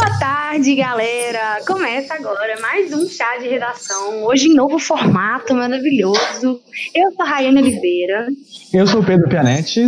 Boa 0.00 0.16
tarde, 0.16 0.76
galera! 0.76 1.58
Começa 1.66 2.14
agora 2.14 2.60
mais 2.60 2.92
um 2.92 3.08
chá 3.08 3.36
de 3.38 3.48
redação, 3.48 4.22
hoje 4.22 4.46
em 4.46 4.54
novo 4.54 4.78
formato 4.78 5.52
maravilhoso. 5.52 6.60
Eu 6.94 7.10
sou 7.14 7.26
a 7.26 7.28
Rayane 7.28 7.58
Oliveira. 7.58 8.28
Eu 8.72 8.86
sou 8.86 9.00
o 9.00 9.04
Pedro 9.04 9.28
Pianetti. 9.28 9.82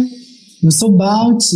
Eu 0.64 0.70
sou 0.72 0.90
o 0.90 0.96
Balti. 0.96 1.54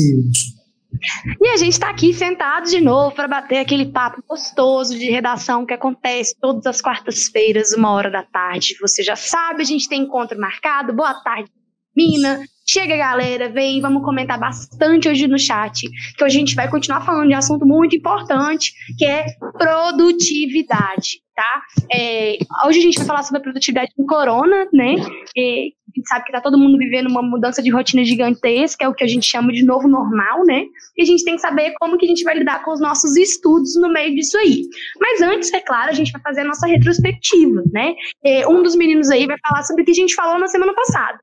E 1.42 1.48
a 1.48 1.56
gente 1.56 1.72
está 1.72 1.90
aqui 1.90 2.14
sentado 2.14 2.70
de 2.70 2.80
novo 2.80 3.12
para 3.12 3.26
bater 3.26 3.58
aquele 3.58 3.86
papo 3.86 4.22
gostoso 4.28 4.96
de 4.96 5.10
redação 5.10 5.66
que 5.66 5.74
acontece 5.74 6.36
todas 6.40 6.64
as 6.64 6.80
quartas-feiras, 6.80 7.72
uma 7.72 7.90
hora 7.90 8.08
da 8.08 8.22
tarde. 8.22 8.76
Você 8.80 9.02
já 9.02 9.16
sabe, 9.16 9.62
a 9.62 9.66
gente 9.66 9.88
tem 9.88 10.02
encontro 10.02 10.38
marcado. 10.38 10.94
Boa 10.94 11.14
tarde, 11.24 11.50
Mina. 11.94 12.40
Chega, 12.66 12.96
galera, 12.96 13.50
vem, 13.50 13.78
vamos 13.80 14.02
comentar 14.02 14.38
bastante 14.38 15.06
hoje 15.06 15.28
no 15.28 15.38
chat, 15.38 15.86
que 16.16 16.24
a 16.24 16.28
gente 16.30 16.54
vai 16.54 16.68
continuar 16.68 17.02
falando 17.02 17.28
de 17.28 17.34
assunto 17.34 17.66
muito 17.66 17.94
importante, 17.94 18.72
que 18.96 19.04
é 19.04 19.26
produtividade, 19.58 21.20
tá? 21.36 21.62
É, 21.92 22.38
hoje 22.66 22.78
a 22.78 22.82
gente 22.82 22.96
vai 22.96 23.06
falar 23.06 23.22
sobre 23.22 23.40
a 23.40 23.42
produtividade 23.42 23.92
do 23.98 24.06
corona, 24.06 24.66
né? 24.72 24.94
É, 25.36 25.66
a 25.94 25.94
gente 25.94 26.08
sabe 26.08 26.24
que 26.24 26.32
tá 26.32 26.40
todo 26.40 26.58
mundo 26.58 26.78
vivendo 26.78 27.10
uma 27.10 27.22
mudança 27.22 27.62
de 27.62 27.70
rotina 27.70 28.02
gigantesca, 28.02 28.86
é 28.86 28.88
o 28.88 28.94
que 28.94 29.04
a 29.04 29.08
gente 29.08 29.26
chama 29.26 29.52
de 29.52 29.62
novo 29.62 29.86
normal, 29.86 30.42
né? 30.46 30.64
E 30.96 31.02
a 31.02 31.04
gente 31.04 31.22
tem 31.22 31.34
que 31.34 31.42
saber 31.42 31.74
como 31.78 31.98
que 31.98 32.06
a 32.06 32.08
gente 32.08 32.24
vai 32.24 32.34
lidar 32.34 32.64
com 32.64 32.72
os 32.72 32.80
nossos 32.80 33.14
estudos 33.14 33.78
no 33.78 33.92
meio 33.92 34.14
disso 34.14 34.38
aí. 34.38 34.62
Mas 34.98 35.20
antes, 35.20 35.52
é 35.52 35.60
claro, 35.60 35.90
a 35.90 35.94
gente 35.94 36.10
vai 36.12 36.22
fazer 36.22 36.40
a 36.40 36.44
nossa 36.44 36.66
retrospectiva, 36.66 37.62
né? 37.70 37.94
É, 38.24 38.48
um 38.48 38.62
dos 38.62 38.74
meninos 38.74 39.10
aí 39.10 39.26
vai 39.26 39.36
falar 39.46 39.62
sobre 39.64 39.82
o 39.82 39.84
que 39.84 39.90
a 39.90 39.94
gente 39.94 40.14
falou 40.14 40.38
na 40.38 40.48
semana 40.48 40.72
passada. 40.72 41.18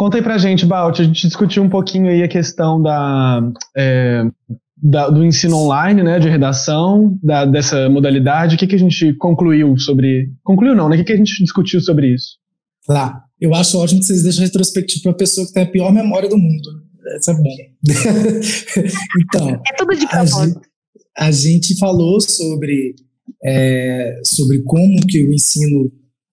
Conta 0.00 0.16
aí 0.16 0.22
pra 0.22 0.38
gente, 0.38 0.64
Balt, 0.64 0.98
a 0.98 1.04
gente 1.04 1.26
discutiu 1.26 1.62
um 1.62 1.68
pouquinho 1.68 2.08
aí 2.08 2.22
a 2.22 2.28
questão 2.28 2.80
da, 2.80 3.42
é, 3.76 4.22
da 4.82 5.10
do 5.10 5.22
ensino 5.22 5.58
online, 5.58 6.02
né, 6.02 6.18
de 6.18 6.26
redação, 6.26 7.18
da, 7.22 7.44
dessa 7.44 7.86
modalidade. 7.90 8.54
O 8.54 8.58
que, 8.58 8.66
que 8.66 8.76
a 8.76 8.78
gente 8.78 9.12
concluiu 9.18 9.76
sobre... 9.76 10.32
Concluiu 10.42 10.74
não, 10.74 10.88
né? 10.88 10.94
O 10.94 10.98
que, 10.98 11.04
que 11.04 11.12
a 11.12 11.16
gente 11.18 11.44
discutiu 11.44 11.82
sobre 11.82 12.14
isso? 12.14 12.38
Lá, 12.88 13.22
eu 13.38 13.54
acho 13.54 13.76
ótimo 13.76 14.00
que 14.00 14.06
vocês 14.06 14.22
deixam 14.22 14.42
a 14.42 14.46
retrospectiva 14.46 15.02
pra 15.02 15.12
pessoa 15.12 15.46
que 15.46 15.52
tem 15.52 15.64
a 15.64 15.70
pior 15.70 15.92
memória 15.92 16.30
do 16.30 16.38
mundo. 16.38 16.70
Isso 17.18 17.30
é 17.30 17.34
bom. 17.34 17.56
então... 19.20 19.50
É 19.50 19.76
tudo 19.76 19.94
de 19.94 20.08
propósito. 20.08 20.62
A 21.18 21.30
gente 21.30 21.76
falou 21.76 22.22
sobre, 22.22 22.94
é, 23.44 24.18
sobre 24.24 24.62
como 24.62 25.06
que 25.06 25.22
o 25.26 25.30
ensino 25.30 25.92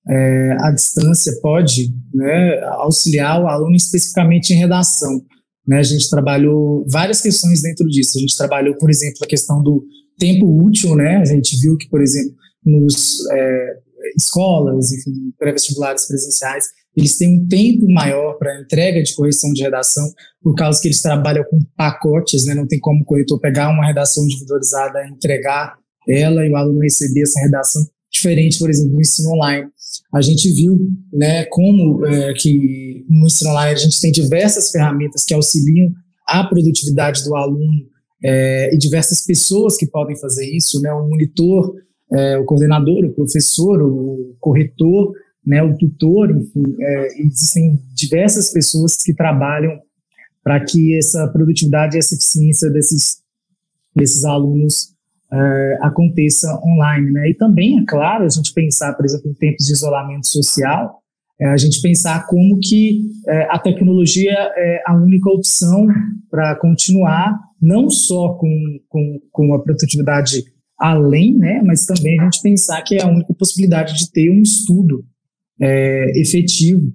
é, 0.09 0.55
distância 0.73 1.33
pode 1.41 1.93
né, 2.13 2.59
auxiliar 2.75 3.41
o 3.41 3.47
aluno 3.47 3.75
especificamente 3.75 4.51
em 4.53 4.57
redação. 4.57 5.21
Né? 5.67 5.79
A 5.79 5.83
gente 5.83 6.09
trabalhou 6.09 6.85
várias 6.89 7.21
questões 7.21 7.61
dentro 7.61 7.85
disso. 7.87 8.17
A 8.17 8.21
gente 8.21 8.37
trabalhou, 8.37 8.75
por 8.77 8.89
exemplo, 8.89 9.19
a 9.23 9.27
questão 9.27 9.61
do 9.61 9.85
tempo 10.17 10.45
útil. 10.63 10.95
Né? 10.95 11.17
A 11.17 11.25
gente 11.25 11.59
viu 11.59 11.77
que, 11.77 11.89
por 11.89 12.01
exemplo, 12.01 12.35
nos 12.65 13.17
é, 13.31 13.77
escolas, 14.15 14.91
enfim, 14.91 15.33
pré-vestibulares 15.37 16.07
presenciais, 16.07 16.65
eles 16.95 17.17
têm 17.17 17.39
um 17.39 17.47
tempo 17.47 17.87
maior 17.91 18.37
para 18.39 18.59
entrega 18.59 19.03
de 19.03 19.13
correção 19.13 19.53
de 19.53 19.61
redação, 19.61 20.03
por 20.41 20.55
causa 20.55 20.81
que 20.81 20.87
eles 20.87 21.01
trabalham 21.01 21.43
com 21.43 21.59
pacotes, 21.75 22.45
né? 22.45 22.55
não 22.55 22.65
tem 22.65 22.79
como 22.79 23.01
o 23.01 23.05
corretor 23.05 23.39
pegar 23.39 23.69
uma 23.69 23.85
redação 23.85 24.23
individualizada, 24.23 25.07
entregar 25.07 25.77
ela 26.09 26.43
e 26.43 26.49
o 26.49 26.55
aluno 26.55 26.79
receber 26.79 27.21
essa 27.21 27.39
redação, 27.41 27.85
diferente, 28.11 28.57
por 28.57 28.69
exemplo, 28.69 28.93
do 28.93 29.01
ensino 29.01 29.29
online 29.33 29.69
a 30.13 30.21
gente 30.21 30.49
viu 30.53 30.77
né, 31.13 31.45
como 31.45 32.05
é, 32.05 32.33
que 32.33 33.05
no 33.09 33.25
ensino 33.25 33.51
online 33.51 33.73
a 33.73 33.83
gente 33.83 33.99
tem 33.99 34.11
diversas 34.11 34.71
ferramentas 34.71 35.23
que 35.23 35.33
auxiliam 35.33 35.91
a 36.27 36.43
produtividade 36.43 37.23
do 37.23 37.35
aluno 37.35 37.85
é, 38.23 38.73
e 38.73 38.77
diversas 38.77 39.25
pessoas 39.25 39.77
que 39.77 39.87
podem 39.87 40.17
fazer 40.19 40.45
isso, 40.55 40.81
né, 40.81 40.91
o 40.91 41.07
monitor, 41.07 41.73
é, 42.11 42.37
o 42.37 42.45
coordenador, 42.45 43.05
o 43.05 43.13
professor, 43.13 43.81
o 43.81 44.35
corretor, 44.39 45.13
né, 45.45 45.63
o 45.63 45.77
tutor, 45.77 46.31
enfim, 46.31 46.63
é, 46.81 47.21
existem 47.21 47.79
diversas 47.93 48.51
pessoas 48.51 48.97
que 48.97 49.13
trabalham 49.13 49.79
para 50.43 50.63
que 50.63 50.97
essa 50.97 51.27
produtividade 51.27 51.95
e 51.95 51.99
essa 51.99 52.15
eficiência 52.15 52.69
desses, 52.69 53.17
desses 53.95 54.23
alunos 54.25 54.96
uh, 55.31 55.85
aconteça 55.85 56.47
online. 56.63 57.11
Né? 57.11 57.29
E 57.29 57.33
também, 57.33 57.79
é 57.79 57.85
claro, 57.85 58.25
a 58.25 58.29
gente 58.29 58.53
pensar, 58.53 58.93
por 58.93 59.05
exemplo, 59.05 59.29
em 59.29 59.33
tempos 59.33 59.65
de 59.65 59.73
isolamento 59.73 60.27
social, 60.27 61.01
é, 61.39 61.45
a 61.45 61.57
gente 61.57 61.79
pensar 61.81 62.25
como 62.25 62.59
que 62.59 63.01
é, 63.27 63.43
a 63.51 63.59
tecnologia 63.59 64.33
é 64.33 64.81
a 64.87 64.95
única 64.95 65.29
opção 65.29 65.87
para 66.31 66.55
continuar, 66.55 67.37
não 67.61 67.89
só 67.89 68.33
com, 68.33 68.49
com, 68.89 69.19
com 69.31 69.53
a 69.53 69.61
produtividade 69.61 70.43
além, 70.79 71.37
né, 71.37 71.61
mas 71.63 71.85
também 71.85 72.19
a 72.19 72.23
gente 72.23 72.41
pensar 72.41 72.81
que 72.81 72.95
é 72.95 73.03
a 73.03 73.07
única 73.07 73.33
possibilidade 73.33 73.95
de 73.95 74.11
ter 74.11 74.29
um 74.29 74.41
estudo 74.41 75.03
efetivo, 76.15 76.93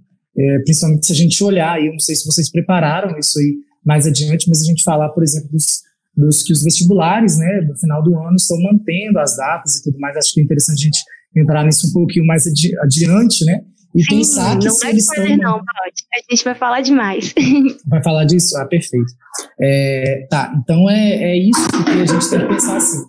principalmente 0.64 1.04
se 1.04 1.12
a 1.12 1.16
gente 1.16 1.42
olhar, 1.42 1.82
e 1.82 1.86
eu 1.86 1.92
não 1.92 1.98
sei 1.98 2.14
se 2.14 2.24
vocês 2.24 2.48
prepararam 2.48 3.18
isso 3.18 3.40
aí 3.40 3.56
mais 3.84 4.06
adiante, 4.06 4.48
mas 4.48 4.62
a 4.62 4.64
gente 4.64 4.84
falar, 4.84 5.08
por 5.08 5.24
exemplo, 5.24 5.50
dos 5.50 5.82
dos 6.16 6.42
que 6.42 6.52
os 6.52 6.62
vestibulares, 6.62 7.38
né, 7.38 7.62
do 7.62 7.76
final 7.78 8.02
do 8.02 8.16
ano 8.18 8.36
estão 8.36 8.60
mantendo 8.60 9.18
as 9.18 9.36
datas 9.36 9.76
e 9.76 9.84
tudo 9.84 9.98
mais. 9.98 10.16
Acho 10.16 10.34
que 10.34 10.40
é 10.40 10.44
interessante 10.44 10.80
a 10.80 10.84
gente 10.84 11.00
entrar 11.36 11.64
nisso 11.64 11.88
um 11.88 11.92
pouquinho 11.92 12.26
mais 12.26 12.46
adi 12.46 12.78
adiante, 12.78 13.44
né? 13.44 13.60
E 13.94 14.02
Sim, 14.02 14.16
pensar 14.16 14.58
que 14.58 14.66
não 14.66 14.74
se 14.74 14.86
eles 14.86 15.04
estão. 15.04 15.36
Não, 15.36 15.52
pode. 15.52 15.66
A 16.14 16.34
gente 16.34 16.44
vai 16.44 16.54
falar 16.54 16.80
demais. 16.80 17.34
Vai 17.86 18.02
falar 18.02 18.24
disso? 18.24 18.56
Ah, 18.56 18.66
perfeito. 18.66 19.12
É, 19.60 20.26
tá, 20.30 20.54
então 20.56 20.88
é, 20.88 21.32
é 21.32 21.36
isso 21.36 21.68
que 21.84 21.90
a 21.90 22.06
gente 22.06 22.30
tem 22.30 22.40
que 22.40 22.46
pensar 22.46 22.76
assim. 22.76 23.04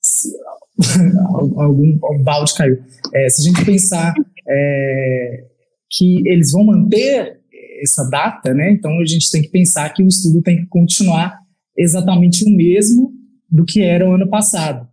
Se, 0.00 0.28
algum, 1.34 1.98
algum 2.02 2.22
balde 2.22 2.54
caiu. 2.54 2.78
É, 3.14 3.28
se 3.28 3.42
a 3.42 3.44
gente 3.44 3.64
pensar 3.64 4.14
é, 4.48 5.44
que 5.90 6.26
eles 6.26 6.52
vão 6.52 6.64
manter 6.64 7.38
essa 7.82 8.08
data, 8.08 8.54
né? 8.54 8.72
Então 8.72 8.98
a 9.00 9.04
gente 9.04 9.30
tem 9.30 9.42
que 9.42 9.48
pensar 9.48 9.90
que 9.90 10.02
o 10.02 10.08
estudo 10.08 10.40
tem 10.40 10.56
que 10.56 10.66
continuar 10.66 11.41
exatamente 11.76 12.44
o 12.44 12.56
mesmo 12.56 13.12
do 13.50 13.64
que 13.64 13.80
era 13.80 14.08
o 14.08 14.14
ano 14.14 14.28
passado. 14.28 14.88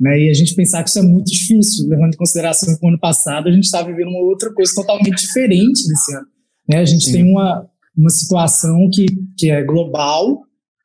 Né? 0.00 0.26
E 0.26 0.30
a 0.30 0.34
gente 0.34 0.54
pensar 0.54 0.82
que 0.82 0.90
isso 0.90 0.98
é 0.98 1.02
muito 1.02 1.30
difícil, 1.30 1.88
levando 1.88 2.14
em 2.14 2.16
consideração 2.16 2.74
que 2.76 2.84
o 2.84 2.88
ano 2.88 2.98
passado 2.98 3.48
a 3.48 3.52
gente 3.52 3.64
está 3.64 3.82
vivendo 3.82 4.08
uma 4.08 4.24
outra 4.24 4.52
coisa 4.52 4.72
totalmente 4.74 5.16
diferente 5.16 5.86
desse 5.86 6.14
ano. 6.14 6.26
Né? 6.68 6.78
A 6.78 6.84
gente 6.84 7.04
Sim. 7.04 7.12
tem 7.12 7.24
uma, 7.24 7.66
uma 7.96 8.10
situação 8.10 8.88
que, 8.92 9.06
que 9.36 9.50
é 9.50 9.62
global, 9.64 10.42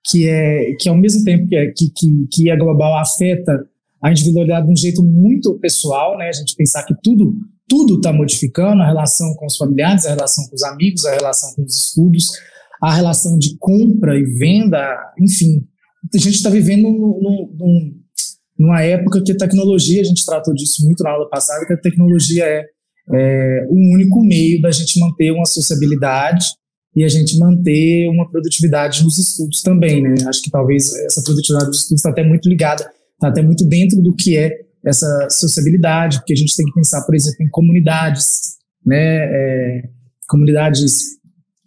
que 0.09 0.27
é 0.27 0.75
que 0.79 0.89
ao 0.89 0.97
mesmo 0.97 1.23
tempo 1.23 1.47
que 1.47 1.55
é, 1.55 1.67
que, 1.67 1.89
que, 1.95 2.27
que 2.31 2.49
é 2.49 2.57
global 2.57 2.97
afeta 2.97 3.65
a 4.01 4.11
individualidade 4.11 4.65
de 4.65 4.73
um 4.73 4.75
jeito 4.75 5.01
muito 5.01 5.57
pessoal, 5.59 6.17
né? 6.17 6.27
A 6.27 6.33
gente 6.33 6.55
pensar 6.55 6.83
que 6.83 6.93
tudo 7.01 7.33
tudo 7.67 7.95
está 7.95 8.11
modificando 8.11 8.81
a 8.81 8.85
relação 8.85 9.33
com 9.35 9.45
os 9.45 9.55
familiares, 9.55 10.05
a 10.05 10.09
relação 10.09 10.45
com 10.47 10.55
os 10.55 10.63
amigos, 10.63 11.05
a 11.05 11.13
relação 11.13 11.53
com 11.55 11.63
os 11.63 11.75
estudos, 11.75 12.27
a 12.83 12.93
relação 12.93 13.39
de 13.39 13.55
compra 13.57 14.19
e 14.19 14.23
venda, 14.23 14.93
enfim. 15.17 15.65
A 16.13 16.17
gente 16.17 16.35
está 16.35 16.49
vivendo 16.49 16.83
num, 16.83 17.55
num, 17.57 17.93
numa 18.59 18.81
época 18.81 19.23
que 19.23 19.31
a 19.31 19.37
tecnologia, 19.37 20.01
a 20.01 20.03
gente 20.03 20.25
tratou 20.25 20.53
disso 20.53 20.83
muito 20.83 21.01
na 21.01 21.11
aula 21.11 21.29
passada, 21.29 21.65
que 21.65 21.71
a 21.71 21.79
tecnologia 21.79 22.43
é, 22.43 22.65
é 23.13 23.65
o 23.69 23.93
único 23.93 24.21
meio 24.21 24.61
da 24.61 24.69
gente 24.69 24.99
manter 24.99 25.31
uma 25.31 25.45
sociabilidade 25.45 26.45
e 26.93 27.05
a 27.05 27.07
gente 27.07 27.39
manter 27.39 28.09
uma 28.09 28.29
produtividade 28.29 29.01
nos 29.01 29.17
estudos 29.17 29.61
também, 29.61 30.01
né? 30.01 30.15
Acho 30.27 30.41
que 30.41 30.51
talvez 30.51 30.93
essa 31.05 31.23
produtividade 31.23 31.69
dos 31.69 31.83
estudos 31.83 32.01
está 32.01 32.09
até 32.09 32.21
muito 32.21 32.49
ligada, 32.49 32.83
está 33.13 33.29
até 33.29 33.41
muito 33.41 33.65
dentro 33.65 34.01
do 34.01 34.13
que 34.13 34.35
é 34.37 34.51
essa 34.85 35.29
sociabilidade, 35.29 36.17
porque 36.17 36.33
a 36.33 36.35
gente 36.35 36.53
tem 36.53 36.65
que 36.65 36.73
pensar, 36.73 37.01
por 37.05 37.15
exemplo, 37.15 37.45
em 37.45 37.49
comunidades, 37.49 38.57
né? 38.85 39.23
É, 39.23 39.89
comunidades 40.27 41.22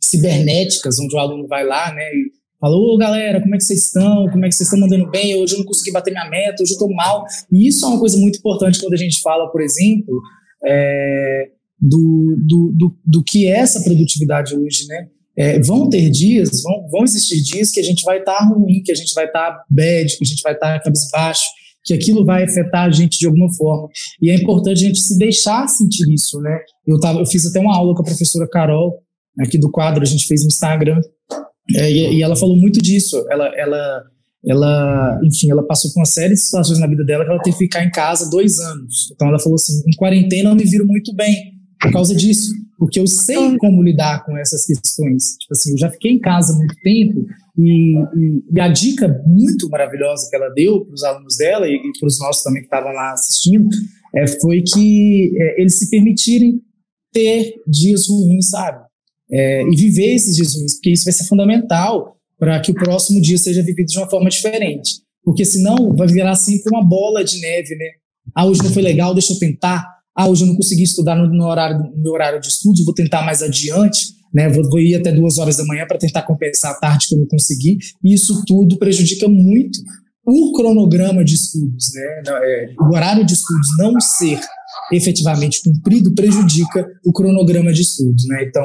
cibernéticas, 0.09 0.99
onde 0.99 1.15
o 1.15 1.19
aluno 1.19 1.47
vai 1.47 1.65
lá, 1.65 1.93
né, 1.93 2.03
e 2.03 2.33
fala, 2.61 2.75
ô 2.77 2.97
galera, 2.97 3.41
como 3.41 3.55
é 3.55 3.59
que 3.59 3.65
vocês 3.65 3.87
estão? 3.87 4.29
Como 4.31 4.45
é 4.45 4.49
que 4.49 4.55
vocês 4.55 4.67
estão 4.67 4.81
mandando 4.81 5.11
bem? 5.11 5.37
Hoje 5.37 5.55
eu 5.55 5.59
não 5.59 5.67
consegui 5.67 5.93
bater 5.93 6.11
minha 6.11 6.29
meta, 6.29 6.63
hoje 6.63 6.73
eu 6.73 6.77
estou 6.77 6.93
mal. 6.95 7.25
E 7.51 7.69
isso 7.69 7.85
é 7.85 7.89
uma 7.89 7.99
coisa 7.99 8.17
muito 8.17 8.39
importante 8.39 8.81
quando 8.81 8.95
a 8.95 8.99
gente 8.99 9.21
fala, 9.21 9.51
por 9.51 9.61
exemplo, 9.61 10.21
é, 10.65 11.49
do, 11.81 12.37
do, 12.39 12.73
do, 12.73 12.99
do, 13.05 13.23
que 13.23 13.47
é 13.47 13.59
essa 13.59 13.83
produtividade 13.83 14.57
hoje, 14.57 14.87
né? 14.89 15.09
É, 15.39 15.61
vão 15.61 15.91
ter 15.91 16.09
dias, 16.09 16.63
vão, 16.63 16.89
vão 16.91 17.05
existir 17.05 17.43
dias 17.43 17.71
que 17.71 17.79
a 17.79 17.83
gente 17.83 18.03
vai 18.05 18.19
estar 18.19 18.37
tá 18.37 18.45
ruim, 18.45 18.83
que 18.83 18.91
a 18.91 18.95
gente 18.95 19.13
vai 19.13 19.27
estar 19.27 19.53
tá 19.53 19.65
bad, 19.69 20.17
que 20.17 20.25
a 20.25 20.27
gente 20.27 20.43
vai 20.43 20.55
estar 20.55 20.79
tá 20.79 20.83
cabisbaixo, 20.83 21.45
que 21.85 21.93
aquilo 21.93 22.25
vai 22.25 22.45
afetar 22.45 22.87
a 22.87 22.91
gente 22.91 23.19
de 23.19 23.27
alguma 23.27 23.53
forma. 23.53 23.89
E 24.21 24.31
é 24.31 24.35
importante 24.35 24.83
a 24.83 24.87
gente 24.89 24.99
se 24.99 25.19
deixar 25.19 25.69
sentir 25.69 26.11
isso, 26.11 26.41
né? 26.41 26.59
Eu, 26.87 26.99
tava, 26.99 27.21
eu 27.21 27.27
fiz 27.27 27.47
até 27.47 27.61
uma 27.61 27.77
aula 27.77 27.95
com 27.95 28.01
a 28.01 28.07
professora 28.07 28.49
Carol, 28.49 28.95
aqui 29.39 29.59
do 29.59 29.71
quadro, 29.71 30.03
a 30.03 30.07
gente 30.07 30.27
fez 30.27 30.43
no 30.43 30.49
Instagram, 30.49 31.01
é, 31.75 31.91
e, 31.91 32.19
e, 32.19 32.23
ela 32.23 32.37
falou 32.37 32.57
muito 32.57 32.81
disso. 32.81 33.25
Ela, 33.31 33.49
ela, 33.57 34.05
ela, 34.47 35.21
enfim, 35.25 35.51
ela 35.51 35.67
passou 35.67 35.93
por 35.93 36.01
uma 36.01 36.07
série 36.07 36.35
de 36.35 36.41
situações 36.41 36.79
na 36.79 36.87
vida 36.87 37.05
dela 37.05 37.25
que 37.25 37.31
ela 37.31 37.43
teve 37.43 37.57
que 37.57 37.65
ficar 37.65 37.85
em 37.85 37.91
casa 37.91 38.31
dois 38.31 38.59
anos. 38.59 39.11
Então 39.13 39.29
ela 39.29 39.39
falou 39.39 39.57
assim: 39.57 39.83
em 39.87 39.97
quarentena 39.97 40.51
eu 40.51 40.57
me 40.57 40.65
viro 40.65 40.87
muito 40.87 41.15
bem 41.15 41.57
por 41.81 41.93
causa 41.93 42.15
disso, 42.15 42.53
porque 42.79 42.99
eu 42.99 43.07
sei 43.07 43.57
como 43.59 43.83
lidar 43.83 44.25
com 44.25 44.37
essas 44.37 44.65
questões. 44.65 45.37
Tipo 45.39 45.53
assim, 45.53 45.73
eu 45.73 45.79
já 45.79 45.91
fiquei 45.91 46.13
em 46.13 46.19
casa 46.19 46.57
muito 46.57 46.75
tempo 46.83 47.27
E, 47.59 47.97
e, 47.99 48.45
e, 48.53 48.61
a 48.61 48.69
dica 48.69 49.23
muito 49.27 49.69
maravilhosa 49.69 50.29
que 50.31 50.37
ela 50.37 50.49
deu 50.51 50.85
para 50.85 50.95
os 50.95 51.05
alunos 51.05 51.37
dela 51.37 51.69
e, 51.69 51.75
e 51.75 51.99
para 51.99 52.07
os 52.07 52.19
nossos 52.19 52.43
também 52.43 52.63
que 52.63 52.67
estavam 52.67 52.93
lá 52.93 53.13
assistindo 53.13 53.69
é, 54.15 54.27
foi 54.41 54.63
que 54.63 55.33
é, 55.37 55.61
eles 55.61 55.79
se 55.79 55.91
permitirem 55.91 56.61
ter 57.13 57.55
dias 57.67 58.09
ruins, 58.09 58.51
sabe? 58.51 58.86
É, 59.31 59.63
e 59.63 59.77
viver 59.77 60.15
esses 60.15 60.37
dias 60.37 60.55
ruins, 60.55 60.75
porque 60.75 60.91
isso 60.91 61.05
vai 61.05 61.13
ser 61.13 61.25
fundamental 61.25 62.17
para 62.39 62.61
que 62.61 62.71
o 62.71 62.75
próximo 62.75 63.21
dia 63.21 63.39
seja 63.39 63.63
vivido 63.63 63.87
de 63.87 63.99
uma 63.99 64.09
forma 64.09 64.31
diferente. 64.31 65.01
Porque 65.25 65.45
senão 65.45 65.95
vai 65.97 66.07
virar 66.07 66.37
sempre 66.37 66.71
uma 66.73 66.85
bola 66.85 67.25
de 67.25 67.41
neve, 67.41 67.75
né? 67.75 67.87
Ah, 68.35 68.47
hoje 68.47 68.63
não 68.63 68.71
foi 68.71 68.83
legal, 68.83 69.15
deixa 69.15 69.33
eu 69.33 69.39
tentar. 69.39 69.85
Ah, 70.15 70.29
hoje 70.29 70.45
eu 70.45 70.49
não 70.49 70.57
consegui 70.57 70.83
estudar 70.83 71.17
no, 71.17 71.29
no 71.29 71.45
horário, 71.47 71.79
no 71.79 72.03
meu 72.03 72.13
horário 72.13 72.41
de 72.41 72.49
estudos, 72.49 72.85
vou 72.85 72.95
tentar 72.95 73.23
mais 73.23 73.43
adiante 73.43 74.17
né? 74.37 74.51
Vou, 74.51 74.69
vou 74.69 74.79
ir 74.79 74.95
até 74.95 75.11
duas 75.11 75.39
horas 75.39 75.57
da 75.57 75.65
manhã 75.65 75.87
para 75.87 75.97
tentar 75.97 76.23
compensar 76.23 76.73
a 76.73 76.79
tarde 76.79 77.09
que 77.09 77.15
eu 77.15 77.19
não 77.19 77.27
consegui. 77.27 77.79
E 78.05 78.13
isso 78.13 78.45
tudo 78.47 78.79
prejudica 78.79 79.27
muito 79.27 79.79
o 80.27 80.53
cronograma 80.53 81.25
de 81.25 81.35
estudos, 81.35 81.93
né? 81.95 82.23
É, 82.43 82.75
o 82.79 82.95
horário 82.95 83.25
de 83.25 83.33
estudos 83.33 83.69
não 83.79 83.99
ser 83.99 84.39
efetivamente 84.93 85.61
cumprido 85.63 86.15
prejudica 86.15 86.87
o 87.05 87.13
cronograma 87.13 87.73
de 87.73 87.83
estudos, 87.83 88.25
né? 88.29 88.45
Então, 88.49 88.65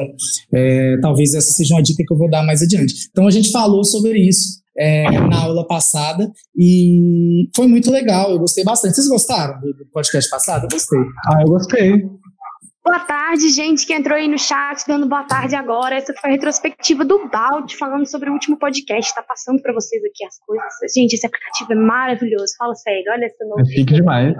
é, 0.52 0.96
talvez 1.00 1.34
essa 1.34 1.52
seja 1.52 1.74
uma 1.74 1.82
dica 1.82 2.04
que 2.06 2.12
eu 2.12 2.18
vou 2.18 2.30
dar 2.30 2.44
mais 2.44 2.62
adiante. 2.62 2.94
Então, 3.10 3.26
a 3.26 3.30
gente 3.30 3.50
falou 3.50 3.84
sobre 3.84 4.18
isso 4.18 4.62
é, 4.78 5.10
na 5.10 5.42
aula 5.42 5.66
passada 5.66 6.30
e 6.56 7.48
foi 7.54 7.66
muito 7.66 7.90
legal, 7.90 8.30
eu 8.30 8.38
gostei 8.38 8.64
bastante. 8.64 8.94
Vocês 8.94 9.08
gostaram 9.08 9.60
do 9.60 9.86
podcast 9.92 10.30
passado? 10.30 10.64
Eu 10.64 10.68
gostei. 10.70 10.98
Ah, 11.26 11.42
eu 11.42 11.46
gostei. 11.46 12.21
Boa 12.84 12.98
tarde, 13.00 13.48
gente 13.50 13.86
que 13.86 13.94
entrou 13.94 14.16
aí 14.16 14.26
no 14.26 14.38
chat, 14.38 14.84
dando 14.88 15.06
boa 15.06 15.22
tarde 15.22 15.54
agora. 15.54 15.94
Essa 15.94 16.12
foi 16.14 16.30
a 16.30 16.32
retrospectiva 16.32 17.04
do 17.04 17.28
Balde, 17.28 17.76
falando 17.76 18.06
sobre 18.06 18.28
o 18.28 18.32
último 18.32 18.58
podcast. 18.58 19.14
Tá 19.14 19.22
passando 19.22 19.62
para 19.62 19.72
vocês 19.72 20.02
aqui 20.04 20.24
as 20.24 20.38
coisas. 20.40 20.92
Gente, 20.94 21.14
esse 21.14 21.26
aplicativo 21.26 21.72
é 21.72 21.76
maravilhoso. 21.76 22.54
Fala 22.58 22.74
sério, 22.74 23.04
olha 23.12 23.26
essa 23.26 23.44
novidade. 23.44 23.72
É 23.72 23.78
chique 23.78 23.94
demais 23.94 24.34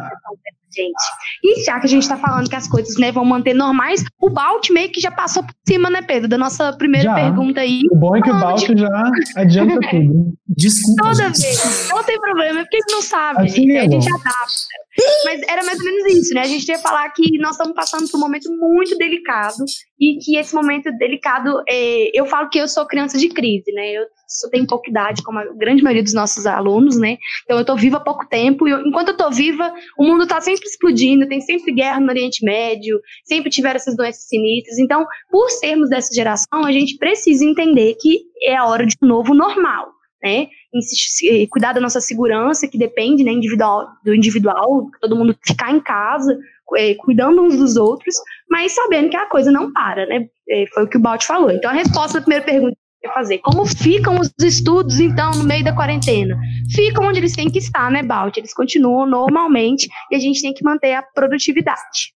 gente. 0.74 1.02
E 1.44 1.64
já 1.64 1.78
que 1.78 1.86
a 1.86 1.88
gente 1.88 2.08
tá 2.08 2.16
falando 2.16 2.48
que 2.48 2.56
as 2.56 2.66
coisas 2.66 2.96
né, 2.98 3.12
vão 3.12 3.24
manter 3.24 3.54
normais, 3.54 4.04
o 4.20 4.30
Balt 4.30 4.70
meio 4.70 4.90
que 4.90 5.00
já 5.00 5.10
passou 5.10 5.42
por 5.42 5.54
cima, 5.68 5.90
né, 5.90 6.02
Pedro, 6.02 6.28
da 6.28 6.38
nossa 6.38 6.72
primeira 6.72 7.10
já. 7.10 7.14
pergunta 7.14 7.60
aí. 7.60 7.80
O 7.92 7.96
bom 7.96 8.16
é 8.16 8.22
que 8.22 8.30
o 8.30 8.40
Balt 8.40 8.66
de... 8.66 8.80
já 8.80 9.02
adianta 9.36 9.78
tudo. 9.90 10.32
Desculpa. 10.48 11.02
Toda 11.02 11.24
gente. 11.24 11.42
vez. 11.42 11.88
Não 11.90 12.02
tem 12.02 12.20
problema, 12.20 12.60
é 12.60 12.62
porque 12.62 12.76
eles 12.76 12.86
não 12.90 13.02
sabem, 13.02 13.46
assim 13.46 13.62
gente. 13.62 13.76
É 13.76 13.80
a 13.80 13.90
gente 13.90 14.08
adapta. 14.08 14.81
Mas 15.24 15.40
era 15.48 15.64
mais 15.64 15.78
ou 15.78 15.84
menos 15.84 16.14
isso, 16.14 16.34
né? 16.34 16.42
A 16.42 16.46
gente 16.46 16.68
ia 16.68 16.78
falar 16.78 17.08
que 17.10 17.38
nós 17.38 17.52
estamos 17.52 17.74
passando 17.74 18.10
por 18.10 18.18
um 18.18 18.20
momento 18.20 18.50
muito 18.50 18.96
delicado 18.96 19.64
e 19.98 20.18
que 20.18 20.36
esse 20.36 20.54
momento 20.54 20.90
delicado, 20.98 21.62
é, 21.68 22.10
eu 22.12 22.26
falo 22.26 22.48
que 22.50 22.58
eu 22.58 22.68
sou 22.68 22.86
criança 22.86 23.16
de 23.16 23.28
crise, 23.28 23.72
né? 23.72 23.92
Eu 23.92 24.04
só 24.28 24.48
tenho 24.50 24.66
pouca 24.66 24.90
idade, 24.90 25.22
como 25.22 25.38
a 25.38 25.44
grande 25.54 25.82
maioria 25.82 26.02
dos 26.02 26.14
nossos 26.14 26.46
alunos, 26.46 26.98
né? 26.98 27.16
Então 27.44 27.58
eu 27.58 27.64
tô 27.64 27.76
viva 27.76 27.98
há 27.98 28.00
pouco 28.00 28.26
tempo, 28.28 28.66
e 28.66 28.70
eu, 28.70 28.80
enquanto 28.86 29.08
eu 29.08 29.16
tô 29.16 29.30
viva, 29.30 29.72
o 29.98 30.04
mundo 30.04 30.26
tá 30.26 30.40
sempre 30.40 30.66
explodindo, 30.66 31.28
tem 31.28 31.40
sempre 31.40 31.72
guerra 31.72 32.00
no 32.00 32.08
Oriente 32.08 32.44
Médio, 32.44 33.00
sempre 33.24 33.50
tiveram 33.50 33.76
essas 33.76 33.96
doenças 33.96 34.26
sinistras. 34.28 34.78
Então, 34.78 35.06
por 35.30 35.50
sermos 35.50 35.88
dessa 35.88 36.12
geração, 36.14 36.64
a 36.64 36.72
gente 36.72 36.96
precisa 36.98 37.44
entender 37.44 37.94
que 38.00 38.24
é 38.42 38.56
a 38.56 38.66
hora 38.66 38.86
de 38.86 38.96
um 39.02 39.06
novo 39.06 39.34
normal, 39.34 39.88
né? 40.22 40.48
Eh, 40.74 41.46
cuidar 41.50 41.72
da 41.72 41.80
nossa 41.80 42.00
segurança, 42.00 42.66
que 42.66 42.78
depende 42.78 43.22
né, 43.22 43.32
individual, 43.32 43.88
do 44.04 44.14
individual, 44.14 44.88
todo 45.00 45.16
mundo 45.16 45.36
ficar 45.44 45.70
em 45.70 45.80
casa, 45.80 46.38
é, 46.76 46.94
cuidando 46.94 47.42
uns 47.42 47.56
dos 47.56 47.76
outros, 47.76 48.14
mas 48.50 48.72
sabendo 48.72 49.10
que 49.10 49.16
a 49.16 49.28
coisa 49.28 49.52
não 49.52 49.72
para, 49.72 50.06
né? 50.06 50.26
É, 50.48 50.64
foi 50.72 50.84
o 50.84 50.88
que 50.88 50.96
o 50.96 51.00
Balt 51.00 51.24
falou. 51.24 51.50
Então, 51.50 51.70
a 51.70 51.74
resposta 51.74 52.18
da 52.18 52.24
primeira 52.24 52.44
pergunta 52.44 52.76
fazer. 53.14 53.38
Como 53.38 53.66
ficam 53.66 54.18
os 54.20 54.30
estudos, 54.40 55.00
então, 55.00 55.32
no 55.32 55.44
meio 55.44 55.64
da 55.64 55.74
quarentena? 55.74 56.38
Ficam 56.70 57.06
onde 57.06 57.18
eles 57.18 57.34
têm 57.34 57.50
que 57.50 57.58
estar, 57.58 57.90
né, 57.90 58.02
Balt? 58.02 58.36
Eles 58.36 58.54
continuam 58.54 59.06
normalmente 59.06 59.88
e 60.10 60.16
a 60.16 60.18
gente 60.18 60.40
tem 60.40 60.54
que 60.54 60.64
manter 60.64 60.94
a 60.94 61.02
produtividade. 61.02 62.12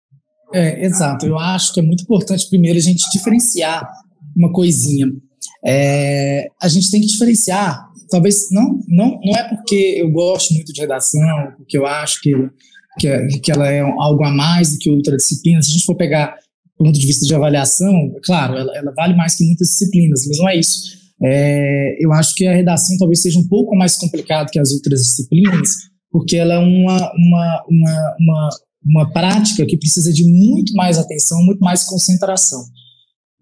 É, 0.53 0.85
exato. 0.85 1.25
Eu 1.25 1.39
acho 1.39 1.73
que 1.73 1.79
é 1.79 1.83
muito 1.83 2.03
importante, 2.03 2.47
primeiro, 2.49 2.77
a 2.77 2.81
gente 2.81 3.09
diferenciar 3.11 3.89
uma 4.35 4.51
coisinha. 4.51 5.07
É, 5.65 6.47
a 6.61 6.67
gente 6.67 6.91
tem 6.91 7.01
que 7.01 7.07
diferenciar, 7.07 7.89
talvez, 8.13 8.51
não, 8.51 8.79
não, 8.87 9.19
não 9.23 9.35
é 9.35 9.49
porque 9.49 9.95
eu 9.97 10.09
gosto 10.11 10.53
muito 10.53 10.71
de 10.71 10.79
redação, 10.79 11.53
porque 11.57 11.75
eu 11.75 11.85
acho 11.85 12.21
que, 12.21 12.31
que, 12.99 13.39
que 13.39 13.51
ela 13.51 13.67
é 13.67 13.81
algo 13.81 14.23
a 14.23 14.31
mais 14.31 14.73
do 14.73 14.77
que 14.77 14.89
outra 14.89 15.17
disciplina. 15.17 15.61
Se 15.61 15.69
a 15.69 15.73
gente 15.73 15.85
for 15.85 15.95
pegar 15.95 16.35
ponto 16.77 16.99
de 16.99 17.07
vista 17.07 17.25
de 17.25 17.33
avaliação, 17.33 17.91
claro, 18.23 18.55
ela, 18.55 18.77
ela 18.77 18.93
vale 18.95 19.15
mais 19.15 19.35
que 19.35 19.45
muitas 19.45 19.69
disciplinas, 19.69 20.27
mas 20.27 20.37
não 20.37 20.49
é 20.49 20.57
isso. 20.57 21.03
É, 21.23 21.95
eu 21.99 22.11
acho 22.13 22.35
que 22.35 22.45
a 22.45 22.53
redação 22.53 22.95
talvez 22.97 23.21
seja 23.21 23.39
um 23.39 23.47
pouco 23.47 23.75
mais 23.75 23.95
complicada 23.95 24.49
que 24.51 24.59
as 24.59 24.71
outras 24.71 25.01
disciplinas, 25.01 25.69
porque 26.11 26.35
ela 26.35 26.55
é 26.55 26.59
uma, 26.59 27.11
uma, 27.15 27.63
uma, 27.67 28.15
uma, 28.19 28.49
uma 28.85 29.13
prática 29.13 29.65
que 29.65 29.77
precisa 29.77 30.11
de 30.11 30.23
muito 30.23 30.73
mais 30.73 30.99
atenção, 30.99 31.43
muito 31.43 31.59
mais 31.59 31.83
concentração. 31.83 32.63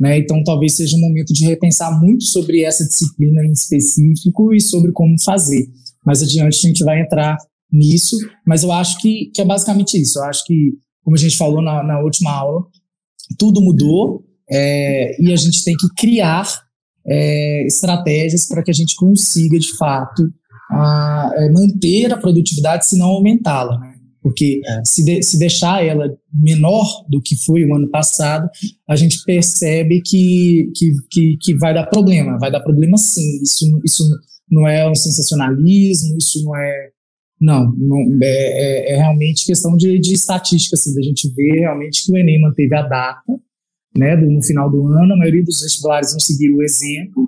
Né? 0.01 0.17
Então, 0.17 0.43
talvez 0.43 0.77
seja 0.77 0.97
um 0.97 0.99
momento 0.99 1.31
de 1.31 1.45
repensar 1.45 2.01
muito 2.01 2.23
sobre 2.23 2.63
essa 2.63 2.83
disciplina 2.83 3.45
em 3.45 3.51
específico 3.51 4.51
e 4.51 4.59
sobre 4.59 4.91
como 4.91 5.13
fazer. 5.23 5.67
Mais 6.03 6.23
adiante 6.23 6.57
a 6.57 6.67
gente 6.67 6.83
vai 6.83 6.99
entrar 6.99 7.37
nisso, 7.71 8.17
mas 8.45 8.63
eu 8.63 8.71
acho 8.71 8.99
que, 8.99 9.29
que 9.31 9.39
é 9.39 9.45
basicamente 9.45 10.01
isso. 10.01 10.17
Eu 10.17 10.23
acho 10.23 10.43
que, 10.43 10.71
como 11.03 11.15
a 11.15 11.19
gente 11.19 11.37
falou 11.37 11.61
na, 11.61 11.83
na 11.83 11.99
última 11.99 12.31
aula, 12.31 12.65
tudo 13.37 13.61
mudou 13.61 14.25
é, 14.49 15.21
e 15.21 15.31
a 15.31 15.35
gente 15.35 15.63
tem 15.63 15.75
que 15.77 15.87
criar 15.95 16.47
é, 17.05 17.67
estratégias 17.67 18.47
para 18.47 18.63
que 18.63 18.71
a 18.71 18.73
gente 18.73 18.95
consiga, 18.95 19.59
de 19.59 19.77
fato, 19.77 20.23
a, 20.71 21.31
é, 21.35 21.51
manter 21.51 22.11
a 22.11 22.17
produtividade, 22.17 22.87
se 22.87 22.97
não 22.97 23.05
aumentá-la. 23.07 23.77
Né? 23.77 23.90
Porque 24.21 24.61
é. 24.63 24.81
se, 24.85 25.03
de, 25.03 25.23
se 25.23 25.39
deixar 25.39 25.83
ela 25.83 26.05
menor 26.31 26.85
do 27.09 27.21
que 27.21 27.35
foi 27.43 27.65
o 27.65 27.75
ano 27.75 27.89
passado, 27.89 28.49
a 28.87 28.95
gente 28.95 29.23
percebe 29.25 30.01
que, 30.05 30.71
que, 30.75 30.91
que, 31.09 31.37
que 31.41 31.57
vai 31.57 31.73
dar 31.73 31.87
problema. 31.87 32.37
Vai 32.37 32.51
dar 32.51 32.59
problema 32.59 32.97
sim. 32.97 33.41
Isso, 33.41 33.65
isso 33.83 34.03
não 34.49 34.67
é 34.67 34.89
um 34.89 34.95
sensacionalismo, 34.95 36.17
isso 36.17 36.43
não 36.43 36.55
é 36.55 36.89
não, 37.41 37.73
não 37.75 38.19
é, 38.21 38.27
é, 38.27 38.93
é, 38.93 38.97
realmente 38.97 39.47
questão 39.47 39.75
de, 39.75 39.97
de 39.97 40.13
estatística, 40.13 40.75
assim, 40.75 40.93
da 40.93 41.01
gente 41.01 41.27
ver 41.33 41.61
realmente 41.61 42.05
que 42.05 42.11
o 42.11 42.15
Enem 42.15 42.39
manteve 42.39 42.75
a 42.75 42.83
data, 42.83 43.33
né, 43.97 44.15
do, 44.15 44.29
no 44.29 44.43
final 44.43 44.69
do 44.69 44.85
ano, 44.85 45.13
a 45.13 45.17
maioria 45.17 45.43
dos 45.43 45.59
vestibulares 45.59 46.13
não 46.13 46.19
seguiram 46.19 46.57
o 46.57 46.63
exemplo, 46.63 47.27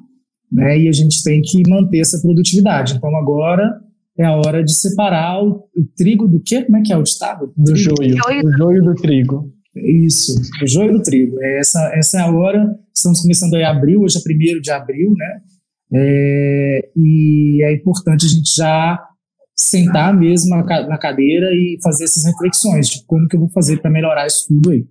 né, 0.52 0.78
e 0.78 0.88
a 0.88 0.92
gente 0.92 1.24
tem 1.24 1.42
que 1.42 1.68
manter 1.68 2.00
essa 2.00 2.22
produtividade. 2.22 2.94
Então 2.94 3.16
agora 3.18 3.82
é 4.18 4.26
a 4.26 4.36
hora 4.36 4.64
de 4.64 4.74
separar 4.74 5.44
o, 5.44 5.68
o 5.76 5.86
trigo 5.96 6.28
do 6.28 6.42
quê? 6.42 6.64
Como 6.64 6.78
é 6.78 6.82
que 6.82 6.94
é 6.94 6.98
o 6.98 7.04
ditado? 7.04 7.54
Do 7.58 7.76
joio, 7.76 8.16
do 8.16 8.58
joio 8.58 8.84
do 8.84 8.96
trigo. 8.96 9.52
Isso, 9.76 10.40
o 10.62 10.68
joio 10.68 10.94
do 10.94 11.02
trigo. 11.02 11.42
É 11.42 11.60
essa, 11.60 11.92
essa 11.96 12.20
é 12.20 12.22
a 12.22 12.32
hora, 12.32 12.76
estamos 12.94 13.22
começando 13.22 13.56
aí 13.56 13.64
abril, 13.64 14.02
hoje 14.02 14.20
é 14.20 14.22
primeiro 14.22 14.62
de 14.62 14.70
abril, 14.70 15.14
né, 15.18 15.42
é, 15.96 16.90
e 16.96 17.64
é 17.64 17.74
importante 17.74 18.26
a 18.26 18.30
gente 18.30 18.56
já 18.56 19.00
sentar 19.56 20.18
mesmo 20.18 20.50
na 20.56 20.98
cadeira 20.98 21.48
e 21.52 21.78
fazer 21.84 22.06
essas 22.06 22.26
reflexões 22.26 22.88
de 22.90 23.06
como 23.06 23.28
que 23.28 23.36
eu 23.36 23.42
vou 23.42 23.50
fazer 23.50 23.80
para 23.80 23.92
melhorar 23.92 24.26
isso 24.26 24.48
tudo 24.48 24.72
aí. 24.72 24.86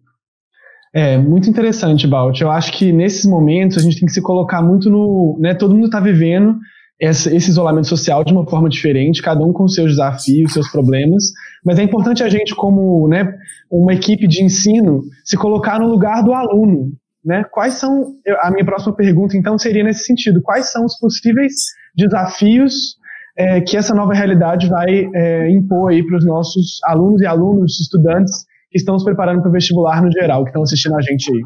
É, 0.95 1.19
muito 1.19 1.49
interessante, 1.49 2.07
Balt. 2.07 2.41
Eu 2.41 2.51
acho 2.51 2.73
que 2.73 2.93
nesses 2.93 3.25
momentos 3.25 3.79
a 3.79 3.81
gente 3.81 3.99
tem 3.99 4.07
que 4.07 4.13
se 4.13 4.23
colocar 4.23 4.63
muito 4.63 4.91
no. 4.91 5.39
Né, 5.41 5.55
todo 5.55 5.75
mundo 5.75 5.87
está 5.87 5.99
vivendo 5.99 6.57
esse, 7.03 7.35
esse, 7.35 7.51
isolamento 7.51 7.89
social 7.89 8.23
de 8.23 8.33
uma 8.33 8.49
forma 8.49 8.69
diferente, 8.69 9.21
cada 9.21 9.45
um 9.45 9.53
com 9.53 9.67
seus 9.67 9.91
desafios, 9.91 10.53
seus 10.53 10.71
problemas, 10.71 11.33
mas 11.65 11.79
é 11.79 11.83
importante 11.83 12.23
a 12.23 12.29
gente, 12.29 12.55
como 12.55 13.09
né, 13.09 13.35
uma 13.69 13.93
equipe 13.93 14.29
de 14.29 14.45
ensino, 14.45 15.03
se 15.25 15.37
colocar 15.37 15.81
no 15.81 15.89
lugar 15.89 16.23
do 16.23 16.33
aluno. 16.33 16.93
Né? 17.25 17.45
Quais 17.51 17.75
são. 17.75 18.15
A 18.41 18.51
minha 18.51 18.65
próxima 18.65 18.95
pergunta, 18.95 19.37
então, 19.37 19.59
seria 19.59 19.83
nesse 19.83 20.05
sentido: 20.05 20.41
quais 20.43 20.71
são 20.71 20.85
os 20.85 20.97
possíveis 20.99 21.53
desafios 21.97 22.97
é, 23.37 23.61
que 23.61 23.77
essa 23.77 23.95
nova 23.95 24.13
realidade 24.13 24.69
vai 24.69 25.05
é, 25.15 25.51
impor 25.51 25.91
aí 25.91 26.07
para 26.07 26.19
os 26.19 26.25
nossos 26.25 26.79
alunos 26.85 27.21
e 27.21 27.27
alunos, 27.27 27.81
estudantes 27.81 28.45
que 28.71 28.79
estão 28.79 28.99
se 28.99 29.05
preparando 29.05 29.41
para 29.41 29.51
o 29.51 29.53
vestibular 29.53 30.03
no 30.03 30.11
geral, 30.11 30.45
que 30.45 30.51
estão 30.51 30.63
assistindo 30.63 30.97
a 30.97 31.03
gente 31.03 31.33
aí? 31.33 31.41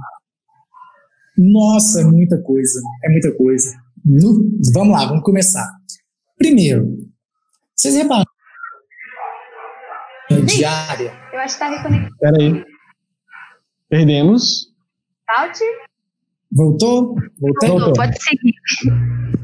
Nossa, 1.39 2.01
é 2.01 2.05
muita 2.05 2.41
coisa, 2.43 2.81
é 3.05 3.09
muita 3.11 3.33
coisa. 3.37 3.86
No, 4.07 4.49
vamos 4.73 4.95
lá, 4.95 5.05
vamos 5.05 5.25
começar. 5.25 5.69
Primeiro, 6.39 6.87
vocês 7.75 7.97
repararam 7.97 8.25
diária? 10.47 11.13
Eu 11.33 11.41
acho 11.41 11.59
que 11.59 11.65
está 11.65 11.69
reconectado. 11.69 12.13
Espera 12.15 12.37
aí. 12.41 12.65
Perdemos. 13.89 14.69
Alt? 15.37 15.59
Voltou? 16.53 17.17
Voltou? 17.41 17.69
Voltou, 17.69 17.93
pode 17.95 18.17
seguir. 18.23 18.55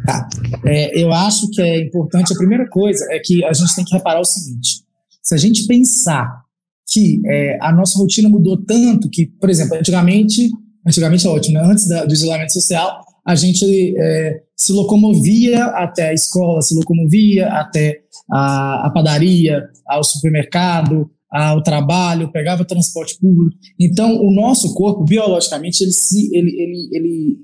Tá. 0.06 0.28
É, 0.64 1.00
eu 1.00 1.12
acho 1.12 1.50
que 1.50 1.60
é 1.60 1.80
importante, 1.84 2.32
a 2.32 2.36
primeira 2.36 2.68
coisa 2.68 3.04
é 3.10 3.18
que 3.18 3.44
a 3.44 3.52
gente 3.52 3.74
tem 3.74 3.84
que 3.84 3.94
reparar 3.94 4.20
o 4.20 4.24
seguinte: 4.24 4.84
se 5.20 5.34
a 5.34 5.38
gente 5.38 5.66
pensar 5.66 6.42
que 6.88 7.20
é, 7.26 7.58
a 7.60 7.72
nossa 7.72 7.98
rotina 7.98 8.28
mudou 8.28 8.64
tanto 8.64 9.10
que, 9.10 9.26
por 9.26 9.50
exemplo, 9.50 9.76
antigamente, 9.76 10.50
antigamente 10.86 11.26
é 11.26 11.30
ótimo, 11.30 11.58
né? 11.58 11.64
antes 11.64 11.88
da, 11.88 12.04
do 12.04 12.12
isolamento 12.12 12.52
social, 12.52 13.04
a 13.26 13.34
gente 13.34 13.94
é, 13.96 14.42
se 14.56 14.72
locomovia 14.72 15.64
até 15.66 16.08
a 16.08 16.14
escola, 16.14 16.60
se 16.60 16.74
locomovia 16.74 17.48
até 17.48 18.00
a, 18.30 18.86
a 18.86 18.90
padaria, 18.90 19.62
ao 19.86 20.02
supermercado, 20.02 21.10
ao 21.30 21.62
trabalho, 21.62 22.30
pegava 22.30 22.64
transporte 22.64 23.18
público. 23.18 23.56
Então, 23.80 24.20
o 24.20 24.30
nosso 24.34 24.74
corpo, 24.74 25.04
biologicamente, 25.04 25.82
ele 25.82 25.92
se, 25.92 26.28
ele, 26.36 26.50
ele, 26.50 26.88
ele, 26.92 27.38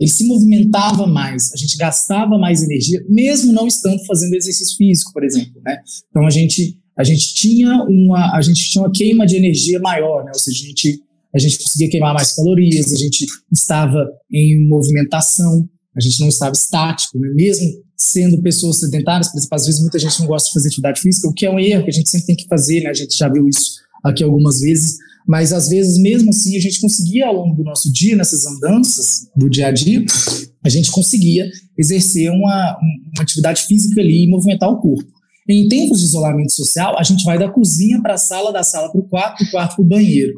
ele 0.00 0.10
se 0.10 0.26
movimentava 0.26 1.06
mais, 1.06 1.52
a 1.52 1.56
gente 1.56 1.76
gastava 1.76 2.36
mais 2.36 2.62
energia, 2.62 3.00
mesmo 3.08 3.52
não 3.52 3.66
estando 3.66 4.04
fazendo 4.06 4.34
exercício 4.34 4.76
físico, 4.76 5.12
por 5.12 5.24
exemplo. 5.24 5.60
Né? 5.64 5.78
Então, 6.10 6.26
a 6.26 6.30
gente, 6.30 6.76
a 6.98 7.04
gente 7.04 7.34
tinha 7.34 7.84
uma 7.84 8.36
a 8.36 8.42
gente 8.42 8.68
tinha 8.70 8.82
uma 8.82 8.90
queima 8.90 9.24
de 9.24 9.36
energia 9.36 9.78
maior, 9.78 10.24
né? 10.24 10.32
ou 10.34 10.40
seja, 10.40 10.64
a 10.64 10.66
gente, 10.66 11.00
a 11.34 11.38
gente 11.38 11.58
conseguia 11.58 11.90
queimar 11.90 12.14
mais 12.14 12.32
calorias, 12.32 12.92
a 12.92 12.96
gente 12.96 13.26
estava 13.52 14.06
em 14.32 14.66
movimentação, 14.68 15.68
a 15.96 16.00
gente 16.00 16.20
não 16.20 16.28
estava 16.28 16.52
estático, 16.52 17.18
né? 17.18 17.28
mesmo 17.34 17.66
sendo 17.96 18.40
pessoas 18.40 18.78
sedentárias, 18.78 19.28
por 19.28 19.38
exemplo, 19.38 19.56
às 19.56 19.66
vezes 19.66 19.80
muita 19.80 19.98
gente 19.98 20.20
não 20.20 20.26
gosta 20.28 20.48
de 20.48 20.54
fazer 20.54 20.68
atividade 20.68 21.00
física, 21.00 21.28
o 21.28 21.34
que 21.34 21.44
é 21.44 21.50
um 21.50 21.58
erro 21.58 21.82
que 21.82 21.90
a 21.90 21.92
gente 21.92 22.08
sempre 22.08 22.26
tem 22.28 22.36
que 22.36 22.46
fazer, 22.46 22.82
né? 22.82 22.90
A 22.90 22.94
gente 22.94 23.16
já 23.16 23.28
viu 23.28 23.48
isso 23.48 23.72
aqui 24.04 24.22
algumas 24.22 24.60
vezes, 24.60 24.96
mas 25.26 25.52
às 25.52 25.68
vezes 25.68 25.98
mesmo 25.98 26.30
assim 26.30 26.56
a 26.56 26.60
gente 26.60 26.80
conseguia 26.80 27.26
ao 27.26 27.34
longo 27.34 27.56
do 27.56 27.64
nosso 27.64 27.92
dia, 27.92 28.14
nessas 28.14 28.46
andanças 28.46 29.28
do 29.36 29.50
dia 29.50 29.66
a 29.66 29.72
dia, 29.72 30.04
a 30.64 30.68
gente 30.68 30.92
conseguia 30.92 31.50
exercer 31.76 32.30
uma, 32.30 32.78
uma 32.78 33.22
atividade 33.22 33.62
física 33.62 34.00
ali 34.00 34.24
e 34.24 34.30
movimentar 34.30 34.70
o 34.70 34.80
corpo. 34.80 35.10
Em 35.48 35.66
tempos 35.66 35.98
de 36.00 36.04
isolamento 36.04 36.52
social, 36.52 36.96
a 36.98 37.02
gente 37.02 37.24
vai 37.24 37.38
da 37.38 37.50
cozinha 37.50 38.00
para 38.00 38.14
a 38.14 38.18
sala, 38.18 38.52
da 38.52 38.62
sala 38.62 38.92
para 38.92 39.00
o 39.00 39.08
quarto, 39.08 39.44
do 39.44 39.50
quarto 39.50 39.76
para 39.76 39.84
o 39.84 39.88
banheiro. 39.88 40.34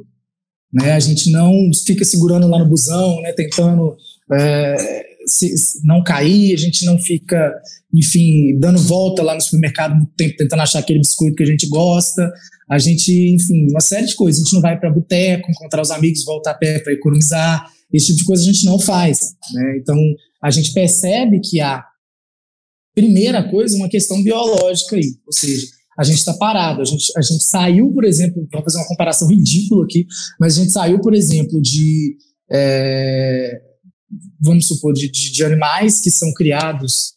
Né? 0.73 0.93
A 0.93 1.00
gente 1.00 1.31
não 1.31 1.53
fica 1.87 2.05
segurando 2.05 2.47
lá 2.47 2.59
no 2.59 2.69
busão, 2.69 3.21
né? 3.23 3.33
tentando 3.33 3.97
é, 4.33 5.05
se, 5.27 5.55
não 5.85 6.03
cair, 6.03 6.55
a 6.55 6.57
gente 6.57 6.85
não 6.85 6.99
fica, 6.99 7.53
enfim, 7.95 8.59
dando 8.59 8.79
volta 8.79 9.23
lá 9.23 9.35
no 9.35 9.41
supermercado 9.41 9.95
muito 9.95 10.12
tempo 10.17 10.37
tentando 10.37 10.62
achar 10.62 10.79
aquele 10.79 11.00
biscoito 11.00 11.37
que 11.37 11.43
a 11.43 11.47
gente 11.47 11.69
gosta. 11.69 12.31
A 12.69 12.79
gente, 12.79 13.11
enfim, 13.35 13.69
uma 13.71 13.81
série 13.81 14.07
de 14.07 14.15
coisas. 14.15 14.41
A 14.41 14.45
gente 14.45 14.55
não 14.55 14.62
vai 14.62 14.79
para 14.79 14.91
boteco, 14.91 15.50
encontrar 15.50 15.83
os 15.83 15.91
amigos, 15.91 16.25
voltar 16.25 16.53
a 16.53 16.55
pé 16.55 16.79
para 16.79 16.93
economizar. 16.93 17.67
Esse 17.93 18.07
tipo 18.07 18.19
de 18.19 18.25
coisa 18.25 18.43
a 18.43 18.47
gente 18.47 18.65
não 18.65 18.79
faz. 18.79 19.35
Né? 19.53 19.79
Então, 19.79 19.97
a 20.43 20.50
gente 20.50 20.73
percebe 20.73 21.41
que 21.41 21.61
a 21.61 21.85
primeira 22.95 23.43
coisa 23.49 23.77
uma 23.77 23.89
questão 23.89 24.23
biológica 24.23 24.97
aí, 24.97 25.15
ou 25.27 25.33
seja, 25.33 25.67
a 25.99 26.05
gente 26.05 26.19
está 26.19 26.35
parado. 26.35 26.81
A 26.81 26.85
gente, 26.85 27.13
a 27.17 27.23
gente 27.23 27.43
saiu, 27.43 27.93
por 27.93 28.05
exemplo, 28.05 28.47
vamos 28.51 28.65
fazer 28.65 28.79
uma 28.79 28.89
comparação 28.89 29.29
ridícula 29.29 29.85
aqui, 29.85 30.07
mas 30.39 30.57
a 30.57 30.61
gente 30.61 30.73
saiu, 30.73 31.01
por 31.01 31.15
exemplo, 31.15 31.61
de 31.61 32.17
é, 32.51 33.61
vamos 34.41 34.67
supor, 34.67 34.93
de, 34.93 35.11
de, 35.11 35.33
de 35.33 35.45
animais 35.45 36.01
que 36.01 36.11
são 36.11 36.33
criados 36.35 37.13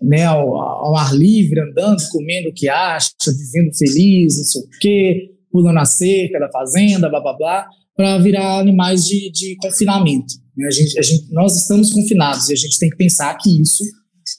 né, 0.00 0.24
ao, 0.24 0.54
ao, 0.56 0.96
ar 0.96 1.14
livre, 1.14 1.60
andando, 1.60 2.02
comendo 2.10 2.50
o 2.50 2.52
que 2.52 2.68
acha, 2.68 3.10
vivendo 3.26 3.74
feliz, 3.76 4.36
não 4.36 4.44
sei 4.44 4.62
o 4.62 4.68
quê, 4.80 5.30
pulando 5.50 5.78
a 5.78 5.84
cerca 5.84 6.38
da 6.38 6.50
fazenda, 6.50 7.08
blá 7.08 7.20
blá 7.20 7.36
blá, 7.36 7.66
para 7.96 8.18
virar 8.18 8.58
animais 8.58 9.06
de, 9.06 9.30
de 9.30 9.56
confinamento. 9.56 10.34
Né? 10.56 10.66
A 10.66 10.70
gente, 10.70 10.98
a 10.98 11.02
gente, 11.02 11.32
nós 11.32 11.56
estamos 11.56 11.90
confinados 11.92 12.48
e 12.48 12.52
a 12.52 12.56
gente 12.56 12.78
tem 12.78 12.90
que 12.90 12.96
pensar 12.96 13.34
que 13.36 13.62
isso 13.62 13.82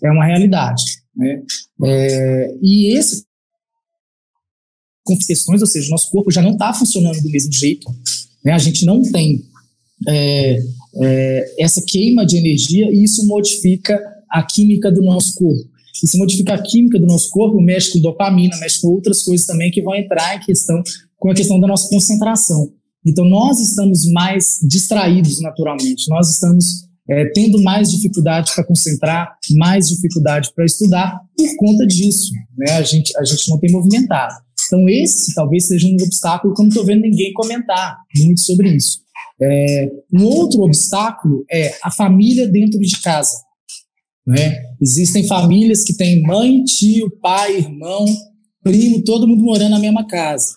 é 0.03 0.11
uma 0.11 0.25
realidade. 0.25 0.83
Né? 1.15 1.41
É, 1.85 2.47
e 2.61 2.95
esse 2.97 3.23
com 5.05 5.17
questões, 5.19 5.61
ou 5.61 5.67
seja, 5.67 5.89
nosso 5.89 6.09
corpo 6.09 6.31
já 6.31 6.41
não 6.41 6.53
está 6.53 6.73
funcionando 6.73 7.21
do 7.21 7.29
mesmo 7.29 7.53
jeito. 7.53 7.87
Né? 8.43 8.51
A 8.51 8.57
gente 8.57 8.83
não 8.85 9.01
tem 9.01 9.45
é, 10.07 10.59
é, 11.01 11.55
essa 11.59 11.81
queima 11.85 12.25
de 12.25 12.37
energia 12.37 12.89
e 12.91 13.03
isso 13.03 13.25
modifica 13.27 13.97
a 14.29 14.43
química 14.43 14.91
do 14.91 15.01
nosso 15.03 15.35
corpo. 15.35 15.63
Isso 16.03 16.17
modifica 16.17 16.55
a 16.55 16.61
química 16.61 16.99
do 16.99 17.05
nosso 17.05 17.29
corpo, 17.29 17.61
mexe 17.61 17.93
com 17.93 18.01
dopamina, 18.01 18.57
mexe 18.57 18.81
com 18.81 18.89
outras 18.89 19.21
coisas 19.21 19.45
também 19.45 19.71
que 19.71 19.81
vão 19.81 19.95
entrar 19.95 20.35
em 20.35 20.39
questão 20.45 20.81
com 21.17 21.31
a 21.31 21.35
questão 21.35 21.59
da 21.59 21.67
nossa 21.67 21.87
concentração. 21.87 22.73
Então, 23.05 23.23
nós 23.23 23.59
estamos 23.59 24.11
mais 24.11 24.57
distraídos 24.67 25.39
naturalmente, 25.39 26.09
nós 26.09 26.29
estamos 26.29 26.65
é, 27.09 27.25
tendo 27.33 27.61
mais 27.61 27.91
dificuldade 27.91 28.51
para 28.53 28.63
concentrar, 28.63 29.37
mais 29.55 29.89
dificuldade 29.89 30.51
para 30.55 30.65
estudar 30.65 31.19
por 31.37 31.55
conta 31.55 31.85
disso. 31.85 32.31
Né? 32.57 32.73
A, 32.73 32.81
gente, 32.81 33.15
a 33.17 33.23
gente 33.23 33.49
não 33.49 33.59
tem 33.59 33.71
movimentado. 33.71 34.33
Então, 34.67 34.87
esse 34.89 35.33
talvez 35.33 35.67
seja 35.67 35.87
um 35.87 35.95
obstáculo 35.95 36.53
que 36.53 36.61
eu 36.61 36.63
não 36.63 36.69
estou 36.69 36.85
vendo 36.85 37.01
ninguém 37.01 37.33
comentar 37.33 37.97
muito 38.17 38.41
sobre 38.41 38.69
isso. 38.75 38.99
É, 39.41 39.89
um 40.13 40.23
outro 40.23 40.61
obstáculo 40.61 41.45
é 41.51 41.73
a 41.83 41.91
família 41.91 42.47
dentro 42.47 42.79
de 42.79 43.01
casa. 43.01 43.35
Né? 44.25 44.63
Existem 44.81 45.27
famílias 45.27 45.83
que 45.83 45.95
têm 45.95 46.21
mãe, 46.21 46.63
tio, 46.63 47.11
pai, 47.21 47.57
irmão, 47.57 48.05
primo, 48.63 49.03
todo 49.03 49.27
mundo 49.27 49.43
morando 49.43 49.71
na 49.71 49.79
mesma 49.79 50.07
casa. 50.07 50.55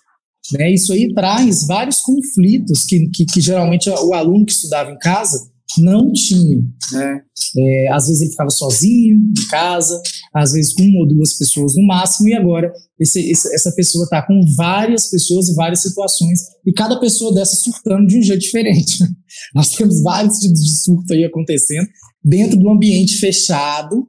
Né? 0.53 0.73
Isso 0.73 0.93
aí 0.93 1.13
traz 1.13 1.67
vários 1.67 2.01
conflitos 2.01 2.85
que, 2.85 3.09
que, 3.11 3.27
que 3.27 3.41
geralmente 3.41 3.91
o 3.91 4.15
aluno 4.15 4.47
que 4.47 4.53
estudava 4.53 4.91
em 4.91 4.99
casa 4.99 5.51
não 5.77 6.11
tinha. 6.13 6.59
Né? 6.93 7.21
É, 7.59 7.93
às 7.93 8.07
vezes 8.07 8.23
ele 8.23 8.31
ficava 8.31 8.51
sozinho 8.51 9.19
em 9.19 9.49
casa, 9.51 10.01
às 10.35 10.53
vezes 10.53 10.73
com 10.73 10.83
uma 10.83 11.01
ou 11.01 11.09
duas 11.09 11.35
pessoas 11.35 11.75
no 11.77 11.87
máximo, 11.87 12.29
e 12.29 12.35
agora 12.35 12.73
esse, 12.99 13.31
essa 13.31 13.73
pessoa 13.73 14.05
está 14.05 14.23
com 14.23 14.41
várias 14.57 15.11
pessoas 15.11 15.49
e 15.49 15.55
várias 15.55 15.83
situações, 15.83 16.41
e 16.67 16.73
cada 16.73 16.99
pessoa 16.99 17.35
dessa 17.35 17.57
surtando 17.57 18.07
de 18.07 18.19
um 18.19 18.23
jeito 18.23 18.41
diferente. 18.41 18.99
Nós 19.55 19.71
temos 19.75 20.03
vários 20.03 20.39
tipos 20.39 20.61
de 20.61 20.79
surto 20.79 21.13
aí 21.13 21.25
acontecendo 21.25 21.87
dentro 22.25 22.59
do 22.59 22.69
ambiente 22.71 23.17
fechado, 23.17 24.09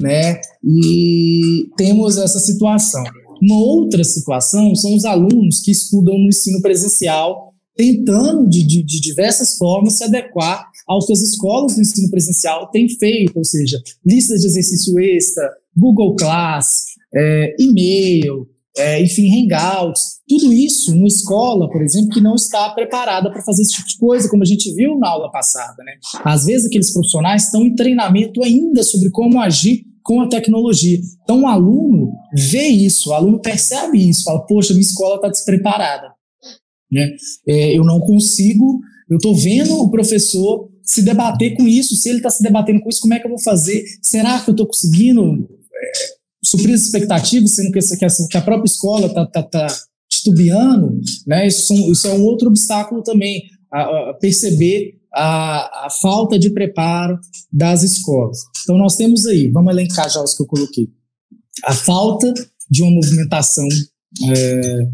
né? 0.00 0.40
E 0.64 1.68
temos 1.76 2.16
essa 2.16 2.38
situação. 2.38 3.02
Uma 3.42 3.58
outra 3.58 4.04
situação 4.04 4.74
são 4.74 4.94
os 4.94 5.04
alunos 5.04 5.60
que 5.60 5.72
estudam 5.72 6.16
no 6.16 6.28
ensino 6.28 6.60
presencial, 6.62 7.52
tentando 7.76 8.48
de, 8.48 8.62
de, 8.64 8.82
de 8.84 9.00
diversas 9.00 9.56
formas 9.56 9.94
se 9.94 10.04
adequar 10.04 10.71
ao 10.86 11.04
que 11.04 11.12
as 11.12 11.20
escolas 11.20 11.74
do 11.74 11.80
ensino 11.80 12.10
presencial 12.10 12.70
têm 12.70 12.88
feito, 12.88 13.36
ou 13.36 13.44
seja, 13.44 13.80
listas 14.04 14.40
de 14.40 14.46
exercício 14.46 14.98
extra, 14.98 15.48
Google 15.76 16.14
Class, 16.16 16.84
é, 17.14 17.54
e-mail, 17.58 18.46
é, 18.76 19.02
enfim, 19.02 19.28
Hangouts, 19.28 20.20
tudo 20.26 20.52
isso 20.52 20.94
numa 20.94 21.06
escola, 21.06 21.68
por 21.68 21.82
exemplo, 21.82 22.10
que 22.10 22.20
não 22.20 22.34
está 22.34 22.70
preparada 22.70 23.30
para 23.30 23.42
fazer 23.42 23.62
esse 23.62 23.72
tipo 23.72 23.88
de 23.88 23.98
coisa, 23.98 24.28
como 24.28 24.42
a 24.42 24.46
gente 24.46 24.74
viu 24.74 24.98
na 24.98 25.10
aula 25.10 25.30
passada. 25.30 25.82
Né? 25.84 25.92
Às 26.24 26.44
vezes 26.44 26.66
aqueles 26.66 26.92
profissionais 26.92 27.44
estão 27.44 27.62
em 27.62 27.74
treinamento 27.74 28.42
ainda 28.42 28.82
sobre 28.82 29.10
como 29.10 29.40
agir 29.40 29.84
com 30.02 30.20
a 30.20 30.28
tecnologia. 30.28 30.98
Então 31.22 31.42
o 31.42 31.46
aluno 31.46 32.12
vê 32.50 32.66
isso, 32.66 33.10
o 33.10 33.12
aluno 33.12 33.40
percebe 33.40 34.08
isso, 34.08 34.24
fala, 34.24 34.44
poxa, 34.46 34.72
minha 34.72 34.82
escola 34.82 35.16
está 35.16 35.28
despreparada. 35.28 36.08
Né? 36.90 37.10
É, 37.46 37.76
eu 37.76 37.84
não 37.84 38.00
consigo, 38.00 38.80
eu 39.08 39.16
estou 39.16 39.34
vendo 39.34 39.78
o 39.78 39.90
professor 39.90 40.71
se 40.92 41.02
debater 41.02 41.56
com 41.56 41.66
isso. 41.66 41.96
Se 41.96 42.10
ele 42.10 42.18
está 42.18 42.28
se 42.28 42.42
debatendo 42.42 42.80
com 42.80 42.88
isso, 42.90 43.00
como 43.00 43.14
é 43.14 43.18
que 43.18 43.26
eu 43.26 43.30
vou 43.30 43.40
fazer? 43.40 43.82
Será 44.02 44.38
que 44.40 44.50
eu 44.50 44.52
estou 44.52 44.66
conseguindo 44.66 45.48
é, 45.74 45.92
suprir 46.44 46.74
as 46.74 46.82
expectativas, 46.82 47.52
sendo 47.52 47.72
que, 47.72 47.78
essa, 47.78 47.96
que, 47.96 48.04
essa, 48.04 48.28
que 48.28 48.36
a 48.36 48.42
própria 48.42 48.68
escola 48.68 49.06
está 49.06 49.24
tá, 49.24 49.42
tá 49.42 49.66
titubeando? 50.10 51.00
Né? 51.26 51.46
Isso, 51.46 51.72
isso 51.90 52.06
é 52.06 52.12
um 52.12 52.22
outro 52.22 52.48
obstáculo 52.48 53.02
também, 53.02 53.42
a, 53.72 54.10
a 54.10 54.14
perceber 54.20 55.00
a, 55.14 55.86
a, 55.86 55.90
falta 55.90 56.38
de 56.38 56.50
preparo 56.50 57.18
das 57.50 57.82
escolas. 57.82 58.38
Então, 58.62 58.76
nós 58.76 58.94
temos 58.94 59.24
aí, 59.24 59.50
vamos 59.50 59.72
elencar 59.72 60.10
já 60.10 60.22
os 60.22 60.34
que 60.34 60.42
eu 60.42 60.46
coloquei. 60.46 60.90
A 61.64 61.72
falta 61.72 62.32
de 62.70 62.82
uma 62.82 62.90
movimentação 62.90 63.66
é, 64.28 64.88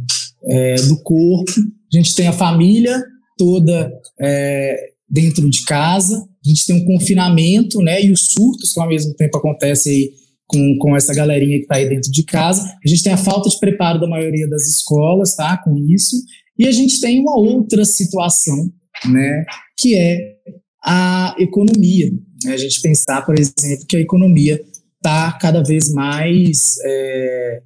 é, 0.44 0.74
do 0.82 1.02
corpo, 1.02 1.52
a 1.92 1.96
gente 1.96 2.14
tem 2.14 2.28
a 2.28 2.32
família 2.32 3.02
toda 3.36 3.92
é, 4.20 4.92
dentro 5.08 5.48
de 5.48 5.64
casa, 5.64 6.16
a 6.16 6.48
gente 6.48 6.66
tem 6.66 6.76
um 6.76 6.84
confinamento, 6.84 7.80
né, 7.80 8.02
e 8.02 8.12
os 8.12 8.26
surtos 8.32 8.72
que 8.72 8.80
ao 8.80 8.88
mesmo 8.88 9.14
tempo 9.14 9.38
acontecem 9.38 9.92
aí 9.92 10.10
com, 10.46 10.78
com 10.78 10.96
essa 10.96 11.14
galerinha 11.14 11.58
que 11.58 11.64
está 11.64 11.76
aí 11.76 11.88
dentro 11.88 12.10
de 12.10 12.22
casa. 12.24 12.62
A 12.62 12.88
gente 12.88 13.02
tem 13.02 13.12
a 13.12 13.18
falta 13.18 13.48
de 13.48 13.58
preparo 13.58 14.00
da 14.00 14.06
maioria 14.06 14.48
das 14.48 14.66
escolas, 14.66 15.34
tá, 15.34 15.56
com 15.58 15.76
isso. 15.76 16.16
E 16.58 16.66
a 16.66 16.72
gente 16.72 17.00
tem 17.00 17.20
uma 17.20 17.38
outra 17.38 17.84
situação, 17.84 18.70
né, 19.06 19.44
que 19.78 19.94
é 19.94 20.36
a 20.84 21.34
economia. 21.38 22.10
Né? 22.44 22.52
A 22.52 22.56
gente 22.56 22.80
pensar, 22.80 23.24
por 23.24 23.38
exemplo, 23.38 23.86
que 23.86 23.96
a 23.96 24.00
economia 24.00 24.60
está 24.96 25.32
cada 25.32 25.62
vez 25.62 25.92
mais, 25.92 26.74
é, 26.84 27.62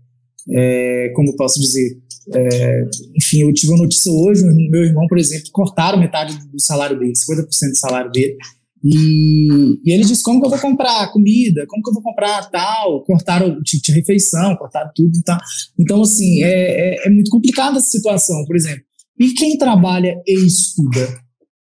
é, 0.50 1.12
como 1.14 1.36
posso 1.36 1.60
dizer, 1.60 2.01
é, 2.34 2.84
enfim, 3.16 3.42
eu 3.42 3.52
tive 3.52 3.72
uma 3.72 3.82
notícia 3.82 4.10
hoje, 4.10 4.42
meu 4.70 4.84
irmão, 4.84 5.06
por 5.06 5.18
exemplo, 5.18 5.48
cortaram 5.52 5.98
metade 5.98 6.38
do 6.50 6.60
salário 6.60 6.98
dele, 6.98 7.12
50% 7.12 7.46
do 7.46 7.76
salário 7.76 8.10
dele, 8.10 8.36
e, 8.84 9.78
e, 9.84 9.92
ele 9.92 10.04
disse, 10.04 10.22
como 10.22 10.40
que 10.40 10.46
eu 10.46 10.50
vou 10.50 10.58
comprar 10.58 11.12
comida? 11.12 11.64
Como 11.68 11.82
que 11.82 11.90
eu 11.90 11.94
vou 11.94 12.02
comprar 12.02 12.50
tal? 12.50 13.04
Cortaram 13.04 13.50
o 13.50 13.62
tipo 13.62 13.80
de 13.80 13.92
refeição, 13.92 14.56
cortaram 14.56 14.90
tudo 14.92 15.16
e 15.16 15.22
tal. 15.22 15.38
Então, 15.78 16.02
assim, 16.02 16.42
é, 16.42 16.96
é, 16.96 17.06
é 17.06 17.10
muito 17.10 17.30
complicada 17.30 17.78
essa 17.78 17.88
situação, 17.88 18.44
por 18.44 18.56
exemplo. 18.56 18.82
E 19.20 19.34
quem 19.34 19.56
trabalha 19.56 20.16
e 20.26 20.34
estuda? 20.44 21.22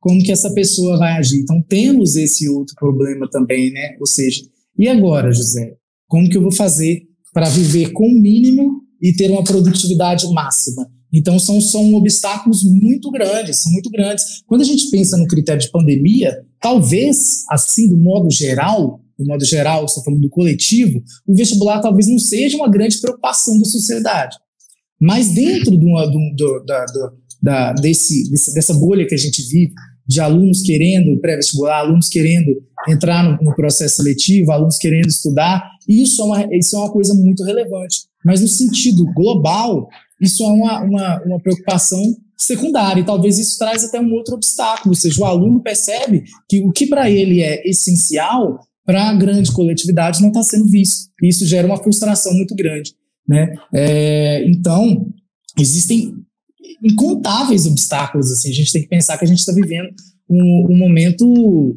como 0.04 0.22
que 0.22 0.30
essa 0.30 0.52
pessoa 0.52 0.98
vai 0.98 1.12
agir. 1.12 1.40
Então 1.40 1.62
temos 1.62 2.14
esse 2.14 2.46
outro 2.46 2.74
problema 2.78 3.26
também, 3.30 3.72
né? 3.72 3.96
Ou 3.98 4.06
seja, 4.06 4.42
e 4.78 4.86
agora, 4.86 5.32
José? 5.32 5.76
Como 6.06 6.28
que 6.28 6.36
eu 6.36 6.42
vou 6.42 6.52
fazer 6.52 7.04
para 7.32 7.48
viver 7.48 7.90
com 7.92 8.06
o 8.06 8.20
mínimo 8.20 8.82
e 9.04 9.14
ter 9.14 9.30
uma 9.30 9.44
produtividade 9.44 10.26
máxima? 10.32 10.88
Então 11.12 11.38
são, 11.38 11.60
são 11.60 11.94
obstáculos 11.94 12.64
muito 12.64 13.10
grandes, 13.10 13.58
são 13.58 13.70
muito 13.70 13.90
grandes. 13.90 14.42
Quando 14.46 14.62
a 14.62 14.64
gente 14.64 14.90
pensa 14.90 15.16
no 15.16 15.28
critério 15.28 15.60
de 15.60 15.70
pandemia, 15.70 16.44
talvez, 16.60 17.44
assim, 17.50 17.88
do 17.88 17.96
modo 17.96 18.28
geral, 18.30 19.00
do 19.16 19.24
modo 19.24 19.44
geral, 19.44 19.84
estou 19.84 20.02
falando 20.02 20.22
do 20.22 20.30
coletivo, 20.30 21.00
o 21.26 21.36
vestibular 21.36 21.80
talvez 21.80 22.08
não 22.08 22.18
seja 22.18 22.56
uma 22.56 22.68
grande 22.68 22.98
preocupação 23.00 23.56
da 23.58 23.64
sociedade. 23.64 24.36
Mas 25.00 25.32
dentro 25.32 25.78
de 25.78 25.84
uma, 25.84 26.06
do, 26.06 26.18
do, 26.34 26.64
da, 26.64 26.84
do, 26.86 27.12
da, 27.42 27.72
desse, 27.74 28.30
dessa 28.30 28.74
bolha 28.74 29.06
que 29.06 29.14
a 29.14 29.18
gente 29.18 29.42
vive, 29.42 29.72
de 30.06 30.20
alunos 30.20 30.62
querendo 30.62 31.18
pré-vestibular, 31.20 31.78
alunos 31.78 32.08
querendo 32.08 32.62
entrar 32.88 33.22
no, 33.22 33.42
no, 33.42 33.54
processo 33.54 33.96
seletivo, 33.96 34.52
alunos 34.52 34.76
querendo 34.76 35.08
estudar, 35.08 35.62
isso 35.88 36.20
é, 36.20 36.24
uma, 36.24 36.56
isso 36.56 36.76
é 36.76 36.78
uma 36.78 36.92
coisa 36.92 37.14
muito 37.14 37.42
relevante. 37.44 38.00
Mas 38.24 38.40
no 38.40 38.48
sentido 38.48 39.04
global, 39.14 39.88
isso 40.20 40.42
é 40.42 40.46
uma, 40.46 40.80
uma, 40.82 41.22
uma 41.24 41.40
preocupação 41.40 42.00
secundária, 42.36 43.00
e 43.00 43.04
talvez 43.04 43.38
isso 43.38 43.58
traz 43.58 43.84
até 43.84 44.00
um 44.00 44.12
outro 44.12 44.34
obstáculo, 44.34 44.90
ou 44.90 44.94
seja, 44.94 45.20
o 45.20 45.24
aluno 45.24 45.62
percebe 45.62 46.24
que 46.48 46.62
o 46.62 46.72
que 46.72 46.86
para 46.86 47.10
ele 47.10 47.40
é 47.40 47.66
essencial, 47.68 48.58
para 48.84 49.08
a 49.08 49.14
grande 49.14 49.50
coletividade 49.52 50.20
não 50.20 50.28
está 50.28 50.42
sendo 50.42 50.68
visto. 50.68 51.10
E 51.22 51.28
isso 51.28 51.46
gera 51.46 51.66
uma 51.66 51.82
frustração 51.82 52.34
muito 52.34 52.54
grande. 52.54 52.94
Né? 53.26 53.54
É, 53.72 54.44
então, 54.46 55.06
existem 55.58 56.14
incontáveis 56.82 57.66
obstáculos. 57.66 58.30
Assim, 58.30 58.50
a 58.50 58.54
gente 58.54 58.72
tem 58.72 58.82
que 58.82 58.88
pensar 58.88 59.16
que 59.16 59.24
a 59.24 59.28
gente 59.28 59.38
está 59.38 59.52
vivendo 59.52 59.88
um, 60.28 60.66
um, 60.70 60.76
momento 60.76 61.74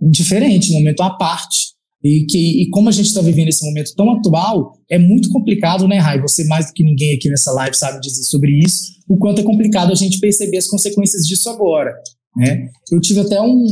diferente, 0.00 0.72
um 0.72 0.78
momento 0.78 1.02
à 1.02 1.10
parte. 1.10 1.65
E, 2.04 2.26
que, 2.28 2.62
e 2.62 2.70
como 2.70 2.88
a 2.88 2.92
gente 2.92 3.06
está 3.06 3.20
vivendo 3.20 3.48
esse 3.48 3.64
momento 3.64 3.94
tão 3.96 4.10
atual, 4.12 4.72
é 4.90 4.98
muito 4.98 5.28
complicado, 5.30 5.88
né, 5.88 5.98
Rai? 5.98 6.20
Você, 6.20 6.44
mais 6.44 6.66
do 6.66 6.72
que 6.72 6.84
ninguém 6.84 7.14
aqui 7.14 7.28
nessa 7.28 7.52
live, 7.52 7.76
sabe 7.76 8.00
dizer 8.00 8.22
sobre 8.24 8.58
isso, 8.58 8.92
o 9.08 9.16
quanto 9.18 9.40
é 9.40 9.44
complicado 9.44 9.92
a 9.92 9.94
gente 9.94 10.20
perceber 10.20 10.58
as 10.58 10.66
consequências 10.66 11.26
disso 11.26 11.48
agora. 11.50 11.92
Né? 12.36 12.68
Eu 12.92 13.00
tive 13.00 13.20
até 13.20 13.40
um, 13.40 13.64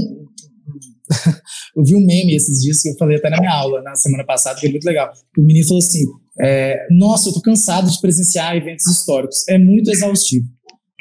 eu 1.76 1.85
vi 1.85 1.95
um 1.95 2.04
meme 2.04 2.35
esses 2.35 2.61
dias 2.61 2.81
que 2.81 2.88
eu 2.88 2.97
falei 2.97 3.16
até 3.16 3.28
na 3.31 3.38
minha 3.38 3.52
aula, 3.52 3.83
na 3.83 3.95
semana 3.95 4.25
passada, 4.25 4.59
que 4.59 4.66
é 4.66 4.71
muito 4.71 4.85
legal. 4.85 5.12
O 5.38 5.43
menino 5.43 5.66
falou 5.66 5.83
assim: 5.83 6.04
é, 6.40 6.87
Nossa, 6.90 7.28
eu 7.28 7.35
tô 7.35 7.40
cansado 7.40 7.90
de 7.90 8.00
presenciar 8.00 8.57
eventos 8.57 8.87
históricos. 8.87 9.47
É 9.49 9.59
muito 9.59 9.90
exaustivo. 9.90 10.47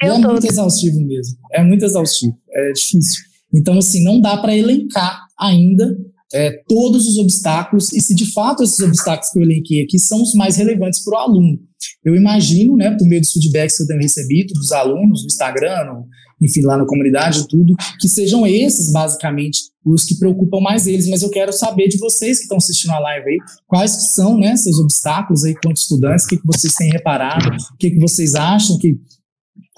é 0.02 0.08
tô... 0.08 0.18
muito 0.18 0.46
exaustivo 0.46 1.00
mesmo. 1.00 1.36
É 1.52 1.62
muito 1.62 1.84
exaustivo. 1.84 2.36
É 2.52 2.72
difícil. 2.72 3.24
Então, 3.52 3.78
assim, 3.78 4.02
não 4.02 4.20
dá 4.20 4.36
para 4.36 4.56
elencar 4.56 5.26
ainda 5.38 5.96
é, 6.32 6.50
todos 6.68 7.06
os 7.06 7.18
obstáculos 7.18 7.92
e 7.92 8.00
se 8.00 8.14
de 8.14 8.32
fato 8.32 8.62
esses 8.62 8.80
obstáculos 8.80 9.30
que 9.30 9.38
eu 9.38 9.42
elenquei 9.42 9.82
aqui 9.82 9.98
são 9.98 10.22
os 10.22 10.34
mais 10.34 10.56
relevantes 10.56 11.04
para 11.04 11.14
o 11.14 11.22
aluno. 11.22 11.58
Eu 12.04 12.14
imagino, 12.14 12.76
né, 12.76 12.96
por 12.96 13.06
meio 13.06 13.20
dos 13.20 13.32
feedbacks 13.32 13.76
que 13.76 13.82
eu 13.82 13.86
tenho 13.86 14.00
recebido 14.00 14.52
dos 14.54 14.72
alunos 14.72 15.20
no 15.22 15.26
Instagram, 15.26 15.84
no, 15.84 16.06
enfim, 16.40 16.62
lá 16.62 16.76
na 16.76 16.86
comunidade, 16.86 17.46
tudo, 17.48 17.74
que 18.00 18.08
sejam 18.08 18.46
esses, 18.46 18.92
basicamente, 18.92 19.60
os 19.84 20.04
que 20.04 20.18
preocupam 20.18 20.60
mais 20.60 20.86
eles. 20.86 21.08
Mas 21.08 21.22
eu 21.22 21.30
quero 21.30 21.52
saber 21.52 21.88
de 21.88 21.98
vocês 21.98 22.38
que 22.38 22.44
estão 22.44 22.56
assistindo 22.56 22.92
a 22.92 22.98
live 22.98 23.28
aí, 23.28 23.38
quais 23.66 23.96
que 23.96 24.02
são, 24.14 24.38
né, 24.38 24.56
seus 24.56 24.78
obstáculos 24.78 25.44
aí, 25.44 25.54
quanto 25.54 25.76
estudantes, 25.76 26.24
o 26.24 26.28
que, 26.28 26.38
que 26.38 26.46
vocês 26.46 26.74
têm 26.74 26.90
reparado, 26.90 27.48
o 27.48 27.76
que, 27.78 27.90
que 27.90 27.98
vocês 27.98 28.34
acham 28.34 28.78
que 28.78 28.98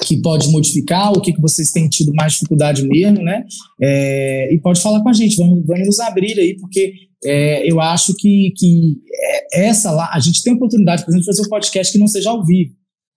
que 0.04 0.20
pode 0.20 0.48
modificar, 0.50 1.12
o 1.12 1.20
que, 1.20 1.32
que 1.32 1.40
vocês 1.40 1.70
têm 1.70 1.88
tido 1.88 2.12
mais 2.14 2.34
dificuldade 2.34 2.86
mesmo, 2.86 3.22
né? 3.22 3.44
É, 3.80 4.54
e 4.54 4.60
pode 4.60 4.80
falar 4.80 5.02
com 5.02 5.08
a 5.08 5.12
gente, 5.12 5.36
vamos, 5.36 5.64
vamos 5.66 5.86
nos 5.86 6.00
abrir 6.00 6.38
aí, 6.38 6.56
porque 6.56 6.92
é, 7.24 7.70
eu 7.70 7.80
acho 7.80 8.14
que, 8.14 8.52
que 8.56 8.96
é, 9.10 9.66
essa 9.68 9.90
lá, 9.90 10.10
a 10.12 10.20
gente 10.20 10.42
tem 10.42 10.52
oportunidade, 10.52 11.02
por 11.02 11.10
exemplo, 11.10 11.24
de 11.24 11.26
fazer 11.26 11.46
um 11.46 11.50
podcast 11.50 11.92
que 11.92 11.98
não 11.98 12.06
seja 12.06 12.30
ao 12.30 12.44
vivo, 12.44 12.74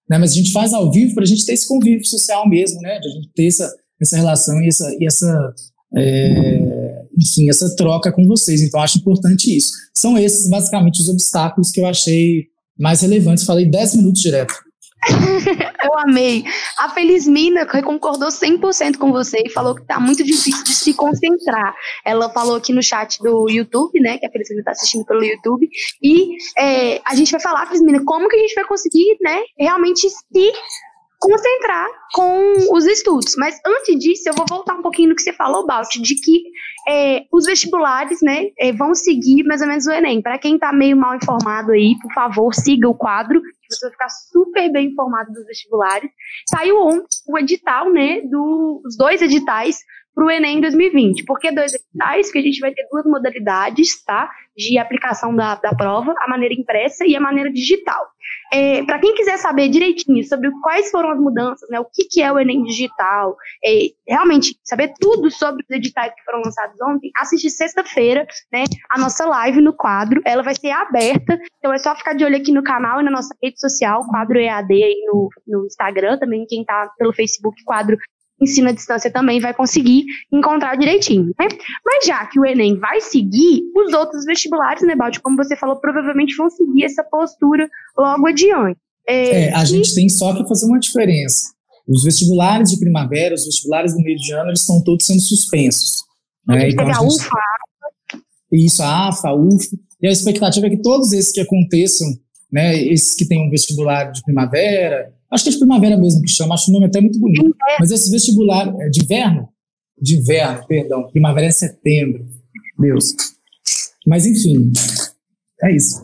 né? 0.10 0.18
Mas 0.18 0.32
a 0.32 0.36
gente 0.36 0.52
faz 0.52 0.74
ao 0.74 0.90
vivo 0.92 1.14
para 1.14 1.24
a 1.24 1.28
gente 1.28 1.46
ter 1.46 1.54
esse 1.54 1.68
convívio 1.68 2.06
social 2.06 2.48
mesmo, 2.48 2.80
né? 2.82 2.98
De 3.00 3.08
a 3.08 3.12
gente 3.12 3.30
ter 3.36 3.48
essa, 3.48 3.70
essa 4.02 4.16
relação 4.16 4.62
e 4.62 4.68
essa, 4.68 4.98
e 5.00 5.06
essa 5.06 5.54
é, 5.98 7.06
enfim, 7.18 7.50
essa 7.50 7.76
troca 7.76 8.12
com 8.12 8.26
vocês. 8.26 8.62
Então, 8.62 8.80
acho 8.80 9.00
importante 9.00 9.56
isso. 9.56 9.72
São 9.94 10.18
esses, 10.18 10.50
basicamente, 10.50 11.02
os 11.02 11.10
obstáculos 11.10 11.72
que 11.72 11.82
eu 11.82 11.86
achei 11.86 12.46
mais 12.80 13.02
relevantes. 13.02 13.44
Falei 13.44 13.70
10 13.70 13.96
minutos 13.96 14.22
direto. 14.22 14.54
eu 15.84 15.98
amei. 15.98 16.44
A 16.78 16.90
Felizmina 16.90 17.66
concordou 17.66 18.30
100% 18.30 18.98
com 18.98 19.12
você 19.12 19.42
e 19.46 19.50
falou 19.50 19.76
que 19.76 19.86
tá 19.86 20.00
muito 20.00 20.24
difícil 20.24 20.64
de 20.64 20.76
se 20.76 20.94
concentrar. 20.94 21.74
Ela 22.06 22.30
falou 22.30 22.56
aqui 22.56 22.74
no 22.74 22.84
chat 22.84 23.20
do 23.22 23.50
YouTube, 23.50 24.00
né, 24.00 24.18
que 24.18 24.26
a 24.26 24.32
Felizmina 24.32 24.64
tá 24.64 24.72
assistindo 24.72 25.06
pelo 25.06 25.24
YouTube, 25.24 25.68
e 26.02 26.38
é, 26.58 27.02
a 27.06 27.16
gente 27.16 27.32
vai 27.32 27.42
falar, 27.42 27.66
Felizmina, 27.68 28.02
como 28.06 28.28
que 28.28 28.36
a 28.36 28.40
gente 28.40 28.56
vai 28.56 28.66
conseguir, 28.66 29.18
né, 29.22 29.42
realmente 29.58 30.10
se 30.10 30.54
concentrar 31.20 31.86
com 32.14 32.74
os 32.74 32.86
estudos. 32.86 33.36
Mas 33.38 33.60
antes 33.66 34.00
disso, 34.00 34.24
eu 34.28 34.34
vou 34.34 34.46
voltar 34.50 34.74
um 34.76 34.82
pouquinho 34.82 35.10
no 35.10 35.16
que 35.16 35.22
você 35.22 35.34
falou, 35.34 35.68
Balt, 35.68 35.90
de 36.02 36.16
que 36.16 36.44
é, 36.88 37.24
os 37.32 37.46
vestibulares 37.46 38.20
né, 38.24 38.48
é, 38.58 38.72
vão 38.72 38.96
seguir 38.96 39.44
mais 39.44 39.62
ou 39.62 39.68
menos 39.68 39.86
o 39.86 39.92
Enem. 39.92 40.22
Para 40.22 40.40
quem 40.40 40.56
está 40.56 40.72
meio 40.72 40.96
mal 40.96 41.16
informado 41.16 41.72
aí, 41.72 41.96
por 42.02 42.14
favor, 42.14 42.54
siga 42.56 42.88
o 42.88 42.96
quadro, 42.96 43.42
você 43.70 43.86
vai 43.86 43.92
ficar 43.92 44.10
super 44.10 44.72
bem 44.72 44.88
informado 44.88 45.32
dos 45.32 45.46
vestibulares. 45.46 46.10
Saiu 46.48 46.80
ontem 46.80 47.08
o 47.28 47.38
edital, 47.38 47.92
né, 47.92 48.22
dos 48.22 48.98
dois 48.98 49.22
editais 49.22 49.80
para 50.20 50.26
o 50.26 50.30
Enem 50.30 50.60
2020. 50.60 51.24
Por 51.24 51.40
que 51.40 51.50
dois 51.50 51.74
editais? 51.74 52.28
Porque 52.28 52.40
a 52.40 52.42
gente 52.42 52.60
vai 52.60 52.74
ter 52.74 52.86
duas 52.92 53.06
modalidades, 53.06 54.04
tá? 54.04 54.30
De 54.58 54.78
aplicação 54.78 55.34
da, 55.34 55.56
da 55.56 55.74
prova, 55.74 56.14
a 56.20 56.28
maneira 56.28 56.54
impressa 56.54 57.06
e 57.06 57.16
a 57.16 57.22
maneira 57.22 57.50
digital. 57.50 58.06
É, 58.52 58.84
para 58.84 59.00
quem 59.00 59.16
quiser 59.16 59.38
saber 59.38 59.70
direitinho 59.70 60.22
sobre 60.26 60.52
quais 60.62 60.92
foram 60.92 61.12
as 61.12 61.20
mudanças, 61.20 61.70
né, 61.70 61.80
o 61.80 61.86
que, 61.86 62.04
que 62.04 62.22
é 62.22 62.32
o 62.32 62.38
Enem 62.38 62.64
Digital, 62.64 63.38
é, 63.64 63.88
realmente 64.08 64.60
saber 64.64 64.92
tudo 65.00 65.32
sobre 65.32 65.64
os 65.64 65.70
editais 65.70 66.14
que 66.14 66.24
foram 66.26 66.42
lançados 66.44 66.76
ontem, 66.82 67.12
assiste 67.18 67.50
sexta-feira 67.50 68.28
né, 68.52 68.66
a 68.92 69.00
nossa 69.00 69.26
live 69.26 69.62
no 69.62 69.72
quadro. 69.72 70.22
Ela 70.26 70.44
vai 70.44 70.54
ser 70.54 70.72
aberta, 70.72 71.40
então 71.60 71.72
é 71.72 71.78
só 71.78 71.96
ficar 71.96 72.14
de 72.14 72.26
olho 72.26 72.36
aqui 72.36 72.52
no 72.52 72.64
canal 72.64 73.00
e 73.00 73.04
na 73.04 73.12
nossa 73.12 73.34
rede 73.42 73.60
social, 73.60 74.06
quadro 74.08 74.38
EAD 74.38 74.74
aí 74.74 75.06
no, 75.08 75.30
no 75.48 75.66
Instagram, 75.66 76.18
também 76.18 76.46
quem 76.46 76.62
está 76.62 76.92
pelo 76.98 77.14
Facebook, 77.14 77.64
quadro 77.64 77.98
ensino 78.42 78.70
à 78.70 78.72
distância 78.72 79.12
também 79.12 79.40
vai 79.40 79.54
conseguir 79.54 80.06
encontrar 80.32 80.76
direitinho, 80.76 81.34
né? 81.40 81.48
Mas 81.86 82.06
já 82.06 82.26
que 82.26 82.40
o 82.40 82.46
Enem 82.46 82.78
vai 82.78 83.02
seguir, 83.02 83.62
os 83.76 83.94
outros 83.94 84.26
vestibulares, 84.26 84.84
né, 84.84 84.96
Balde, 84.96 85.20
como 85.20 85.38
você 85.38 85.56
falou, 85.56 85.80
provavelmente 85.80 86.36
vão 86.36 86.50
seguir 86.50 86.86
essa 86.86 87.04
postura 87.04 87.70
logo 87.98 88.28
adiante. 88.28 88.80
É, 89.08 89.46
é 89.46 89.56
a 89.56 89.64
e... 89.64 89.66
gente 89.66 89.94
tem 89.94 90.08
só 90.08 90.34
que 90.36 90.48
fazer 90.48 90.66
uma 90.66 90.80
diferença. 90.80 91.52
Os 91.88 92.04
vestibulares 92.04 92.70
de 92.70 92.80
primavera, 92.80 93.34
os 93.34 93.46
vestibulares 93.46 93.94
do 93.94 94.02
meio 94.02 94.18
de 94.18 94.32
ano, 94.34 94.50
eles 94.50 94.62
estão 94.62 94.84
todos 94.84 95.06
sendo 95.06 95.22
suspensos. 95.22 95.96
Né? 96.48 96.70
Então, 96.70 96.88
a, 96.88 96.98
a 96.98 97.02
UFA, 97.02 97.30
a 97.34 98.16
AFA. 98.16 98.24
Isso, 98.52 98.84
a 98.84 99.08
AFA, 99.10 99.30
a 99.30 99.36
UFA. 99.36 99.78
E 100.02 100.08
a 100.08 100.12
expectativa 100.12 100.68
é 100.68 100.70
que 100.70 100.82
todos 100.82 101.12
esses 101.12 101.32
que 101.32 101.42
aconteçam, 101.42 102.08
né, 102.52 102.82
esses 102.84 103.16
que 103.16 103.28
têm 103.28 103.46
um 103.46 103.50
vestibular 103.50 104.12
de 104.12 104.22
primavera, 104.24 105.12
Acho 105.32 105.44
que 105.44 105.50
é 105.50 105.54
de 105.54 105.60
primavera 105.60 105.98
mesmo 105.98 106.22
que 106.22 106.30
chama, 106.30 106.56
acho 106.56 106.72
o 106.72 106.74
nome 106.74 106.88
até 106.88 107.00
muito 107.00 107.20
bonito. 107.20 107.56
Mas 107.80 107.92
esse 107.92 108.10
vestibular 108.10 108.68
é 108.82 108.90
de 108.90 109.04
inverno? 109.04 109.50
De 110.02 110.18
inverno, 110.18 110.66
perdão. 110.68 111.08
Primavera 111.12 111.48
é 111.48 111.52
setembro. 111.52 112.26
Deus. 112.78 113.14
Mas 114.08 114.26
enfim, 114.26 114.72
é 115.62 115.76
isso. 115.76 116.02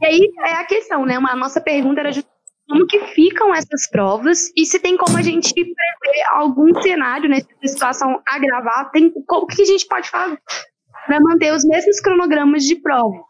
E 0.00 0.06
aí 0.06 0.32
é 0.46 0.52
a 0.54 0.64
questão, 0.64 1.04
né? 1.04 1.18
Uma, 1.18 1.32
a 1.32 1.36
nossa 1.36 1.60
pergunta 1.60 2.00
era 2.00 2.12
justamente 2.12 2.34
como 2.68 2.86
que 2.86 2.98
ficam 3.08 3.54
essas 3.54 3.88
provas 3.90 4.50
e 4.56 4.64
se 4.64 4.78
tem 4.78 4.96
como 4.96 5.18
a 5.18 5.22
gente 5.22 5.52
prever 5.52 6.24
algum 6.32 6.80
cenário, 6.80 7.28
né? 7.28 7.40
Se 7.40 7.48
a 7.62 7.68
situação 7.68 8.20
agravar, 8.26 8.90
tem, 8.90 9.12
o 9.14 9.46
que 9.46 9.62
a 9.62 9.66
gente 9.66 9.86
pode 9.86 10.08
fazer 10.08 10.38
para 11.06 11.20
manter 11.20 11.52
os 11.52 11.64
mesmos 11.64 12.00
cronogramas 12.00 12.64
de 12.64 12.76
prova? 12.76 13.22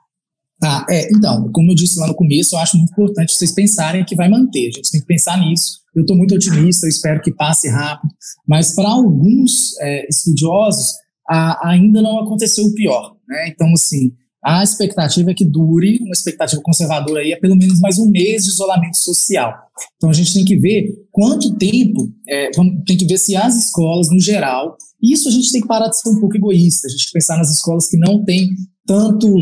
Tá, 0.60 0.86
é, 0.88 1.08
então, 1.12 1.50
como 1.52 1.72
eu 1.72 1.74
disse 1.74 1.98
lá 1.98 2.06
no 2.06 2.14
começo, 2.14 2.54
eu 2.54 2.60
acho 2.60 2.76
muito 2.76 2.92
importante 2.92 3.32
vocês 3.32 3.52
pensarem 3.52 4.04
que 4.04 4.14
vai 4.14 4.28
manter. 4.28 4.68
A 4.68 4.76
gente 4.76 4.90
tem 4.90 5.00
que 5.00 5.06
pensar 5.06 5.38
nisso. 5.38 5.80
Eu 5.94 6.02
estou 6.02 6.16
muito 6.16 6.34
otimista, 6.34 6.86
eu 6.86 6.90
espero 6.90 7.20
que 7.20 7.32
passe 7.32 7.68
rápido, 7.68 8.12
mas 8.48 8.74
para 8.74 8.88
alguns 8.88 9.76
é, 9.80 10.08
estudiosos 10.08 10.86
a, 11.28 11.68
ainda 11.68 12.02
não 12.02 12.20
aconteceu 12.20 12.64
o 12.64 12.74
pior. 12.74 13.14
Né? 13.28 13.48
Então, 13.48 13.72
assim, 13.72 14.12
a 14.44 14.62
expectativa 14.62 15.30
é 15.30 15.34
que 15.34 15.44
dure, 15.44 15.98
uma 16.02 16.12
expectativa 16.12 16.60
conservadora 16.62 17.20
aí, 17.20 17.32
é 17.32 17.36
pelo 17.36 17.56
menos 17.56 17.80
mais 17.80 17.98
um 17.98 18.10
mês 18.10 18.44
de 18.44 18.50
isolamento 18.50 18.96
social. 18.96 19.54
Então, 19.96 20.10
a 20.10 20.12
gente 20.12 20.34
tem 20.34 20.44
que 20.44 20.56
ver 20.56 20.88
quanto 21.10 21.56
tempo, 21.56 22.12
é, 22.28 22.50
tem 22.86 22.96
que 22.96 23.06
ver 23.06 23.18
se 23.18 23.34
as 23.34 23.56
escolas, 23.56 24.08
no 24.10 24.20
geral, 24.20 24.76
isso 25.02 25.28
a 25.28 25.32
gente 25.32 25.50
tem 25.50 25.60
que 25.60 25.68
parar 25.68 25.88
de 25.88 25.98
ser 25.98 26.10
um 26.10 26.20
pouco 26.20 26.36
egoísta, 26.36 26.86
a 26.86 26.90
gente 26.90 27.10
pensar 27.12 27.38
nas 27.38 27.50
escolas 27.50 27.88
que 27.88 27.96
não 27.96 28.24
têm 28.24 28.50
tanto 28.86 29.34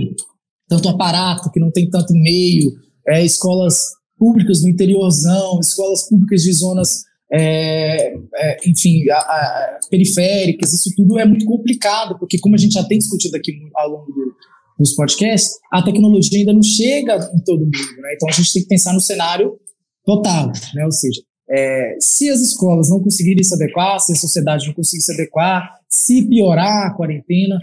tanto 0.72 0.88
aparato, 0.88 1.50
que 1.50 1.60
não 1.60 1.70
tem 1.70 1.90
tanto 1.90 2.14
meio, 2.14 2.72
é, 3.06 3.22
escolas 3.22 3.90
públicas 4.18 4.62
no 4.62 4.70
interiorzão, 4.70 5.60
escolas 5.60 6.08
públicas 6.08 6.42
de 6.42 6.52
zonas 6.52 7.02
é, 7.30 8.14
é, 8.14 8.56
enfim, 8.66 9.08
a, 9.10 9.18
a, 9.18 9.78
periféricas, 9.90 10.72
isso 10.72 10.90
tudo 10.96 11.18
é 11.18 11.26
muito 11.26 11.44
complicado, 11.44 12.18
porque 12.18 12.38
como 12.38 12.54
a 12.54 12.58
gente 12.58 12.72
já 12.72 12.84
tem 12.84 12.98
discutido 12.98 13.36
aqui 13.36 13.52
ao 13.74 13.90
longo 13.90 14.12
do, 14.12 14.34
dos 14.78 14.94
podcasts, 14.94 15.58
a 15.70 15.82
tecnologia 15.82 16.38
ainda 16.38 16.52
não 16.52 16.62
chega 16.62 17.16
em 17.34 17.42
todo 17.44 17.60
mundo, 17.60 18.00
né? 18.00 18.14
Então 18.14 18.28
a 18.28 18.32
gente 18.32 18.52
tem 18.52 18.62
que 18.62 18.68
pensar 18.68 18.92
no 18.92 19.00
cenário 19.00 19.58
total, 20.04 20.52
né? 20.74 20.84
Ou 20.84 20.92
seja, 20.92 21.20
é, 21.50 21.96
se 22.00 22.30
as 22.30 22.40
escolas 22.40 22.88
não 22.88 23.02
conseguirem 23.02 23.42
se 23.42 23.54
adequar, 23.54 23.98
se 24.00 24.12
a 24.12 24.16
sociedade 24.16 24.66
não 24.66 24.74
conseguir 24.74 25.02
se 25.02 25.12
adequar, 25.12 25.70
se 25.88 26.28
piorar 26.28 26.86
a 26.86 26.94
quarentena, 26.94 27.58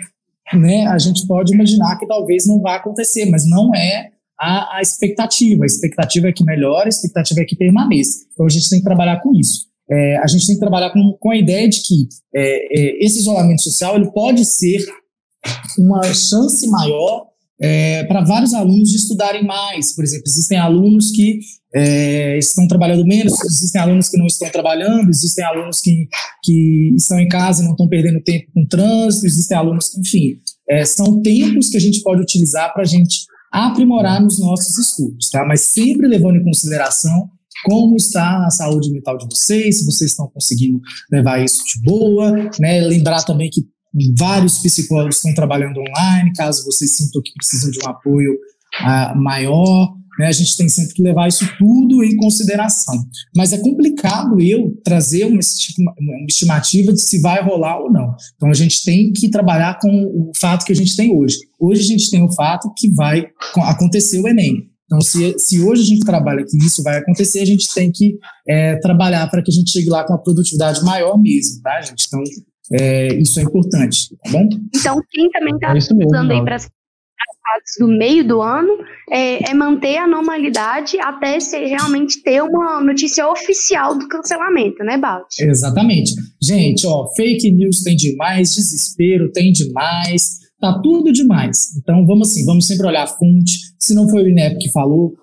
né, 0.54 0.88
a 0.88 0.98
gente 0.98 1.26
pode 1.28 1.54
imaginar 1.54 1.98
que 1.98 2.08
talvez 2.08 2.48
não 2.48 2.62
vá 2.62 2.76
acontecer, 2.76 3.26
mas 3.26 3.48
não 3.48 3.74
é 3.76 4.12
a, 4.40 4.78
a 4.78 4.82
expectativa. 4.82 5.64
A 5.64 5.66
expectativa 5.66 6.28
é 6.30 6.32
que 6.32 6.44
melhore, 6.44 6.86
a 6.86 6.90
expectativa 6.90 7.42
é 7.42 7.46
que 7.46 7.56
permaneça. 7.56 8.26
Então 8.34 8.46
a 8.46 8.50
gente 8.50 8.70
tem 8.70 8.80
que 8.80 8.86
trabalhar 8.86 9.22
com 9.22 9.36
isso. 9.36 9.68
É, 9.92 10.18
a 10.18 10.28
gente 10.28 10.46
tem 10.46 10.56
que 10.56 10.62
trabalhar 10.62 10.92
com, 10.92 11.18
com 11.20 11.32
a 11.32 11.38
ideia 11.38 11.68
de 11.68 11.82
que 11.82 12.08
é, 12.36 12.80
é, 12.80 13.06
esse 13.06 13.20
isolamento 13.20 13.62
social 13.62 13.96
ele 13.96 14.12
pode 14.12 14.46
ser 14.46 14.86
uma 15.80 16.04
chance 16.14 16.68
maior 16.70 17.29
é, 17.62 18.04
para 18.06 18.24
vários 18.24 18.54
alunos 18.54 18.90
de 18.90 18.98
estudarem 18.98 19.46
mais. 19.46 19.94
Por 19.96 20.04
exemplo, 20.04 20.24
existem 20.28 20.58
alunos 20.58 21.12
que 21.12 21.40
é, 21.76 22.38
estão 22.38 22.68
trabalhando 22.68 23.06
menos, 23.06 23.34
existem 23.44 23.82
alunos 23.82 24.10
que 24.10 24.18
não 24.18 24.26
estão 24.26 24.50
trabalhando, 24.50 25.10
existem 25.10 25.44
alunos 25.44 25.82
que, 25.82 26.08
que 26.44 26.94
estão 26.96 27.20
em 27.20 27.28
casa 27.28 27.62
e 27.62 27.66
não 27.66 27.72
estão 27.72 27.88
perdendo 27.88 28.22
tempo 28.24 28.48
com 28.54 28.66
trânsito, 28.66 29.26
existem 29.26 29.58
alunos 29.58 29.90
que, 29.90 30.00
enfim, 30.00 30.40
é, 30.70 30.86
são 30.86 31.22
tempos 31.22 31.70
que 31.70 31.78
a 31.78 31.82
gente 31.82 32.02
pode 32.02 32.22
utilizar 32.22 32.74
para 32.74 32.84
a 32.84 32.88
gente 32.88 33.26
aprimorar 33.52 34.22
nos 34.22 34.40
nossos 34.40 34.78
estudos, 34.78 35.30
tá? 35.30 35.44
Mas 35.46 35.62
sempre 35.62 36.08
levando 36.08 36.38
em 36.38 36.44
consideração 36.44 37.30
como 37.66 37.96
está 37.96 38.46
a 38.46 38.50
saúde 38.52 38.92
mental 38.92 39.18
de 39.18 39.26
vocês, 39.26 39.80
se 39.80 39.86
vocês 39.86 40.12
estão 40.12 40.30
conseguindo 40.34 40.80
levar 41.12 41.44
isso 41.44 41.62
de 41.66 41.82
boa, 41.84 42.32
né? 42.60 42.82
Lembrar 42.82 43.24
também 43.24 43.50
que 43.50 43.62
vários 44.18 44.60
psicólogos 44.60 45.18
estão 45.18 45.34
trabalhando 45.34 45.80
online, 45.80 46.32
caso 46.34 46.66
vocês 46.66 46.96
sintam 46.96 47.22
que 47.24 47.34
precisam 47.34 47.72
de 47.72 47.80
um 47.84 47.90
apoio 47.90 48.34
uh, 48.34 49.18
maior, 49.22 49.94
né? 50.20 50.28
A 50.28 50.32
gente 50.34 50.58
tem 50.58 50.68
sempre 50.68 50.94
que 50.94 51.02
levar 51.02 51.30
isso 51.30 51.50
tudo 51.58 52.04
em 52.04 52.16
consideração. 52.18 52.96
Mas 53.36 53.54
é 53.54 53.58
complicado 53.58 54.40
eu 54.42 54.78
trazer 54.84 55.24
uma, 55.26 55.40
estimativa 56.28 56.92
de 56.92 57.02
se 57.02 57.22
vai 57.22 57.42
rolar 57.42 57.80
ou 57.80 57.90
não. 57.90 58.14
Então 58.36 58.50
a 58.50 58.54
gente 58.54 58.84
tem 58.84 59.14
que 59.14 59.30
trabalhar 59.30 59.80
com 59.80 59.90
o 59.90 60.32
fato 60.38 60.66
que 60.66 60.74
a 60.74 60.76
gente 60.76 60.96
tem 60.96 61.18
hoje. 61.18 61.38
Hoje 61.58 61.82
a 61.82 61.86
gente 61.86 62.12
tem 62.12 62.22
o 62.22 62.32
fato 62.34 62.70
que 62.76 62.94
vai 62.94 63.28
acontecer 63.64 64.20
o 64.20 64.28
Enem. 64.28 64.70
Então, 64.86 65.00
se, 65.02 65.38
se 65.38 65.62
hoje 65.62 65.84
a 65.84 65.86
gente 65.86 66.04
trabalha 66.04 66.44
que 66.44 66.58
isso 66.58 66.82
vai 66.82 66.98
acontecer, 66.98 67.42
a 67.42 67.46
gente 67.46 67.72
tem 67.76 67.92
que 67.92 68.18
é, 68.48 68.76
trabalhar 68.78 69.30
para 69.30 69.44
que 69.44 69.52
a 69.52 69.54
gente 69.54 69.72
chegue 69.72 69.88
lá 69.88 70.04
com 70.04 70.14
uma 70.14 70.22
produtividade 70.22 70.84
maior 70.84 71.16
mesmo, 71.22 71.62
tá, 71.62 71.80
gente? 71.80 72.06
Então, 72.08 72.24
é, 72.72 73.14
isso 73.16 73.40
é 73.40 73.44
importante, 73.44 74.16
tá 74.24 74.32
bom? 74.32 74.48
Então, 74.76 75.02
quem 75.12 75.30
também 75.32 75.56
está 75.56 75.74
é 75.74 76.06
usando 76.06 76.32
aí 76.32 76.44
para 76.44 76.56
as 76.56 76.70
do 77.80 77.88
meio 77.88 78.28
do 78.28 78.42
ano 78.42 78.78
é, 79.12 79.52
é, 79.52 79.54
manter 79.54 79.98
a 79.98 80.08
normalidade 80.08 81.00
até 81.00 81.40
se 81.40 81.58
realmente 81.66 82.22
ter 82.22 82.42
uma 82.42 82.82
notícia 82.82 83.28
oficial 83.28 83.98
do 83.98 84.08
cancelamento, 84.08 84.84
né, 84.84 84.98
Balt? 84.98 85.28
Exatamente. 85.40 86.14
Gente, 86.42 86.86
ó, 86.86 87.08
fake 87.16 87.52
news 87.52 87.82
tem 87.82 87.96
demais, 87.96 88.54
desespero 88.54 89.32
tem 89.32 89.52
demais, 89.52 90.40
tá 90.60 90.80
tudo 90.82 91.12
demais. 91.12 91.76
Então, 91.78 92.06
vamos 92.06 92.30
assim, 92.30 92.46
vamos 92.46 92.68
sempre 92.68 92.88
olhar 92.88 93.04
a 93.04 93.08
fonte. 93.08 93.52
Se 93.80 93.94
não 93.94 94.08
foi 94.08 94.24
o 94.24 94.30
INEP 94.30 94.58
que 94.60 94.72
falou, 94.72 95.14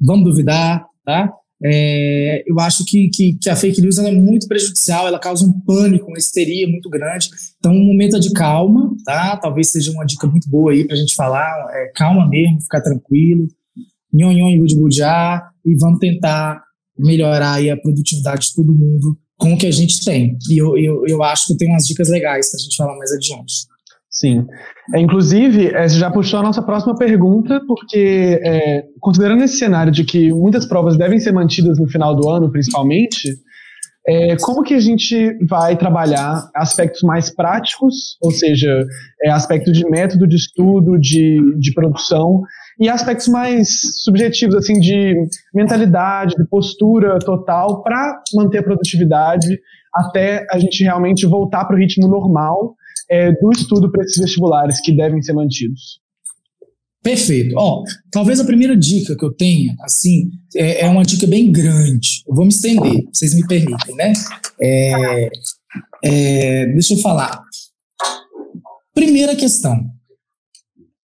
vamos 0.00 0.24
duvidar, 0.24 0.84
tá? 1.04 1.32
É, 1.62 2.42
eu 2.46 2.58
acho 2.58 2.84
que, 2.86 3.10
que, 3.10 3.38
que, 3.40 3.50
a 3.50 3.56
fake 3.56 3.82
news 3.82 3.98
é 3.98 4.10
muito 4.10 4.48
prejudicial, 4.48 5.06
ela 5.06 5.18
causa 5.18 5.44
um 5.44 5.52
pânico, 5.60 6.06
uma 6.06 6.18
histeria 6.18 6.66
muito 6.66 6.88
grande. 6.88 7.28
Então, 7.58 7.72
um 7.72 7.84
momento 7.84 8.18
de 8.18 8.32
calma, 8.32 8.94
tá? 9.04 9.36
Talvez 9.36 9.70
seja 9.70 9.92
uma 9.92 10.06
dica 10.06 10.26
muito 10.26 10.48
boa 10.48 10.72
aí 10.72 10.86
para 10.86 10.96
a 10.96 10.98
gente 10.98 11.14
falar. 11.14 11.52
É, 11.72 11.92
calma 11.94 12.28
mesmo, 12.28 12.62
ficar 12.62 12.80
tranquilo. 12.80 13.46
Nhon, 14.12 14.32
nhon, 14.32 14.66
budiá, 14.76 15.42
e 15.64 15.76
vamos 15.76 15.98
tentar 15.98 16.62
melhorar 16.98 17.54
aí 17.54 17.70
a 17.70 17.76
produtividade 17.76 18.48
de 18.48 18.54
todo 18.54 18.74
mundo 18.74 19.18
com 19.36 19.54
o 19.54 19.58
que 19.58 19.66
a 19.66 19.70
gente 19.70 20.04
tem. 20.04 20.36
E 20.50 20.60
eu, 20.60 20.76
eu, 20.76 21.04
eu 21.06 21.22
acho 21.22 21.46
que 21.46 21.56
tenho 21.56 21.72
umas 21.72 21.86
dicas 21.86 22.08
legais 22.08 22.50
para 22.50 22.58
a 22.58 22.62
gente 22.62 22.76
falar 22.76 22.96
mais 22.96 23.12
adiante. 23.12 23.69
Sim. 24.10 24.44
É, 24.92 25.00
inclusive, 25.00 25.68
é, 25.68 25.88
você 25.88 25.96
já 25.96 26.10
puxou 26.10 26.40
a 26.40 26.42
nossa 26.42 26.60
próxima 26.60 26.96
pergunta, 26.96 27.60
porque 27.66 28.40
é, 28.44 28.82
considerando 28.98 29.44
esse 29.44 29.56
cenário 29.56 29.92
de 29.92 30.02
que 30.04 30.32
muitas 30.32 30.66
provas 30.66 30.96
devem 30.98 31.20
ser 31.20 31.32
mantidas 31.32 31.78
no 31.78 31.88
final 31.88 32.16
do 32.16 32.28
ano, 32.28 32.50
principalmente, 32.50 33.28
é, 34.08 34.36
como 34.40 34.64
que 34.64 34.74
a 34.74 34.80
gente 34.80 35.36
vai 35.48 35.76
trabalhar 35.76 36.50
aspectos 36.56 37.02
mais 37.02 37.32
práticos, 37.32 38.16
ou 38.20 38.32
seja, 38.32 38.84
é, 39.22 39.30
aspectos 39.30 39.78
de 39.78 39.88
método 39.88 40.26
de 40.26 40.34
estudo, 40.34 40.98
de, 40.98 41.38
de 41.60 41.72
produção, 41.72 42.42
e 42.80 42.88
aspectos 42.88 43.28
mais 43.28 43.68
subjetivos, 44.02 44.56
assim, 44.56 44.80
de 44.80 45.14
mentalidade, 45.54 46.34
de 46.34 46.48
postura 46.48 47.18
total, 47.20 47.82
para 47.82 48.20
manter 48.34 48.58
a 48.58 48.62
produtividade 48.62 49.60
até 49.94 50.46
a 50.50 50.58
gente 50.58 50.82
realmente 50.82 51.26
voltar 51.26 51.64
para 51.64 51.76
o 51.76 51.78
ritmo 51.78 52.08
normal 52.08 52.74
é, 53.10 53.32
do 53.32 53.50
estudo 53.50 53.90
para 53.90 54.04
esses 54.04 54.16
vestibulares 54.16 54.80
que 54.80 54.94
devem 54.96 55.20
ser 55.20 55.32
mantidos? 55.32 56.00
Perfeito. 57.02 57.54
Ó, 57.56 57.82
talvez 58.10 58.38
a 58.40 58.44
primeira 58.44 58.76
dica 58.76 59.16
que 59.16 59.24
eu 59.24 59.32
tenha, 59.32 59.74
assim, 59.80 60.30
é, 60.54 60.82
é 60.82 60.88
uma 60.88 61.02
dica 61.02 61.26
bem 61.26 61.50
grande. 61.50 62.22
Eu 62.28 62.34
vou 62.34 62.44
me 62.44 62.52
estender, 62.52 63.04
vocês 63.12 63.34
me 63.34 63.46
permitem, 63.46 63.94
né? 63.96 64.12
É, 64.60 65.30
é, 66.04 66.66
deixa 66.66 66.94
eu 66.94 66.98
falar. 66.98 67.42
Primeira 68.94 69.34
questão: 69.34 69.82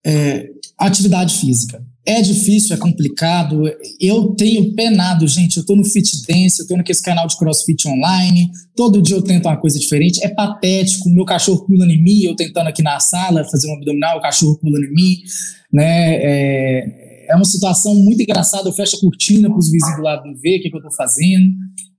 é, 0.04 0.50
atividade 0.78 1.34
física. 1.38 1.82
É 2.08 2.22
difícil, 2.22 2.76
é 2.76 2.78
complicado. 2.78 3.64
Eu 4.00 4.28
tenho 4.36 4.72
penado, 4.74 5.26
gente. 5.26 5.56
Eu 5.56 5.66
tô 5.66 5.74
no 5.74 5.84
Fit 5.84 6.24
Dance, 6.24 6.60
eu 6.60 6.66
tô 6.68 6.76
naquele 6.76 7.00
canal 7.00 7.26
de 7.26 7.36
CrossFit 7.36 7.88
online. 7.88 8.48
Todo 8.76 9.02
dia 9.02 9.16
eu 9.16 9.22
tento 9.22 9.46
uma 9.46 9.56
coisa 9.56 9.76
diferente. 9.76 10.24
É 10.24 10.28
patético. 10.28 11.10
Meu 11.10 11.24
cachorro 11.24 11.66
pula 11.66 11.84
em 11.84 12.00
mim, 12.00 12.22
eu 12.22 12.36
tentando 12.36 12.68
aqui 12.68 12.80
na 12.80 13.00
sala 13.00 13.42
fazer 13.50 13.68
um 13.68 13.74
abdominal, 13.74 14.18
o 14.18 14.22
cachorro 14.22 14.56
pula 14.56 14.78
em 14.78 14.94
mim. 14.94 15.16
Né? 15.72 16.14
É, 16.22 17.26
é 17.30 17.34
uma 17.34 17.44
situação 17.44 17.92
muito 17.96 18.22
engraçada. 18.22 18.68
Eu 18.68 18.72
fecho 18.72 18.96
a 18.98 19.00
cortina 19.00 19.48
para 19.48 19.58
os 19.58 19.68
vizinhos 19.68 19.96
do 19.96 20.02
lado 20.02 20.26
não 20.26 20.34
ver 20.36 20.60
o 20.60 20.62
que, 20.62 20.70
que 20.70 20.76
eu 20.76 20.82
tô 20.82 20.92
fazendo. 20.92 21.56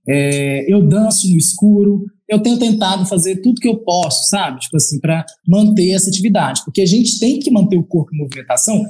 É, 0.08 0.72
eu 0.72 0.88
danço 0.88 1.28
no 1.28 1.36
escuro. 1.36 2.06
Eu 2.26 2.40
tenho 2.40 2.58
tentado 2.58 3.04
fazer 3.04 3.42
tudo 3.42 3.60
que 3.60 3.68
eu 3.68 3.76
posso, 3.84 4.30
sabe? 4.30 4.58
Tipo 4.60 4.78
assim, 4.78 4.98
para 5.00 5.26
manter 5.46 5.90
essa 5.90 6.08
atividade. 6.08 6.62
Porque 6.64 6.80
a 6.80 6.86
gente 6.86 7.18
tem 7.18 7.38
que 7.38 7.50
manter 7.50 7.76
o 7.76 7.84
corpo 7.84 8.14
em 8.14 8.18
movimentação 8.18 8.86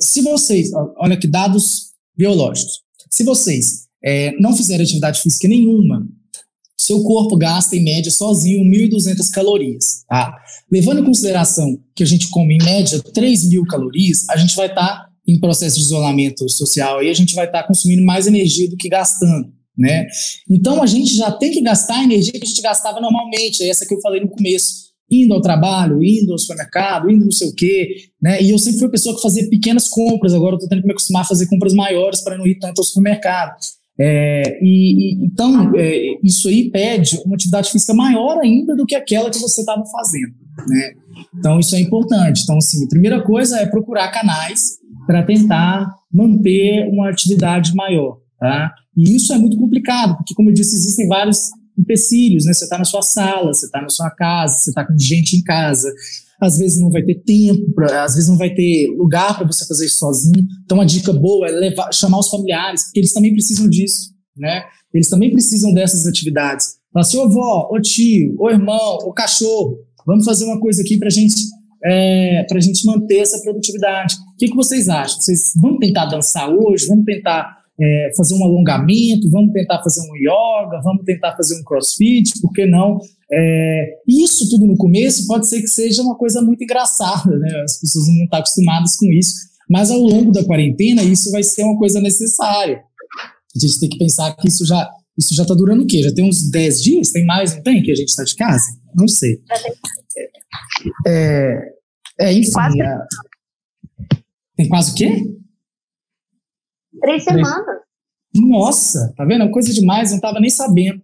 se 0.00 0.22
vocês, 0.22 0.70
olha 0.96 1.16
que 1.16 1.26
dados 1.26 1.90
biológicos, 2.16 2.80
se 3.10 3.24
vocês 3.24 3.86
é, 4.04 4.32
não 4.40 4.56
fizerem 4.56 4.84
atividade 4.84 5.20
física 5.20 5.48
nenhuma, 5.48 6.06
seu 6.78 7.02
corpo 7.02 7.36
gasta 7.36 7.76
em 7.76 7.84
média 7.84 8.10
sozinho 8.10 8.64
1.200 8.64 9.30
calorias. 9.32 10.02
Tá? 10.08 10.34
Levando 10.72 11.00
em 11.00 11.04
consideração 11.04 11.78
que 11.94 12.02
a 12.02 12.06
gente 12.06 12.28
come 12.30 12.54
em 12.54 12.64
média 12.64 12.98
3.000 12.98 13.64
calorias, 13.66 14.28
a 14.30 14.36
gente 14.36 14.56
vai 14.56 14.66
estar 14.66 14.86
tá 14.86 15.10
em 15.28 15.38
processo 15.38 15.76
de 15.76 15.82
isolamento 15.82 16.48
social 16.48 17.02
e 17.02 17.10
a 17.10 17.14
gente 17.14 17.34
vai 17.34 17.46
estar 17.46 17.62
tá 17.62 17.68
consumindo 17.68 18.04
mais 18.04 18.26
energia 18.26 18.68
do 18.68 18.76
que 18.76 18.88
gastando. 18.88 19.52
Né? 19.76 20.06
Então 20.48 20.82
a 20.82 20.86
gente 20.86 21.14
já 21.14 21.30
tem 21.30 21.52
que 21.52 21.60
gastar 21.60 22.00
a 22.00 22.04
energia 22.04 22.32
que 22.32 22.44
a 22.44 22.48
gente 22.48 22.62
gastava 22.62 23.00
normalmente, 23.00 23.62
é 23.62 23.68
essa 23.68 23.86
que 23.86 23.94
eu 23.94 24.00
falei 24.00 24.20
no 24.20 24.28
começo 24.28 24.89
indo 25.10 25.34
ao 25.34 25.40
trabalho, 25.40 26.02
indo 26.02 26.32
ao 26.32 26.38
supermercado, 26.38 27.10
indo 27.10 27.24
não 27.24 27.32
sei 27.32 27.48
o 27.48 27.54
quê, 27.54 27.94
né? 28.22 28.40
E 28.42 28.50
eu 28.50 28.58
sempre 28.58 28.78
fui 28.78 28.88
a 28.88 28.92
pessoa 28.92 29.16
que 29.16 29.22
fazia 29.22 29.48
pequenas 29.48 29.88
compras, 29.88 30.32
agora 30.32 30.54
eu 30.54 30.58
tô 30.58 30.68
tendo 30.68 30.82
que 30.82 30.86
me 30.86 30.92
acostumar 30.92 31.22
a 31.22 31.26
fazer 31.26 31.46
compras 31.46 31.74
maiores 31.74 32.22
para 32.22 32.38
não 32.38 32.46
ir 32.46 32.58
tanto 32.58 32.78
ao 32.78 32.84
supermercado. 32.84 33.56
É, 34.02 34.58
e, 34.62 35.22
e, 35.22 35.26
então, 35.26 35.72
é, 35.76 36.18
isso 36.24 36.48
aí 36.48 36.70
pede 36.70 37.20
uma 37.26 37.34
atividade 37.34 37.70
física 37.70 37.92
maior 37.92 38.38
ainda 38.38 38.74
do 38.74 38.86
que 38.86 38.94
aquela 38.94 39.30
que 39.30 39.38
você 39.38 39.60
estava 39.60 39.84
fazendo, 39.84 40.32
né? 40.68 40.92
Então, 41.36 41.60
isso 41.60 41.74
é 41.76 41.80
importante. 41.80 42.42
Então, 42.42 42.56
assim, 42.56 42.84
a 42.84 42.88
primeira 42.88 43.22
coisa 43.22 43.58
é 43.58 43.66
procurar 43.66 44.08
canais 44.10 44.78
para 45.06 45.22
tentar 45.22 45.92
manter 46.10 46.88
uma 46.88 47.10
atividade 47.10 47.74
maior, 47.74 48.18
tá? 48.38 48.72
E 48.96 49.16
isso 49.16 49.34
é 49.34 49.38
muito 49.38 49.58
complicado, 49.58 50.16
porque, 50.16 50.34
como 50.34 50.48
eu 50.48 50.54
disse, 50.54 50.76
existem 50.76 51.06
vários 51.06 51.50
empecilhos, 51.80 52.44
né? 52.44 52.52
Você 52.52 52.64
está 52.64 52.78
na 52.78 52.84
sua 52.84 53.02
sala, 53.02 53.52
você 53.52 53.66
está 53.66 53.80
na 53.80 53.88
sua 53.88 54.10
casa, 54.10 54.54
você 54.54 54.70
está 54.70 54.86
com 54.86 54.96
gente 54.98 55.36
em 55.36 55.42
casa. 55.42 55.92
Às 56.40 56.56
vezes 56.56 56.80
não 56.80 56.90
vai 56.90 57.02
ter 57.02 57.16
tempo, 57.16 57.72
pra, 57.74 58.04
às 58.04 58.14
vezes 58.14 58.28
não 58.28 58.38
vai 58.38 58.54
ter 58.54 58.88
lugar 58.96 59.36
para 59.36 59.46
você 59.46 59.66
fazer 59.66 59.86
isso 59.86 59.98
sozinho. 59.98 60.46
Então, 60.64 60.78
uma 60.78 60.86
dica 60.86 61.12
boa 61.12 61.48
é 61.48 61.50
levar, 61.50 61.92
chamar 61.92 62.18
os 62.18 62.28
familiares, 62.28 62.84
porque 62.84 63.00
eles 63.00 63.12
também 63.12 63.32
precisam 63.32 63.68
disso, 63.68 64.10
né? 64.36 64.62
Eles 64.92 65.08
também 65.08 65.30
precisam 65.30 65.72
dessas 65.74 66.06
atividades. 66.06 66.80
Falar 66.92 67.02
assim, 67.02 67.18
ô 67.18 67.22
avó, 67.22 67.68
ô 67.70 67.80
tio, 67.80 68.34
ô 68.38 68.50
irmão, 68.50 68.98
ô 69.04 69.12
cachorro, 69.12 69.78
vamos 70.06 70.24
fazer 70.24 70.44
uma 70.44 70.58
coisa 70.58 70.82
aqui 70.82 70.98
para 70.98 71.10
gente, 71.10 71.34
é, 71.84 72.44
a 72.50 72.60
gente 72.60 72.84
manter 72.86 73.18
essa 73.18 73.40
produtividade. 73.42 74.14
O 74.14 74.36
que, 74.38 74.48
que 74.48 74.56
vocês 74.56 74.88
acham? 74.88 75.20
Vocês 75.20 75.52
vão 75.56 75.78
tentar 75.78 76.06
dançar 76.06 76.48
hoje? 76.50 76.86
Vamos 76.86 77.04
tentar 77.04 77.59
é, 77.80 78.10
fazer 78.16 78.34
um 78.34 78.44
alongamento, 78.44 79.30
vamos 79.30 79.52
tentar 79.52 79.82
fazer 79.82 80.00
um 80.02 80.16
yoga, 80.16 80.80
vamos 80.82 81.04
tentar 81.04 81.34
fazer 81.36 81.58
um 81.58 81.64
crossfit, 81.64 82.32
por 82.40 82.52
que 82.52 82.66
não? 82.66 82.98
É, 83.32 83.94
isso 84.06 84.48
tudo 84.50 84.66
no 84.66 84.76
começo 84.76 85.26
pode 85.26 85.46
ser 85.46 85.60
que 85.60 85.68
seja 85.68 86.02
uma 86.02 86.16
coisa 86.16 86.42
muito 86.42 86.62
engraçada, 86.62 87.38
né? 87.38 87.62
As 87.62 87.80
pessoas 87.80 88.06
não 88.08 88.24
estão 88.24 88.38
acostumadas 88.40 88.96
com 88.96 89.06
isso, 89.12 89.32
mas 89.68 89.90
ao 89.90 90.00
longo 90.00 90.30
da 90.32 90.44
quarentena 90.44 91.02
isso 91.02 91.30
vai 91.30 91.42
ser 91.42 91.62
uma 91.62 91.78
coisa 91.78 92.00
necessária. 92.00 92.82
A 93.56 93.58
gente 93.58 93.80
tem 93.80 93.88
que 93.88 93.98
pensar 93.98 94.34
que 94.36 94.48
isso 94.48 94.66
já 94.66 94.88
isso 95.18 95.34
já 95.34 95.42
está 95.42 95.54
durando 95.54 95.82
o 95.82 95.86
quê? 95.86 96.02
Já 96.02 96.12
tem 96.14 96.26
uns 96.26 96.50
10 96.50 96.82
dias? 96.82 97.10
Tem 97.10 97.24
mais, 97.26 97.54
não 97.54 97.62
tem? 97.62 97.82
Que 97.82 97.92
a 97.92 97.94
gente 97.94 98.08
está 98.08 98.24
de 98.24 98.34
casa? 98.34 98.64
Não 98.94 99.06
sei. 99.06 99.38
É, 101.06 101.58
é 102.20 102.32
enfim. 102.32 102.52
Quase. 102.52 102.80
É, 102.80 102.98
tem 104.56 104.68
quase 104.68 104.90
o 104.92 104.94
quê? 104.94 105.40
Três 107.00 107.24
semanas. 107.24 107.80
Nossa, 108.34 109.12
tá 109.16 109.24
vendo? 109.24 109.44
É 109.44 109.48
coisa 109.48 109.72
demais, 109.72 110.10
não 110.10 110.16
estava 110.16 110.38
nem 110.40 110.50
sabendo. 110.50 111.02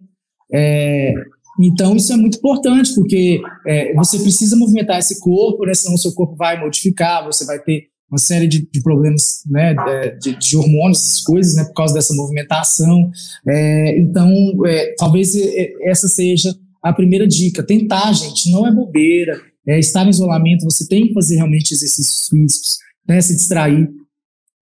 É, 0.53 1.13
então, 1.59 1.95
isso 1.95 2.13
é 2.13 2.15
muito 2.15 2.37
importante, 2.37 2.93
porque 2.93 3.41
é, 3.65 3.93
você 3.95 4.19
precisa 4.19 4.55
movimentar 4.55 4.99
esse 4.99 5.19
corpo, 5.19 5.65
né, 5.65 5.73
senão 5.73 5.95
o 5.95 5.97
seu 5.97 6.13
corpo 6.13 6.35
vai 6.35 6.59
modificar, 6.59 7.25
você 7.25 7.45
vai 7.45 7.59
ter 7.59 7.87
uma 8.09 8.17
série 8.17 8.47
de, 8.47 8.67
de 8.71 8.81
problemas 8.81 9.41
né, 9.45 9.75
de, 10.21 10.37
de, 10.37 10.55
hormônios, 10.55 10.99
essas 10.99 11.21
coisas, 11.21 11.55
né, 11.55 11.65
por 11.65 11.73
causa 11.73 11.93
dessa 11.93 12.13
movimentação. 12.13 13.09
É, 13.47 13.99
então, 13.99 14.31
é, 14.65 14.95
talvez 14.97 15.33
essa 15.81 16.07
seja 16.07 16.55
a 16.81 16.93
primeira 16.93 17.27
dica. 17.27 17.63
Tentar, 17.63 18.13
gente, 18.13 18.49
não 18.51 18.65
é 18.65 18.73
bobeira. 18.73 19.41
É, 19.67 19.77
estar 19.77 20.05
em 20.05 20.09
isolamento, 20.09 20.63
você 20.63 20.87
tem 20.87 21.07
que 21.07 21.13
fazer 21.13 21.35
realmente 21.35 21.73
exercícios 21.73 22.29
físicos, 22.29 22.77
né, 23.05 23.19
se 23.19 23.35
distrair. 23.35 23.89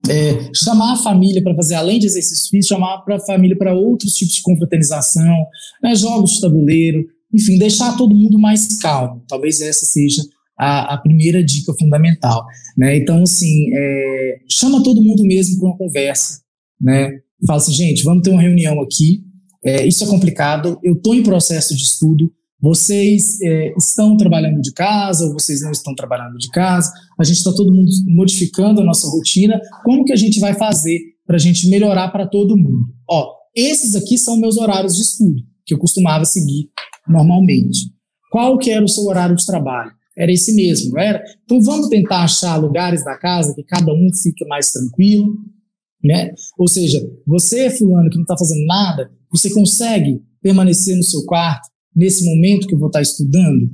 É, 0.09 0.49
chamar 0.53 0.93
a 0.93 0.97
família 0.97 1.41
para 1.41 1.55
fazer, 1.55 1.75
além 1.75 1.99
de 1.99 2.05
exercícios 2.05 2.49
físicos, 2.49 2.67
chamar 2.67 3.03
a 3.07 3.19
família 3.19 3.57
para 3.57 3.73
outros 3.73 4.13
tipos 4.13 4.35
de 4.35 4.41
confraternização, 4.41 5.45
né, 5.83 5.95
jogos 5.95 6.33
de 6.33 6.41
tabuleiro, 6.41 7.05
enfim, 7.33 7.57
deixar 7.57 7.97
todo 7.97 8.15
mundo 8.15 8.39
mais 8.39 8.77
calmo. 8.79 9.23
Talvez 9.27 9.59
essa 9.61 9.85
seja 9.85 10.21
a, 10.57 10.93
a 10.93 10.97
primeira 10.97 11.43
dica 11.43 11.73
fundamental. 11.77 12.45
Né? 12.77 12.97
Então, 12.97 13.23
assim, 13.23 13.69
é, 13.73 14.37
chama 14.49 14.83
todo 14.83 15.03
mundo 15.03 15.23
mesmo 15.23 15.59
para 15.59 15.69
uma 15.69 15.77
conversa. 15.77 16.41
Né? 16.79 17.19
Fala 17.45 17.59
assim, 17.59 17.73
gente, 17.73 18.03
vamos 18.03 18.23
ter 18.23 18.29
uma 18.29 18.41
reunião 18.41 18.81
aqui. 18.81 19.23
É, 19.65 19.85
isso 19.85 20.03
é 20.03 20.07
complicado. 20.07 20.79
Eu 20.83 20.93
estou 20.93 21.13
em 21.13 21.23
processo 21.23 21.75
de 21.75 21.83
estudo. 21.83 22.31
Vocês 22.61 23.39
é, 23.41 23.73
estão 23.77 24.15
trabalhando 24.17 24.61
de 24.61 24.71
casa 24.71 25.25
ou 25.25 25.33
vocês 25.33 25.61
não 25.61 25.71
estão 25.71 25.93
trabalhando 25.93 26.37
de 26.37 26.49
casa? 26.49 26.91
A 27.19 27.23
gente 27.23 27.37
está 27.37 27.51
todo 27.53 27.73
mundo 27.73 27.89
modificando 28.07 28.81
a 28.81 28.83
nossa 28.83 29.07
rotina. 29.07 29.59
Como 29.83 30.03
que 30.03 30.13
a 30.13 30.17
gente 30.17 30.39
vai 30.39 30.53
fazer 30.53 30.99
para 31.25 31.35
a 31.35 31.39
gente 31.39 31.69
melhorar 31.69 32.09
para 32.09 32.27
todo 32.27 32.57
mundo? 32.57 32.87
Ó, 33.09 33.33
esses 33.55 33.95
aqui 33.95 34.17
são 34.17 34.37
meus 34.37 34.57
horários 34.57 34.95
de 34.95 35.01
estudo 35.01 35.41
que 35.65 35.73
eu 35.73 35.79
costumava 35.79 36.25
seguir 36.25 36.69
normalmente. 37.07 37.79
Qual 38.31 38.57
que 38.57 38.71
era 38.71 38.83
o 38.83 38.89
seu 38.89 39.05
horário 39.05 39.35
de 39.35 39.45
trabalho? 39.45 39.91
era 40.17 40.31
esse 40.31 40.55
mesmo, 40.55 40.93
não 40.93 41.01
era? 41.01 41.21
Então 41.43 41.61
vamos 41.61 41.89
tentar 41.89 42.23
achar 42.23 42.55
lugares 42.55 43.03
da 43.03 43.17
casa 43.17 43.53
que 43.53 43.63
cada 43.63 43.91
um 43.91 44.09
fique 44.23 44.45
mais 44.47 44.71
tranquilo, 44.71 45.35
né? 46.03 46.33
Ou 46.57 46.67
seja, 46.67 47.01
você, 47.27 47.69
fulano, 47.69 48.09
que 48.09 48.15
não 48.15 48.23
está 48.23 48.37
fazendo 48.37 48.65
nada, 48.65 49.11
você 49.29 49.53
consegue 49.53 50.21
permanecer 50.41 50.95
no 50.95 51.03
seu 51.03 51.25
quarto 51.25 51.67
nesse 51.95 52.25
momento 52.25 52.67
que 52.67 52.75
eu 52.75 52.79
vou 52.79 52.87
estar 52.87 53.01
estudando? 53.01 53.69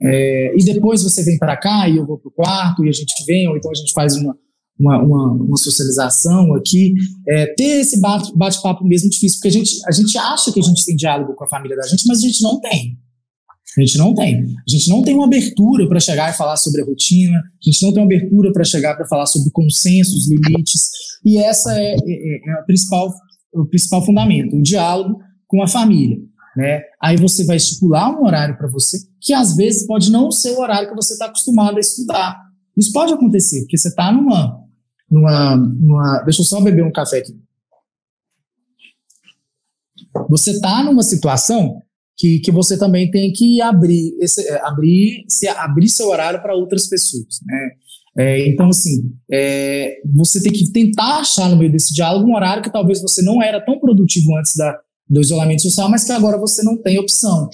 É, 0.00 0.54
e 0.56 0.64
depois 0.64 1.02
você 1.02 1.24
vem 1.24 1.38
para 1.38 1.56
cá 1.56 1.88
e 1.88 1.96
eu 1.96 2.06
vou 2.06 2.18
para 2.18 2.28
o 2.28 2.32
quarto 2.32 2.84
e 2.84 2.88
a 2.88 2.92
gente 2.92 3.12
vem, 3.26 3.48
ou 3.48 3.56
então 3.56 3.70
a 3.70 3.74
gente 3.74 3.92
faz 3.92 4.14
uma, 4.16 4.36
uma, 4.78 5.02
uma, 5.02 5.32
uma 5.32 5.56
socialização 5.56 6.54
aqui. 6.54 6.94
É, 7.28 7.46
ter 7.54 7.80
esse 7.80 8.00
bate-papo 8.00 8.86
mesmo 8.86 9.10
difícil, 9.10 9.38
porque 9.38 9.48
a 9.48 9.52
gente, 9.52 9.72
a 9.86 9.92
gente 9.92 10.16
acha 10.16 10.52
que 10.52 10.60
a 10.60 10.62
gente 10.62 10.84
tem 10.84 10.96
diálogo 10.96 11.34
com 11.34 11.44
a 11.44 11.48
família 11.48 11.76
da 11.76 11.86
gente, 11.86 12.06
mas 12.06 12.18
a 12.18 12.26
gente 12.26 12.42
não 12.42 12.60
tem. 12.60 12.96
A 13.76 13.80
gente 13.80 13.98
não 13.98 14.14
tem. 14.14 14.36
A 14.36 14.70
gente 14.70 14.88
não 14.88 15.02
tem 15.02 15.14
uma 15.14 15.26
abertura 15.26 15.88
para 15.88 16.00
chegar 16.00 16.32
e 16.32 16.36
falar 16.36 16.56
sobre 16.56 16.80
a 16.80 16.84
rotina, 16.84 17.38
a 17.38 17.70
gente 17.70 17.82
não 17.82 17.92
tem 17.92 18.02
uma 18.02 18.06
abertura 18.06 18.52
para 18.52 18.64
chegar 18.64 18.96
para 18.96 19.06
falar 19.06 19.26
sobre 19.26 19.50
consensos, 19.50 20.28
limites, 20.28 20.90
e 21.24 21.38
essa 21.38 21.72
é, 21.78 21.94
é, 21.94 22.50
é 22.50 22.52
a 22.52 22.62
principal, 22.62 23.12
o 23.52 23.66
principal 23.66 24.04
fundamento, 24.04 24.56
o 24.56 24.62
diálogo 24.62 25.20
com 25.46 25.62
a 25.62 25.68
família. 25.68 26.18
Né? 26.58 26.82
Aí 27.00 27.16
você 27.16 27.44
vai 27.44 27.56
estipular 27.56 28.10
um 28.10 28.26
horário 28.26 28.58
para 28.58 28.66
você, 28.66 28.98
que 29.20 29.32
às 29.32 29.54
vezes 29.54 29.86
pode 29.86 30.10
não 30.10 30.28
ser 30.32 30.50
o 30.50 30.58
horário 30.58 30.88
que 30.88 30.96
você 30.96 31.12
está 31.12 31.26
acostumado 31.26 31.76
a 31.76 31.80
estudar. 31.80 32.36
Isso 32.76 32.92
pode 32.92 33.12
acontecer, 33.12 33.60
porque 33.60 33.78
você 33.78 33.86
está 33.86 34.10
numa, 34.10 34.58
numa, 35.08 35.56
numa. 35.56 36.22
Deixa 36.24 36.40
eu 36.40 36.44
só 36.44 36.60
beber 36.60 36.84
um 36.84 36.90
café 36.90 37.18
aqui. 37.18 37.32
Você 40.28 40.50
está 40.50 40.82
numa 40.82 41.04
situação 41.04 41.80
que, 42.16 42.40
que 42.40 42.50
você 42.50 42.76
também 42.76 43.08
tem 43.08 43.32
que 43.32 43.62
abrir, 43.62 44.16
esse, 44.20 44.44
é, 44.48 44.60
abrir, 44.66 45.24
se, 45.28 45.46
abrir 45.46 45.88
seu 45.88 46.08
horário 46.08 46.42
para 46.42 46.56
outras 46.56 46.88
pessoas, 46.88 47.38
né? 47.46 47.70
É, 48.18 48.48
então, 48.48 48.70
assim, 48.70 49.12
é, 49.30 50.00
você 50.12 50.42
tem 50.42 50.52
que 50.52 50.72
tentar 50.72 51.20
achar 51.20 51.48
no 51.48 51.56
meio 51.56 51.70
desse 51.70 51.94
diálogo 51.94 52.28
um 52.28 52.34
horário 52.34 52.64
que 52.64 52.72
talvez 52.72 53.00
você 53.00 53.22
não 53.22 53.40
era 53.40 53.64
tão 53.64 53.78
produtivo 53.78 54.36
antes 54.36 54.56
da, 54.56 54.76
do 55.08 55.20
isolamento 55.20 55.62
social, 55.62 55.88
mas 55.88 56.04
que 56.04 56.12
agora 56.12 56.38
você 56.38 56.62
não 56.62 56.76
tem 56.76 56.98
opção. 56.98 57.48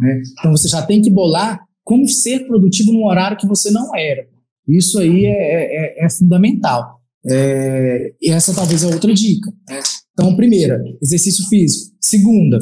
Né? 0.00 0.22
Então, 0.38 0.50
você 0.50 0.68
já 0.68 0.82
tem 0.82 1.00
que 1.00 1.10
bolar 1.10 1.60
como 1.82 2.06
ser 2.06 2.46
produtivo 2.46 2.92
num 2.92 3.06
horário 3.06 3.36
que 3.36 3.46
você 3.46 3.70
não 3.70 3.96
era. 3.96 4.26
Isso 4.66 4.98
aí 4.98 5.24
é, 5.24 6.02
é, 6.02 6.04
é 6.04 6.10
fundamental. 6.10 6.98
É, 7.30 8.12
e 8.20 8.30
essa 8.30 8.54
talvez 8.54 8.84
é 8.84 8.86
outra 8.86 9.12
dica. 9.14 9.50
Né? 9.68 9.80
Então, 10.12 10.36
primeira, 10.36 10.82
exercício 11.02 11.46
físico. 11.48 11.96
Segunda, 12.00 12.58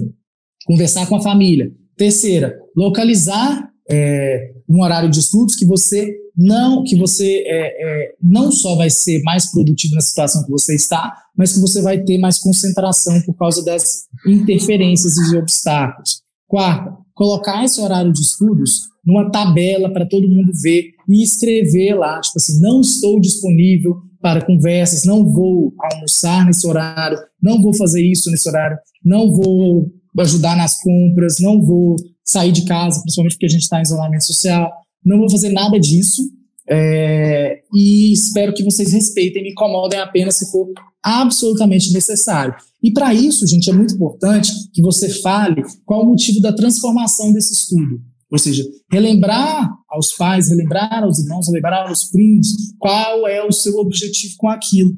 conversar 0.64 1.06
com 1.09 1.16
a 1.16 1.22
família. 1.22 1.72
Terceira, 1.96 2.56
localizar 2.76 3.70
é, 3.90 4.53
um 4.68 4.83
horário 4.83 5.11
de 5.11 5.20
estudos 5.20 5.55
que 5.55 5.64
você 5.64 6.14
não 6.37 6.85
que 6.85 6.96
você 6.96 7.44
é, 7.46 8.05
é, 8.05 8.14
não 8.22 8.53
só 8.53 8.77
vai 8.77 8.90
ser 8.90 9.22
mais 9.22 9.51
produtivo 9.51 9.94
na 9.94 10.01
situação 10.01 10.44
que 10.44 10.51
você 10.51 10.75
está, 10.75 11.16
mas 11.37 11.53
que 11.53 11.61
você 11.61 11.81
vai 11.81 12.03
ter 12.03 12.18
mais 12.18 12.38
concentração 12.38 13.20
por 13.22 13.35
causa 13.37 13.64
das 13.64 14.05
interferências 14.27 15.16
e 15.16 15.37
obstáculos. 15.37 16.22
Quarta, 16.46 16.96
colocar 17.14 17.64
esse 17.64 17.81
horário 17.81 18.12
de 18.12 18.20
estudos 18.20 18.83
numa 19.05 19.31
tabela 19.31 19.90
para 19.92 20.07
todo 20.07 20.29
mundo 20.29 20.51
ver 20.62 20.90
e 21.09 21.22
escrever 21.22 21.94
lá, 21.94 22.20
tipo 22.20 22.37
assim, 22.37 22.61
não 22.61 22.81
estou 22.81 23.20
disponível 23.20 23.96
para 24.20 24.44
conversas, 24.44 25.05
não 25.05 25.25
vou 25.33 25.72
almoçar 25.92 26.44
nesse 26.44 26.66
horário, 26.66 27.18
não 27.40 27.62
vou 27.62 27.75
fazer 27.75 28.05
isso 28.05 28.31
nesse 28.31 28.49
horário, 28.49 28.77
não 29.05 29.31
vou 29.31 29.87
ajudar 30.18 30.57
nas 30.57 30.81
compras, 30.83 31.37
não 31.40 31.64
vou 31.64 31.96
sair 32.27 32.51
de 32.51 32.65
casa, 32.65 33.01
principalmente 33.01 33.35
porque 33.35 33.47
a 33.47 33.51
gente 33.51 33.62
está 33.62 33.79
em 33.79 33.83
isolamento 33.83 34.25
social, 34.25 34.71
não 35.05 35.19
vou 35.19 35.31
fazer 35.31 35.51
nada 35.51 35.79
disso. 35.79 36.23
É, 36.69 37.61
e 37.73 38.12
espero 38.12 38.53
que 38.53 38.65
vocês 38.65 38.93
respeitem 38.93 39.41
e 39.41 39.45
me 39.45 39.51
incomodem 39.53 40.01
apenas 40.01 40.37
se 40.37 40.51
for 40.51 40.67
absolutamente 41.01 41.93
necessário. 41.93 42.55
E 42.83 42.93
para 42.93 43.15
isso, 43.15 43.47
gente, 43.47 43.71
é 43.71 43.73
muito 43.73 43.95
importante 43.95 44.53
que 44.73 44.83
você 44.83 45.09
fale 45.21 45.62
qual 45.85 46.03
o 46.03 46.07
motivo 46.07 46.41
da 46.41 46.53
transformação 46.53 47.33
desse 47.33 47.53
estudo. 47.53 48.01
Ou 48.31 48.39
seja, 48.39 48.65
relembrar 48.91 49.71
aos 49.89 50.12
pais, 50.12 50.49
relembrar 50.49 51.05
aos 51.05 51.21
irmãos, 51.21 51.47
relembrar 51.47 51.89
aos 51.89 52.05
primos 52.11 52.49
qual 52.79 53.29
é 53.29 53.45
o 53.45 53.53
seu 53.53 53.77
objetivo 53.77 54.35
com 54.37 54.49
aquilo. 54.49 54.93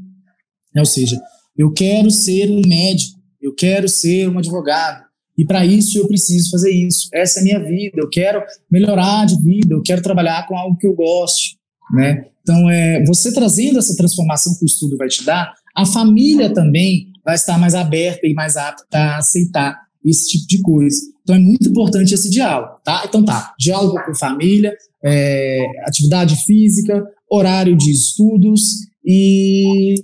Ou 0.77 0.87
seja, 0.87 1.21
eu 1.57 1.71
quero 1.73 2.11
ser 2.11 2.51
um 2.51 2.63
médico, 2.67 3.19
eu 3.41 3.55
quero 3.55 3.89
ser 3.89 4.29
um 4.29 4.39
advogado, 4.39 5.05
e 5.39 5.45
para 5.45 5.65
isso 5.65 5.97
eu 5.97 6.09
preciso 6.09 6.51
fazer 6.51 6.73
isso. 6.73 7.09
Essa 7.15 7.39
é 7.39 7.41
a 7.41 7.45
minha 7.45 7.61
vida. 7.61 7.97
Eu 7.97 8.09
quero 8.09 8.43
melhorar 8.69 9.25
de 9.25 9.41
vida. 9.41 9.73
Eu 9.73 9.83
quero 9.83 10.03
trabalhar 10.03 10.49
com 10.49 10.59
algo 10.59 10.77
que 10.77 10.87
eu 10.87 10.95
goste, 10.95 11.57
né? 11.95 12.27
Então, 12.43 12.69
é, 12.69 13.05
você 13.05 13.33
trazendo 13.33 13.79
essa 13.79 13.95
transformação 13.97 14.53
que 14.59 14.65
o 14.65 14.67
estudo 14.67 14.97
vai 14.97 15.07
te 15.07 15.25
dar, 15.25 15.55
a 15.77 15.87
família 15.87 16.53
também 16.53 17.13
vai 17.25 17.37
estar 17.37 17.57
mais 17.57 17.75
aberta 17.75 18.27
e 18.27 18.35
mais 18.35 18.57
apta 18.57 18.99
a 18.99 19.19
aceitar 19.19 19.79
esse 20.05 20.27
tipo 20.29 20.47
de 20.49 20.61
coisa. 20.63 20.97
Então, 21.23 21.37
é 21.37 21.39
muito 21.39 21.69
importante 21.69 22.15
esse 22.15 22.31
diálogo, 22.31 22.81
tá? 22.83 23.05
Então, 23.07 23.25
tá. 23.25 23.55
Diálogo 23.61 23.97
com 24.05 24.15
família, 24.15 24.75
é, 25.05 25.65
atividade 25.85 26.35
física, 26.45 27.07
horário 27.31 27.77
de 27.77 27.93
estudos 27.93 28.63
e 29.05 29.95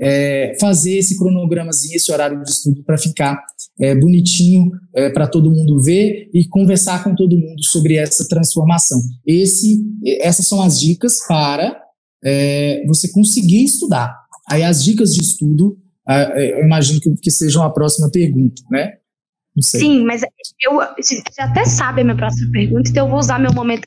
é, 0.00 0.56
fazer 0.58 0.98
esse 0.98 1.16
cronogramazinho, 1.18 1.94
esse 1.94 2.10
horário 2.10 2.42
de 2.42 2.50
estudo 2.50 2.82
para 2.82 2.96
ficar 2.98 3.38
é, 3.80 3.94
bonitinho 3.94 4.70
é, 4.94 5.10
para 5.10 5.26
todo 5.26 5.50
mundo 5.50 5.80
ver 5.82 6.28
e 6.34 6.46
conversar 6.48 7.02
com 7.02 7.14
todo 7.14 7.38
mundo 7.38 7.62
sobre 7.64 7.96
essa 7.96 8.26
transformação. 8.28 9.00
Esse, 9.26 9.82
essas 10.20 10.46
são 10.46 10.60
as 10.62 10.78
dicas 10.78 11.26
para 11.26 11.80
é, 12.22 12.84
você 12.86 13.10
conseguir 13.10 13.64
estudar. 13.64 14.14
Aí 14.48 14.62
as 14.62 14.84
dicas 14.84 15.14
de 15.14 15.22
estudo, 15.22 15.78
é, 16.08 16.60
eu 16.60 16.64
imagino 16.64 17.00
que, 17.00 17.14
que 17.16 17.30
sejam 17.30 17.62
a 17.62 17.70
próxima 17.70 18.10
pergunta, 18.10 18.62
né? 18.70 18.94
Sim, 19.60 20.04
mas 20.04 20.22
eu, 20.62 20.74
você 20.96 21.22
até 21.38 21.64
sabe 21.64 22.02
a 22.02 22.04
minha 22.04 22.16
próxima 22.16 22.50
pergunta, 22.52 22.88
então 22.88 23.06
eu 23.06 23.10
vou 23.10 23.18
usar 23.18 23.38
meu 23.38 23.52
momento 23.52 23.86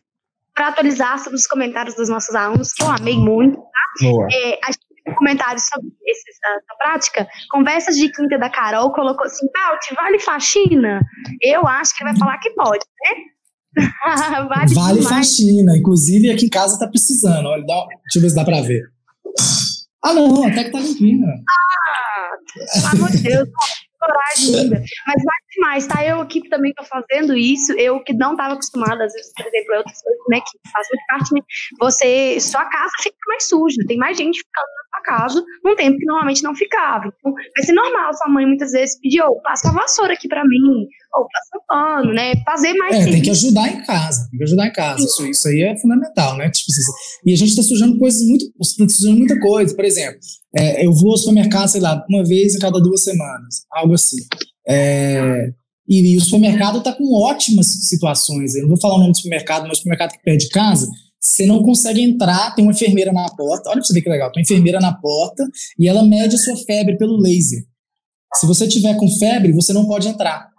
para 0.54 0.68
atualizar 0.68 1.18
sobre 1.20 1.36
os 1.36 1.48
comentários 1.48 1.96
dos 1.96 2.10
nossos 2.10 2.36
alunos, 2.36 2.74
que 2.74 2.84
eu 2.84 2.88
amei 2.88 3.18
muito. 3.18 3.56
Tá? 3.58 4.28
É, 4.32 4.60
a 4.64 4.72
gente 4.72 4.93
comentários 5.18 5.64
sobre 5.68 5.90
essa 5.90 6.76
prática. 6.78 7.28
Conversas 7.50 7.96
de 7.96 8.12
quinta 8.12 8.38
da 8.38 8.50
Carol 8.50 8.92
colocou 8.92 9.26
assim: 9.26 9.46
Balt, 9.54 9.82
vale 9.96 10.20
faxina? 10.20 11.02
Eu 11.42 11.68
acho 11.68 11.96
que 11.98 12.04
vai 12.04 12.16
falar 12.18 12.38
que 12.40 12.50
pode, 12.52 12.86
né? 13.02 13.34
vale 14.48 14.74
vale 14.74 15.02
faxina. 15.02 15.78
Inclusive, 15.78 16.32
aqui 16.32 16.46
em 16.46 16.50
casa 16.50 16.80
tá 16.80 16.88
precisando. 16.88 17.48
Olha, 17.48 17.66
dá, 17.66 17.86
deixa 18.04 18.18
eu 18.18 18.22
ver 18.22 18.30
se 18.30 18.36
dá 18.36 18.46
pra 18.46 18.62
ver. 18.62 18.84
Ah, 20.04 20.14
não, 20.14 20.46
até 20.46 20.66
que 20.66 20.72
tá 20.72 20.80
limpinha. 20.80 21.28
Ah, 21.28 22.92
pelo 22.92 23.04
amor 23.04 23.12
de 23.12 23.24
Deus 23.24 23.50
coragem 24.00 24.60
ainda. 24.60 24.84
Mas 25.08 25.24
vai 25.24 25.38
demais, 25.56 25.88
tá? 25.88 26.06
Eu 26.06 26.22
aqui 26.22 26.48
também 26.50 26.74
tô 26.74 26.84
fazendo 26.84 27.36
isso, 27.36 27.74
eu 27.74 28.04
que 28.04 28.14
não 28.14 28.36
tava 28.36 28.54
acostumada, 28.54 29.04
às 29.04 29.14
vezes, 29.14 29.32
por 29.36 29.46
exemplo, 29.46 29.78
outras 29.78 30.02
coisas, 30.02 30.24
né, 30.30 30.40
que 30.40 30.72
faz 30.72 30.88
muito 30.92 31.06
parte, 31.08 31.34
né? 31.34 31.42
Você, 31.80 32.40
sua 32.40 32.66
casa 32.66 32.92
fica 33.02 33.18
mais 33.28 33.48
suja, 33.48 33.78
tem 33.88 33.98
mais 33.98 34.18
gente 34.18 34.40
ficando 34.40 34.68
na 34.68 34.98
sua 34.98 35.04
casa 35.04 35.46
num 35.64 35.76
tempo 35.76 35.98
que 35.98 36.06
normalmente 36.06 36.44
não 36.44 36.56
ficava. 36.56 37.06
Então, 37.08 37.34
vai 37.34 37.66
ser 37.66 37.74
normal 37.74 38.14
sua 38.14 38.30
mãe 38.30 38.46
muitas 38.46 38.72
vezes 38.72 39.00
pedir, 39.00 39.22
ô, 39.22 39.28
oh, 39.30 39.42
passa 39.42 39.70
a 39.70 39.74
vassoura 39.74 40.14
aqui 40.14 40.28
pra 40.28 40.44
mim, 40.44 40.88
ou 41.16 41.28
passa 41.28 41.58
o 41.58 41.64
pano, 41.68 42.14
né? 42.14 42.34
Fazer 42.44 42.74
mais. 42.74 42.96
É, 42.96 43.12
tem 43.12 43.22
que 43.22 43.30
ajudar 43.30 43.68
em 43.68 43.84
casa, 43.84 44.28
tem 44.30 44.38
que 44.38 44.44
ajudar 44.44 44.68
em 44.68 44.74
casa. 44.74 45.04
Isso, 45.04 45.26
isso 45.28 45.48
aí 45.48 45.62
é 45.62 45.78
fundamental, 45.78 46.38
né? 46.38 46.50
Tipo, 46.50 46.72
e 47.26 47.34
a 47.34 47.38
gente 47.38 47.56
tá 47.56 47.64
sujando 47.64 47.98
coisas 47.98 48.22
muito, 48.28 48.46
tá 48.52 48.90
sujando 48.90 49.18
muita 49.18 49.40
coisa. 49.40 49.76
Por 49.76 49.86
exemplo, 49.86 50.20
é, 50.56 50.86
eu 50.86 50.92
vou 50.92 51.12
ao 51.12 51.18
supermercado, 51.18 51.68
sei 51.68 51.82
lá, 51.82 52.04
uma 52.10 52.24
vez 52.24 52.56
a 52.56 52.60
cada 52.60 52.80
duas 52.80 53.04
semanas, 53.04 53.66
algo 53.72 53.94
assim. 53.94 54.18
É, 54.68 55.52
e, 55.88 56.14
e, 56.14 56.18
o 56.18 56.22
supermercado 56.22 56.78
está 56.78 56.94
com 56.94 57.14
ótimas 57.22 57.68
situações. 57.68 58.56
Eu 58.56 58.64
não 58.64 58.70
vou 58.70 58.80
falar 58.80 58.96
o 58.96 59.00
nome 59.00 59.12
do 59.12 59.18
supermercado, 59.18 59.64
mas 59.64 59.74
o 59.74 59.76
supermercado 59.78 60.12
que 60.12 60.24
pede 60.24 60.50
casa, 60.50 60.88
você 61.20 61.46
não 61.46 61.62
consegue 61.64 62.02
entrar, 62.02 62.54
tem 62.56 62.64
uma 62.64 62.74
enfermeira 62.74 63.12
na 63.12 63.30
porta. 63.30 63.70
Olha 63.70 63.78
para 63.78 63.84
você 63.84 63.94
ver 63.94 64.02
que 64.02 64.10
legal, 64.10 64.32
tem 64.32 64.42
uma 64.42 64.44
enfermeira 64.44 64.80
na 64.80 64.94
porta 64.94 65.46
e 65.78 65.88
ela 65.88 66.04
mede 66.04 66.36
a 66.36 66.38
sua 66.38 66.56
febre 66.58 66.98
pelo 66.98 67.18
laser. 67.18 67.64
Se 68.36 68.48
você 68.48 68.68
tiver 68.68 68.96
com 68.96 69.08
febre, 69.18 69.52
você 69.52 69.74
não 69.74 69.86
pode 69.86 70.08
entrar. 70.08 70.54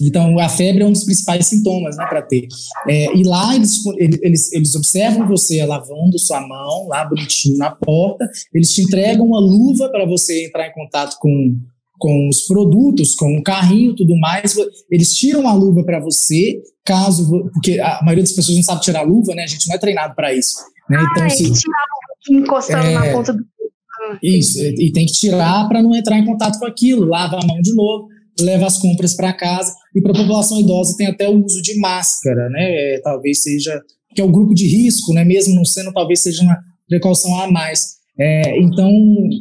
Então, 0.00 0.38
a 0.38 0.48
febre 0.48 0.82
é 0.84 0.86
um 0.86 0.92
dos 0.92 1.02
principais 1.02 1.46
sintomas 1.46 1.96
né, 1.96 2.06
para 2.08 2.22
ter. 2.22 2.46
É, 2.88 3.16
e 3.16 3.24
lá 3.24 3.56
eles, 3.56 3.84
eles, 3.98 4.52
eles 4.52 4.74
observam 4.76 5.26
você 5.26 5.64
lavando 5.66 6.18
sua 6.18 6.40
mão, 6.46 6.86
lá 6.86 7.04
bonitinho 7.04 7.58
na 7.58 7.72
porta, 7.72 8.24
eles 8.54 8.72
te 8.72 8.82
entregam 8.82 9.26
uma 9.26 9.40
luva 9.40 9.88
para 9.90 10.06
você 10.06 10.46
entrar 10.46 10.68
em 10.68 10.72
contato 10.72 11.16
com, 11.18 11.58
com 11.98 12.28
os 12.28 12.42
produtos, 12.46 13.14
com 13.14 13.36
o 13.36 13.42
carrinho 13.42 13.94
tudo 13.94 14.16
mais. 14.18 14.56
Eles 14.90 15.14
tiram 15.14 15.48
a 15.48 15.52
luva 15.52 15.84
para 15.84 16.00
você, 16.00 16.60
caso. 16.84 17.50
Porque 17.52 17.80
a 17.80 18.00
maioria 18.02 18.24
das 18.24 18.32
pessoas 18.32 18.56
não 18.56 18.64
sabe 18.64 18.82
tirar 18.82 19.00
a 19.00 19.04
luva, 19.04 19.34
né? 19.34 19.42
A 19.42 19.46
gente 19.46 19.68
não 19.68 19.74
é 19.74 19.78
treinado 19.78 20.14
para 20.14 20.32
isso. 20.32 20.56
Né? 20.88 20.98
Então, 21.10 21.24
ah, 21.24 21.30
se, 21.30 21.44
é, 21.44 21.52
tirar 21.52 21.78
a 21.78 22.32
luva 22.32 22.42
encostando 22.42 22.86
é, 22.86 22.94
na 22.94 23.12
ponta 23.12 23.32
do. 23.32 23.40
Ah, 23.40 24.18
isso, 24.22 24.62
e 24.62 24.92
tem 24.92 25.06
que 25.06 25.12
tirar 25.12 25.68
para 25.68 25.82
não 25.82 25.94
entrar 25.94 26.18
em 26.18 26.24
contato 26.24 26.58
com 26.58 26.66
aquilo, 26.66 27.04
lava 27.04 27.36
a 27.36 27.46
mão 27.46 27.60
de 27.60 27.74
novo 27.74 28.08
leva 28.42 28.66
as 28.66 28.78
compras 28.78 29.14
para 29.14 29.32
casa. 29.32 29.74
E 29.94 30.00
para 30.00 30.12
a 30.12 30.14
população 30.14 30.60
idosa 30.60 30.96
tem 30.96 31.06
até 31.06 31.28
o 31.28 31.44
uso 31.44 31.60
de 31.62 31.78
máscara, 31.78 32.48
né? 32.50 32.94
É, 32.94 33.00
talvez 33.00 33.42
seja, 33.42 33.80
que 34.14 34.20
é 34.20 34.24
o 34.24 34.30
grupo 34.30 34.54
de 34.54 34.66
risco, 34.66 35.12
né? 35.12 35.24
Mesmo 35.24 35.54
não 35.54 35.64
sendo, 35.64 35.92
talvez 35.92 36.22
seja 36.22 36.42
uma 36.42 36.58
precaução 36.88 37.38
a 37.40 37.50
mais. 37.50 37.97
É, 38.20 38.60
então, 38.60 38.90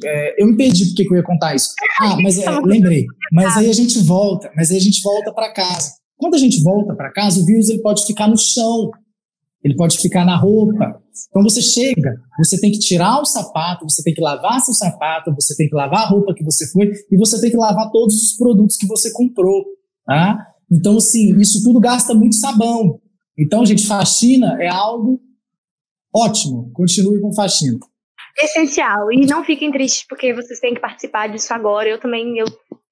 é, 0.05 0.41
eu 0.41 0.47
me 0.47 0.55
perdi 0.55 0.85
porque 0.87 1.03
que 1.03 1.11
eu 1.11 1.17
ia 1.17 1.23
contar 1.23 1.55
isso. 1.55 1.69
Ah, 1.99 2.15
mas 2.21 2.37
é, 2.37 2.47
lembrei. 2.61 3.05
Mas 3.31 3.57
aí 3.57 3.69
a 3.69 3.73
gente 3.73 3.97
volta, 3.99 4.51
mas 4.55 4.69
aí 4.69 4.77
a 4.77 4.81
gente 4.81 5.01
volta 5.01 5.33
para 5.33 5.51
casa. 5.51 5.93
Quando 6.15 6.35
a 6.35 6.37
gente 6.37 6.61
volta 6.61 6.95
para 6.95 7.11
casa, 7.11 7.41
o 7.41 7.45
vírus 7.45 7.69
ele 7.69 7.81
pode 7.81 8.05
ficar 8.05 8.27
no 8.27 8.37
chão, 8.37 8.91
ele 9.63 9.75
pode 9.75 9.97
ficar 9.97 10.25
na 10.25 10.35
roupa. 10.35 11.01
Então 11.29 11.41
você 11.41 11.61
chega, 11.61 12.21
você 12.37 12.59
tem 12.59 12.71
que 12.71 12.79
tirar 12.79 13.19
o 13.19 13.25
sapato, 13.25 13.87
você 13.89 14.03
tem 14.03 14.13
que 14.13 14.21
lavar 14.21 14.61
seu 14.61 14.73
sapato, 14.73 15.33
você 15.33 15.55
tem 15.55 15.67
que 15.67 15.75
lavar 15.75 16.03
a 16.03 16.07
roupa 16.07 16.33
que 16.35 16.43
você 16.43 16.67
foi 16.71 16.91
e 17.11 17.17
você 17.17 17.41
tem 17.41 17.49
que 17.49 17.57
lavar 17.57 17.91
todos 17.91 18.15
os 18.15 18.37
produtos 18.37 18.77
que 18.77 18.85
você 18.85 19.11
comprou, 19.11 19.65
tá? 20.05 20.45
Então, 20.71 20.97
assim, 20.97 21.35
isso 21.39 21.63
tudo 21.63 21.79
gasta 21.79 22.13
muito 22.13 22.35
sabão. 22.35 22.99
Então, 23.37 23.65
gente, 23.65 23.85
faxina 23.87 24.61
é 24.61 24.67
algo 24.67 25.19
ótimo. 26.13 26.71
Continue 26.73 27.19
com 27.21 27.33
faxina. 27.33 27.79
Essencial. 28.39 29.11
E 29.11 29.25
não 29.25 29.43
fiquem 29.43 29.71
tristes 29.71 30.05
porque 30.07 30.33
vocês 30.33 30.59
têm 30.59 30.73
que 30.73 30.79
participar 30.79 31.27
disso 31.27 31.53
agora. 31.53 31.89
Eu 31.89 31.99
também, 31.99 32.37
eu 32.37 32.45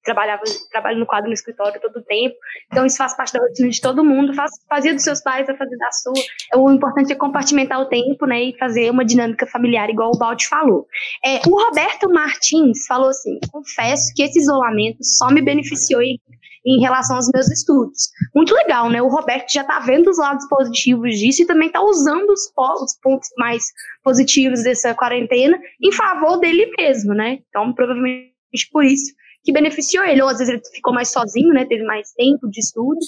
trabalhava, 0.06 0.42
trabalho 0.70 1.00
no 1.00 1.04
quadro 1.04 1.28
no 1.28 1.34
escritório 1.34 1.80
todo 1.80 1.96
o 1.96 2.04
tempo, 2.04 2.36
então 2.70 2.86
isso 2.86 2.96
faz 2.96 3.14
parte 3.14 3.32
da 3.32 3.40
rotina 3.40 3.68
de 3.68 3.80
todo 3.80 4.04
mundo, 4.04 4.32
faz, 4.32 4.52
fazia 4.68 4.94
dos 4.94 5.02
seus 5.02 5.20
pais, 5.20 5.46
vai 5.46 5.56
fazer 5.56 5.76
da 5.76 5.90
sua. 5.90 6.14
O 6.54 6.70
importante 6.70 7.12
é 7.12 7.16
compartimentar 7.16 7.80
o 7.80 7.86
tempo, 7.86 8.24
né, 8.24 8.44
e 8.44 8.56
fazer 8.56 8.88
uma 8.88 9.04
dinâmica 9.04 9.46
familiar, 9.46 9.90
igual 9.90 10.12
o 10.14 10.18
Balti 10.18 10.48
falou. 10.48 10.86
É, 11.24 11.40
o 11.46 11.60
Roberto 11.60 12.08
Martins 12.08 12.86
falou 12.86 13.08
assim: 13.08 13.38
confesso 13.50 14.12
que 14.14 14.22
esse 14.22 14.38
isolamento 14.38 14.98
só 15.02 15.28
me 15.28 15.42
beneficiou 15.42 16.00
em, 16.00 16.18
em 16.66 16.80
relação 16.80 17.16
aos 17.16 17.30
meus 17.32 17.48
estudos. 17.50 18.10
Muito 18.34 18.52
legal, 18.54 18.90
né? 18.90 19.00
O 19.00 19.08
Roberto 19.08 19.52
já 19.52 19.60
está 19.62 19.78
vendo 19.78 20.10
os 20.10 20.18
lados 20.18 20.46
positivos 20.48 21.16
disso 21.18 21.42
e 21.42 21.46
também 21.46 21.68
está 21.68 21.80
usando 21.80 22.30
os, 22.30 22.52
os 22.82 22.98
pontos 23.00 23.28
mais 23.38 23.64
positivos 24.02 24.64
dessa 24.64 24.94
quarentena 24.94 25.58
em 25.80 25.92
favor 25.92 26.38
dele 26.38 26.72
mesmo, 26.76 27.14
né? 27.14 27.38
Então, 27.48 27.72
provavelmente 27.72 28.34
por 28.72 28.84
isso 28.84 29.14
que 29.46 29.52
beneficiou 29.52 30.04
ele, 30.04 30.20
ou 30.20 30.28
às 30.28 30.38
vezes 30.38 30.52
ele 30.52 30.62
ficou 30.74 30.92
mais 30.92 31.08
sozinho, 31.08 31.54
né, 31.54 31.64
teve 31.64 31.84
mais 31.84 32.10
tempo 32.14 32.50
de 32.50 32.58
estudo, 32.58 32.98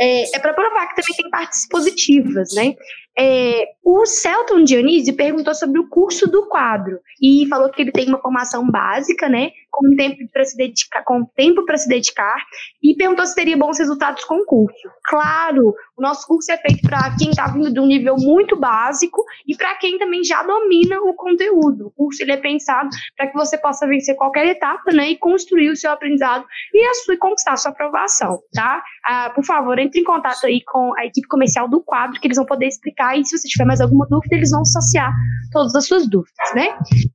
é, 0.00 0.36
é 0.36 0.38
para 0.38 0.54
provar 0.54 0.88
que 0.88 1.02
também 1.02 1.14
tem 1.14 1.30
partes 1.30 1.68
positivas, 1.68 2.48
né. 2.54 2.74
É, 3.16 3.66
o 3.84 4.06
Celton 4.06 4.64
Dionísio 4.64 5.14
perguntou 5.14 5.54
sobre 5.54 5.78
o 5.78 5.88
curso 5.90 6.26
do 6.26 6.48
quadro 6.48 6.98
e 7.20 7.46
falou 7.46 7.70
que 7.70 7.82
ele 7.82 7.92
tem 7.92 8.08
uma 8.08 8.22
formação 8.22 8.66
básica, 8.70 9.28
né, 9.28 9.50
com 9.72 9.96
tempo 9.96 10.18
para 10.32 10.44
se 10.44 10.56
dedicar, 10.56 11.02
com 11.04 11.24
tempo 11.34 11.64
para 11.64 11.78
se 11.78 11.88
dedicar, 11.88 12.36
e 12.82 12.94
perguntou 12.94 13.26
se 13.26 13.34
teria 13.34 13.56
bons 13.56 13.78
resultados 13.78 14.22
com 14.24 14.36
o 14.36 14.44
curso. 14.44 14.88
Claro, 15.06 15.74
o 15.96 16.02
nosso 16.02 16.26
curso 16.26 16.52
é 16.52 16.58
feito 16.58 16.82
para 16.82 17.16
quem 17.16 17.30
está 17.30 17.46
vindo 17.48 17.72
de 17.72 17.80
um 17.80 17.86
nível 17.86 18.14
muito 18.18 18.58
básico 18.58 19.24
e 19.46 19.56
para 19.56 19.74
quem 19.76 19.98
também 19.98 20.22
já 20.22 20.42
domina 20.42 21.00
o 21.00 21.14
conteúdo. 21.14 21.86
O 21.86 21.90
curso 21.90 22.22
ele 22.22 22.32
é 22.32 22.36
pensado 22.36 22.90
para 23.16 23.28
que 23.28 23.34
você 23.34 23.56
possa 23.56 23.86
vencer 23.86 24.14
qualquer 24.16 24.46
etapa, 24.46 24.92
né, 24.92 25.10
e 25.10 25.18
construir 25.18 25.70
o 25.70 25.76
seu 25.76 25.90
aprendizado 25.90 26.44
e, 26.74 26.84
a 26.84 26.94
sua, 26.94 27.14
e 27.14 27.18
conquistar 27.18 27.52
a 27.52 27.56
sua 27.56 27.70
aprovação, 27.70 28.38
tá? 28.52 28.82
Ah, 29.04 29.30
por 29.34 29.44
favor, 29.44 29.78
entre 29.78 30.00
em 30.00 30.04
contato 30.04 30.44
aí 30.44 30.62
com 30.64 30.92
a 30.98 31.06
equipe 31.06 31.26
comercial 31.28 31.68
do 31.68 31.82
quadro, 31.82 32.20
que 32.20 32.26
eles 32.26 32.36
vão 32.36 32.46
poder 32.46 32.66
explicar, 32.66 33.18
e 33.18 33.24
se 33.24 33.38
você 33.38 33.48
tiver 33.48 33.64
mais 33.64 33.80
alguma 33.80 34.06
dúvida, 34.06 34.36
eles 34.36 34.50
vão 34.50 34.60
associar 34.60 35.12
todas 35.50 35.74
as 35.74 35.86
suas 35.86 36.08
dúvidas, 36.08 36.54
né? 36.54 36.68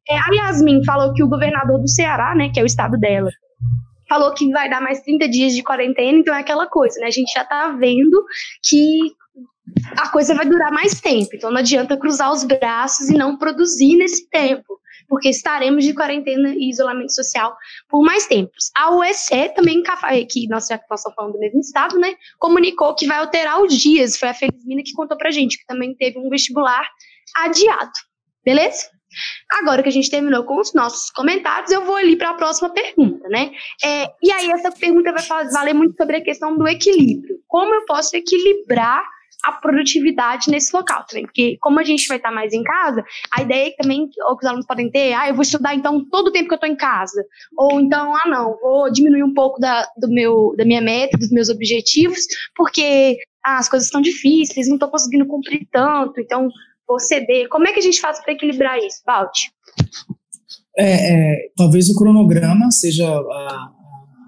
É, 0.09 0.15
a 0.15 0.47
Yasmin 0.47 0.83
falou 0.85 1.13
que 1.13 1.23
o 1.23 1.27
governador 1.27 1.79
do 1.79 1.87
Ceará, 1.87 2.35
né, 2.35 2.46
que 2.51 2.59
é 2.59 2.63
o 2.63 2.65
estado 2.65 2.97
dela, 2.97 3.29
falou 4.07 4.33
que 4.33 4.49
vai 4.51 4.69
dar 4.69 4.81
mais 4.81 5.01
30 5.01 5.27
dias 5.27 5.53
de 5.53 5.63
quarentena, 5.63 6.17
então 6.17 6.33
é 6.33 6.39
aquela 6.39 6.67
coisa, 6.67 6.99
né? 6.99 7.07
A 7.07 7.11
gente 7.11 7.31
já 7.31 7.43
tá 7.43 7.69
vendo 7.69 8.23
que 8.63 9.13
a 9.97 10.09
coisa 10.09 10.33
vai 10.33 10.45
durar 10.45 10.71
mais 10.71 11.01
tempo, 11.01 11.29
então 11.33 11.51
não 11.51 11.59
adianta 11.59 11.97
cruzar 11.97 12.31
os 12.31 12.43
braços 12.43 13.09
e 13.09 13.17
não 13.17 13.37
produzir 13.37 13.97
nesse 13.97 14.29
tempo, 14.29 14.79
porque 15.09 15.29
estaremos 15.29 15.83
de 15.83 15.93
quarentena 15.93 16.53
e 16.55 16.69
isolamento 16.69 17.13
social 17.13 17.55
por 17.89 18.01
mais 18.01 18.25
tempos. 18.27 18.71
A 18.75 18.95
UEC 18.95 19.53
também, 19.55 19.83
que 20.29 20.47
nós 20.47 20.67
já 20.67 20.75
estamos 20.75 21.01
falando 21.15 21.33
do 21.33 21.39
mesmo 21.39 21.59
estado, 21.59 21.99
né, 21.99 22.15
comunicou 22.39 22.95
que 22.95 23.07
vai 23.07 23.17
alterar 23.17 23.61
os 23.61 23.73
dias, 23.73 24.17
foi 24.17 24.29
a 24.29 24.33
Felizmina 24.33 24.81
que 24.83 24.93
contou 24.93 25.17
pra 25.17 25.31
gente, 25.31 25.57
que 25.57 25.65
também 25.65 25.93
teve 25.95 26.17
um 26.17 26.29
vestibular 26.29 26.87
adiado, 27.35 27.91
beleza? 28.43 28.89
Agora 29.59 29.83
que 29.83 29.89
a 29.89 29.91
gente 29.91 30.09
terminou 30.09 30.43
com 30.43 30.59
os 30.59 30.73
nossos 30.73 31.09
comentários, 31.11 31.71
eu 31.71 31.85
vou 31.85 31.95
ali 31.95 32.15
para 32.15 32.31
a 32.31 32.35
próxima 32.35 32.69
pergunta, 32.69 33.27
né? 33.29 33.51
É, 33.83 34.07
e 34.21 34.31
aí, 34.31 34.49
essa 34.51 34.71
pergunta 34.71 35.11
vai 35.11 35.47
valer 35.51 35.73
muito 35.73 35.95
sobre 35.95 36.17
a 36.17 36.23
questão 36.23 36.57
do 36.57 36.67
equilíbrio. 36.67 37.37
Como 37.47 37.73
eu 37.73 37.85
posso 37.85 38.15
equilibrar 38.15 39.03
a 39.43 39.51
produtividade 39.51 40.49
nesse 40.49 40.75
local 40.75 41.05
também. 41.07 41.25
Porque, 41.25 41.57
como 41.61 41.79
a 41.79 41.83
gente 41.83 42.07
vai 42.07 42.17
estar 42.17 42.31
mais 42.31 42.53
em 42.53 42.63
casa, 42.63 43.03
a 43.31 43.41
ideia 43.41 43.67
é 43.67 43.71
que 43.71 43.77
também, 43.77 44.09
ou 44.27 44.37
que 44.37 44.45
os 44.45 44.49
alunos 44.49 44.65
podem 44.65 44.89
ter, 44.89 45.13
ah, 45.13 45.29
eu 45.29 45.35
vou 45.35 45.43
estudar 45.43 45.75
então 45.75 46.03
todo 46.09 46.27
o 46.27 46.31
tempo 46.31 46.47
que 46.47 46.53
eu 46.53 46.57
estou 46.57 46.69
em 46.69 46.75
casa. 46.75 47.23
Ou 47.57 47.79
então, 47.79 48.15
ah, 48.15 48.27
não, 48.27 48.57
vou 48.59 48.91
diminuir 48.91 49.23
um 49.23 49.33
pouco 49.33 49.59
da, 49.59 49.87
do 49.97 50.09
meu, 50.09 50.53
da 50.57 50.65
minha 50.65 50.81
meta, 50.81 51.17
dos 51.17 51.31
meus 51.31 51.49
objetivos, 51.49 52.19
porque 52.55 53.17
ah, 53.45 53.57
as 53.57 53.69
coisas 53.69 53.87
estão 53.87 54.01
difíceis, 54.01 54.67
não 54.67 54.75
estou 54.75 54.89
conseguindo 54.89 55.25
cumprir 55.25 55.67
tanto, 55.71 56.19
então 56.19 56.49
vou 56.87 56.99
ceder. 56.99 57.49
Como 57.49 57.67
é 57.67 57.73
que 57.73 57.79
a 57.79 57.83
gente 57.83 57.99
faz 57.99 58.21
para 58.23 58.33
equilibrar 58.33 58.77
isso, 58.77 59.01
Valt? 59.05 59.37
É, 60.77 61.13
é, 61.13 61.49
talvez 61.55 61.89
o 61.89 61.95
cronograma 61.95 62.69
seja 62.71 63.07
a 63.07 63.71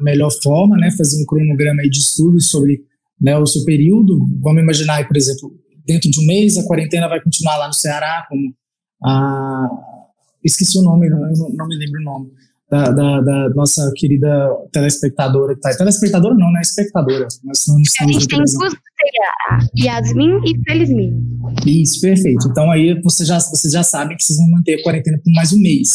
melhor 0.02 0.30
forma, 0.44 0.78
né? 0.78 0.90
Fazer 0.98 1.22
um 1.22 1.26
cronograma 1.26 1.84
de 1.84 2.00
estudos 2.00 2.50
sobre 2.50 2.84
né, 3.22 3.38
o 3.38 3.46
seu 3.46 3.64
período. 3.64 4.20
Vamos 4.42 4.64
imaginar, 4.64 4.96
aí, 4.96 5.08
por 5.08 5.16
exemplo, 5.16 5.52
dentro 5.86 6.10
de 6.10 6.20
um 6.22 6.26
mês 6.26 6.58
a 6.58 6.66
quarentena 6.66 7.08
vai 7.08 7.22
continuar 7.22 7.58
lá 7.58 7.68
no 7.68 7.74
Ceará, 7.74 8.26
como 8.28 8.54
a. 9.04 9.68
Esqueci 10.44 10.78
o 10.78 10.82
nome, 10.82 11.10
não, 11.10 11.20
não 11.20 11.68
me 11.68 11.76
lembro 11.76 12.00
o 12.00 12.04
nome. 12.04 12.32
Da, 12.72 12.92
da, 12.92 13.22
da, 13.22 13.50
nossa 13.50 13.92
querida 13.96 14.56
telespectadora 14.72 15.56
que 15.56 15.62
tá 15.62 15.76
Telespectadora 15.76 16.36
não, 16.36 16.52
né? 16.52 16.62
Espectadora. 16.62 17.28
Nós 17.44 17.66
não 17.68 17.76
a 17.76 18.12
gente 18.12 18.28
tem 18.28 18.38
duas, 18.38 18.54
Yasmin 19.78 20.40
e 20.46 20.60
Felizmin. 20.64 21.30
Isso, 21.66 22.02
perfeito. 22.02 22.48
Então 22.50 22.70
aí 22.72 23.00
você 23.02 23.26
já, 23.26 23.40
vocês 23.40 23.72
já 23.72 23.84
sabem 23.84 24.16
que 24.18 24.24
vocês 24.24 24.38
vão 24.38 24.50
manter 24.52 24.76
a 24.76 24.84
quarentena 24.84 25.20
por 25.24 25.32
mais 25.34 25.54
um 25.54 25.60
mês. 25.60 25.90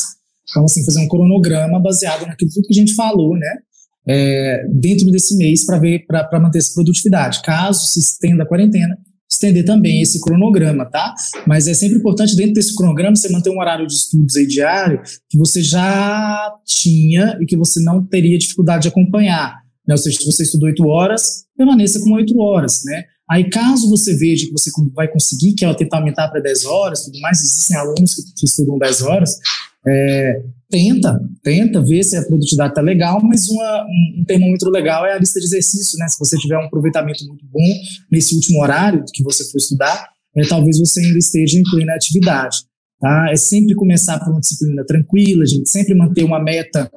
Então, 0.50 0.64
assim, 0.64 0.84
fazer 0.84 1.00
um 1.00 1.08
cronograma 1.08 1.80
baseado 1.80 2.26
naquilo 2.26 2.50
tudo 2.52 2.66
que 2.66 2.74
a 2.74 2.80
gente 2.80 2.94
falou, 2.94 3.36
né? 3.36 3.58
É, 4.06 4.66
dentro 4.70 5.10
desse 5.10 5.36
mês 5.36 5.64
para 5.64 5.78
ver 5.78 6.04
para 6.06 6.38
manter 6.38 6.58
essa 6.58 6.74
produtividade. 6.74 7.42
Caso 7.42 7.86
se 7.86 7.98
estenda 7.98 8.42
a 8.42 8.46
quarentena, 8.46 8.98
estender 9.28 9.64
também 9.64 10.02
esse 10.02 10.20
cronograma, 10.20 10.84
tá? 10.84 11.14
Mas 11.46 11.66
é 11.66 11.74
sempre 11.74 11.98
importante 11.98 12.36
dentro 12.36 12.52
desse 12.52 12.74
cronograma 12.76 13.16
você 13.16 13.30
manter 13.30 13.50
um 13.50 13.58
horário 13.58 13.86
de 13.86 13.94
estudos 13.94 14.36
aí 14.36 14.46
diário 14.46 15.00
que 15.28 15.38
você 15.38 15.62
já 15.62 16.52
tinha 16.66 17.38
e 17.40 17.46
que 17.46 17.56
você 17.56 17.80
não 17.82 18.04
teria 18.04 18.38
dificuldade 18.38 18.82
de 18.82 18.88
acompanhar. 18.88 19.63
Né? 19.86 19.94
Ou 19.94 19.98
seja, 19.98 20.18
se 20.18 20.26
você 20.26 20.42
estudou 20.42 20.68
oito 20.68 20.86
horas, 20.86 21.44
permaneça 21.56 22.00
com 22.00 22.12
oito 22.12 22.38
horas, 22.38 22.82
né? 22.84 23.04
Aí, 23.30 23.48
caso 23.48 23.88
você 23.88 24.14
veja 24.14 24.46
que 24.46 24.52
você 24.52 24.70
vai 24.94 25.08
conseguir, 25.08 25.54
que 25.54 25.64
ela 25.64 25.74
tentar 25.74 25.98
aumentar 25.98 26.28
para 26.28 26.40
10 26.40 26.66
horas, 26.66 27.04
tudo 27.04 27.18
mais, 27.20 27.40
existem 27.40 27.76
alunos 27.76 28.14
que, 28.14 28.22
que 28.36 28.44
estudam 28.44 28.78
10 28.78 29.02
horas, 29.02 29.38
é, 29.86 30.42
tenta, 30.70 31.20
tenta 31.42 31.80
ver 31.80 32.02
se 32.02 32.16
a 32.16 32.24
produtividade 32.24 32.72
está 32.72 32.82
legal, 32.82 33.22
mas 33.22 33.48
uma, 33.48 33.84
um, 33.84 34.20
um, 34.20 34.24
termômetro 34.26 34.70
legal 34.70 35.06
é 35.06 35.14
a 35.14 35.18
lista 35.18 35.40
de 35.40 35.46
exercícios, 35.46 35.98
né? 35.98 36.06
Se 36.08 36.18
você 36.18 36.36
tiver 36.36 36.58
um 36.58 36.64
aproveitamento 36.64 37.26
muito 37.26 37.44
bom 37.46 37.74
nesse 38.10 38.34
último 38.34 38.62
horário 38.62 39.04
que 39.12 39.22
você 39.22 39.44
for 39.50 39.56
estudar, 39.56 40.06
é, 40.36 40.46
talvez 40.46 40.78
você 40.78 41.00
ainda 41.00 41.18
esteja 41.18 41.58
em 41.58 41.62
plena 41.62 41.94
atividade. 41.94 42.58
Tá? 43.00 43.28
É 43.30 43.36
sempre 43.36 43.74
começar 43.74 44.18
por 44.18 44.30
uma 44.30 44.40
disciplina 44.40 44.84
tranquila, 44.84 45.46
gente 45.46 45.68
sempre 45.68 45.94
manter 45.94 46.24
uma 46.24 46.42
meta 46.42 46.90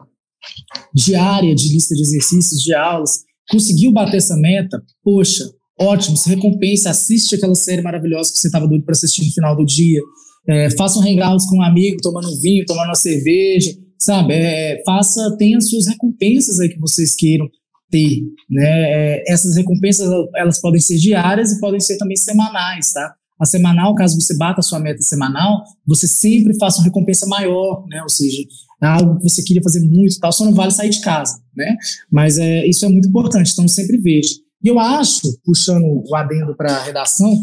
diária 0.93 1.53
de 1.53 1.73
lista 1.73 1.95
de 1.95 2.01
exercícios, 2.01 2.61
de 2.61 2.73
aulas. 2.73 3.23
Conseguiu 3.49 3.91
bater 3.91 4.17
essa 4.17 4.35
meta? 4.35 4.81
Poxa, 5.03 5.43
ótimo, 5.79 6.17
se 6.17 6.29
recompensa, 6.29 6.89
assiste 6.89 7.35
aquela 7.35 7.55
série 7.55 7.81
maravilhosa 7.81 8.31
que 8.31 8.37
você 8.37 8.47
estava 8.47 8.67
doido 8.67 8.83
para 8.83 8.93
assistir 8.93 9.25
no 9.25 9.31
final 9.31 9.55
do 9.55 9.65
dia. 9.65 10.01
É, 10.49 10.69
faça 10.71 10.99
um 10.99 11.03
hangouts 11.03 11.45
com 11.49 11.57
um 11.57 11.63
amigo, 11.63 11.97
tomando 12.01 12.39
vinho, 12.39 12.65
tomando 12.65 12.87
uma 12.87 12.95
cerveja, 12.95 13.71
sabe? 13.99 14.33
É, 14.33 14.81
faça, 14.85 15.35
tenha 15.37 15.59
suas 15.59 15.87
recompensas 15.87 16.59
aí 16.59 16.69
que 16.69 16.79
vocês 16.79 17.15
queiram 17.15 17.47
ter, 17.89 18.21
né? 18.49 18.65
É, 18.65 19.23
essas 19.27 19.55
recompensas, 19.55 20.09
elas 20.35 20.59
podem 20.61 20.79
ser 20.79 20.97
diárias 20.97 21.51
e 21.51 21.59
podem 21.59 21.79
ser 21.79 21.97
também 21.97 22.17
semanais, 22.17 22.91
tá? 22.93 23.13
A 23.39 23.45
semanal, 23.45 23.93
caso 23.93 24.19
você 24.19 24.35
bata 24.35 24.61
a 24.61 24.63
sua 24.63 24.79
meta 24.79 25.01
semanal, 25.01 25.63
você 25.85 26.07
sempre 26.07 26.57
faça 26.57 26.79
uma 26.79 26.85
recompensa 26.85 27.27
maior, 27.27 27.85
né? 27.87 28.01
Ou 28.01 28.09
seja, 28.09 28.41
algo 28.85 29.17
que 29.17 29.23
você 29.23 29.43
queria 29.43 29.63
fazer 29.63 29.79
muito 29.81 30.19
tal, 30.19 30.31
só 30.31 30.45
não 30.45 30.53
vale 30.53 30.71
sair 30.71 30.89
de 30.89 31.01
casa, 31.01 31.41
né? 31.55 31.75
Mas 32.11 32.37
é, 32.37 32.65
isso 32.67 32.85
é 32.85 32.89
muito 32.89 33.07
importante, 33.07 33.51
então 33.51 33.67
sempre 33.67 33.97
veja. 33.97 34.35
E 34.63 34.67
eu 34.67 34.79
acho, 34.79 35.21
puxando 35.43 35.83
o 35.83 36.15
adendo 36.15 36.55
para 36.55 36.75
a 36.75 36.83
redação, 36.83 37.33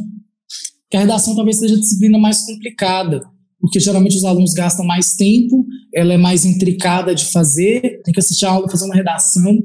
que 0.90 0.96
a 0.96 1.00
redação 1.00 1.34
talvez 1.34 1.58
seja 1.58 1.74
a 1.74 1.80
disciplina 1.80 2.18
mais 2.18 2.42
complicada, 2.42 3.20
porque 3.60 3.80
geralmente 3.80 4.16
os 4.16 4.24
alunos 4.24 4.52
gastam 4.52 4.84
mais 4.84 5.14
tempo, 5.14 5.66
ela 5.94 6.12
é 6.12 6.16
mais 6.16 6.44
intricada 6.44 7.14
de 7.14 7.24
fazer, 7.26 7.80
tem 8.04 8.12
que 8.12 8.20
assistir 8.20 8.46
a 8.46 8.50
aula, 8.50 8.68
fazer 8.68 8.84
uma 8.84 8.94
redação, 8.94 9.58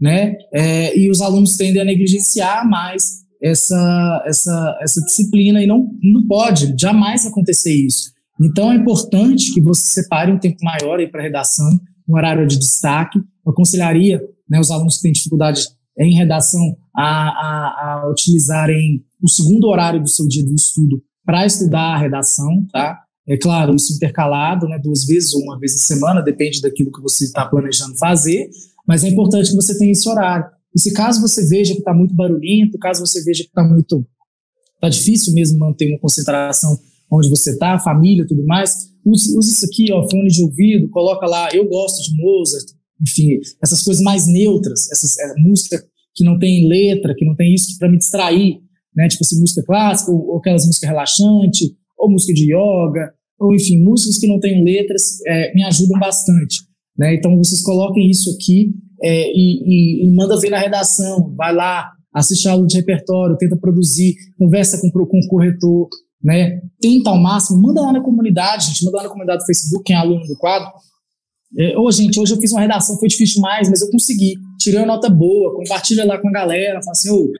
né? 0.00 0.34
É, 0.52 0.98
e 0.98 1.10
os 1.10 1.20
alunos 1.20 1.56
tendem 1.56 1.80
a 1.80 1.84
negligenciar 1.84 2.68
mais 2.68 3.22
essa, 3.42 4.24
essa, 4.26 4.78
essa 4.80 5.00
disciplina 5.04 5.62
e 5.62 5.66
não, 5.66 5.90
não 6.02 6.26
pode 6.26 6.74
jamais 6.78 7.26
acontecer 7.26 7.74
isso. 7.74 8.12
Então 8.44 8.72
é 8.72 8.76
importante 8.76 9.54
que 9.54 9.60
você 9.60 10.02
separe 10.02 10.32
um 10.32 10.38
tempo 10.38 10.56
maior 10.62 10.98
para 11.10 11.22
redação, 11.22 11.68
um 12.08 12.16
horário 12.16 12.46
de 12.46 12.58
destaque. 12.58 13.18
Eu 13.18 13.52
aconselharia 13.52 14.20
né, 14.48 14.58
os 14.58 14.70
alunos 14.70 14.96
que 14.96 15.02
têm 15.02 15.12
dificuldade 15.12 15.68
em 15.98 16.14
redação 16.14 16.60
a, 16.94 17.28
a, 17.28 18.02
a 18.02 18.10
utilizarem 18.10 19.04
o 19.22 19.28
segundo 19.28 19.68
horário 19.68 20.02
do 20.02 20.08
seu 20.08 20.26
dia 20.26 20.44
de 20.44 20.54
estudo 20.54 21.02
para 21.24 21.46
estudar 21.46 21.94
a 21.94 21.98
redação, 21.98 22.66
tá? 22.72 22.98
É 23.28 23.36
claro, 23.36 23.76
isso 23.76 23.94
intercalado, 23.94 24.66
né, 24.66 24.80
duas 24.82 25.04
vezes 25.04 25.32
ou 25.32 25.42
uma 25.42 25.58
vez 25.58 25.74
na 25.74 25.80
semana, 25.80 26.20
depende 26.20 26.60
daquilo 26.60 26.90
que 26.90 27.00
você 27.00 27.24
está 27.24 27.46
planejando 27.46 27.96
fazer, 27.96 28.50
mas 28.86 29.04
é 29.04 29.08
importante 29.08 29.50
que 29.50 29.54
você 29.54 29.78
tenha 29.78 29.92
esse 29.92 30.08
horário. 30.08 30.44
E 30.74 30.80
se 30.80 30.92
caso 30.92 31.20
você 31.20 31.46
veja 31.46 31.72
que 31.72 31.78
está 31.78 31.94
muito 31.94 32.14
barulhento, 32.14 32.78
caso 32.78 33.06
você 33.06 33.22
veja 33.22 33.44
que 33.44 33.50
está 33.50 33.62
muito, 33.62 34.04
está 34.74 34.88
difícil 34.88 35.32
mesmo 35.34 35.60
manter 35.60 35.88
uma 35.88 36.00
concentração 36.00 36.76
onde 37.12 37.28
você 37.28 37.50
está, 37.50 37.78
família, 37.78 38.26
tudo 38.26 38.44
mais, 38.46 38.74
use, 39.04 39.36
use 39.36 39.52
isso 39.52 39.66
aqui, 39.66 39.92
ó, 39.92 40.08
fone 40.08 40.28
de 40.28 40.42
ouvido, 40.42 40.88
coloca 40.90 41.26
lá, 41.26 41.48
eu 41.52 41.68
gosto 41.68 42.02
de 42.02 42.16
Mozart, 42.16 42.66
enfim, 43.00 43.38
essas 43.62 43.82
coisas 43.82 44.02
mais 44.02 44.26
neutras, 44.26 44.90
essas 44.90 45.18
é, 45.18 45.34
música 45.38 45.82
que 46.14 46.24
não 46.24 46.38
tem 46.38 46.68
letra, 46.68 47.14
que 47.14 47.24
não 47.24 47.34
tem 47.34 47.54
isso 47.54 47.76
para 47.78 47.90
me 47.90 47.98
distrair, 47.98 48.60
né? 48.94 49.08
Tipo 49.08 49.24
assim, 49.24 49.40
música 49.40 49.62
clássica, 49.64 50.10
ou, 50.10 50.28
ou 50.28 50.38
aquelas 50.38 50.66
músicas 50.66 50.88
relaxantes, 50.88 51.70
ou 51.98 52.10
música 52.10 52.32
de 52.32 52.52
yoga, 52.52 53.12
ou 53.38 53.54
enfim, 53.54 53.82
músicas 53.82 54.18
que 54.18 54.26
não 54.26 54.38
têm 54.38 54.62
letras 54.62 55.20
é, 55.26 55.54
me 55.54 55.64
ajudam 55.64 55.98
bastante. 55.98 56.60
Né? 56.96 57.14
Então 57.14 57.36
vocês 57.36 57.60
coloquem 57.62 58.10
isso 58.10 58.30
aqui 58.30 58.72
é, 59.02 59.30
e, 59.32 60.04
e, 60.04 60.06
e, 60.06 60.12
manda 60.12 60.38
ver 60.38 60.50
na 60.50 60.58
redação, 60.58 61.34
vai 61.34 61.54
lá, 61.54 61.90
assiste 62.14 62.46
a 62.46 62.52
aula 62.52 62.66
de 62.66 62.76
repertório, 62.76 63.36
tenta 63.36 63.56
produzir, 63.56 64.14
conversa 64.38 64.80
com, 64.80 64.90
com 64.90 65.18
o 65.18 65.28
corretor, 65.28 65.88
né? 66.22 66.60
Tenta 66.80 67.10
ao 67.10 67.20
máximo, 67.20 67.60
manda 67.60 67.80
lá 67.80 67.92
na 67.92 68.00
comunidade, 68.00 68.66
gente, 68.66 68.84
manda 68.84 68.98
lá 68.98 69.02
na 69.04 69.08
comunidade 69.08 69.40
do 69.40 69.46
Facebook, 69.46 69.84
quem 69.84 69.96
é 69.96 69.98
aluno 69.98 70.26
do 70.26 70.36
quadro, 70.36 70.70
é, 71.56 71.78
Ô, 71.78 71.90
gente, 71.90 72.18
hoje 72.18 72.32
eu 72.32 72.40
fiz 72.40 72.50
uma 72.52 72.60
redação, 72.60 72.98
foi 72.98 73.08
difícil 73.08 73.36
demais, 73.36 73.68
mas 73.68 73.82
eu 73.82 73.90
consegui. 73.90 74.34
Tirei 74.58 74.80
uma 74.80 74.86
nota 74.86 75.10
boa, 75.10 75.54
compartilha 75.54 76.04
lá 76.04 76.18
com 76.18 76.28
a 76.28 76.32
galera, 76.32 76.80
fala 76.80 76.92
assim, 76.92 77.10
ô, 77.10 77.30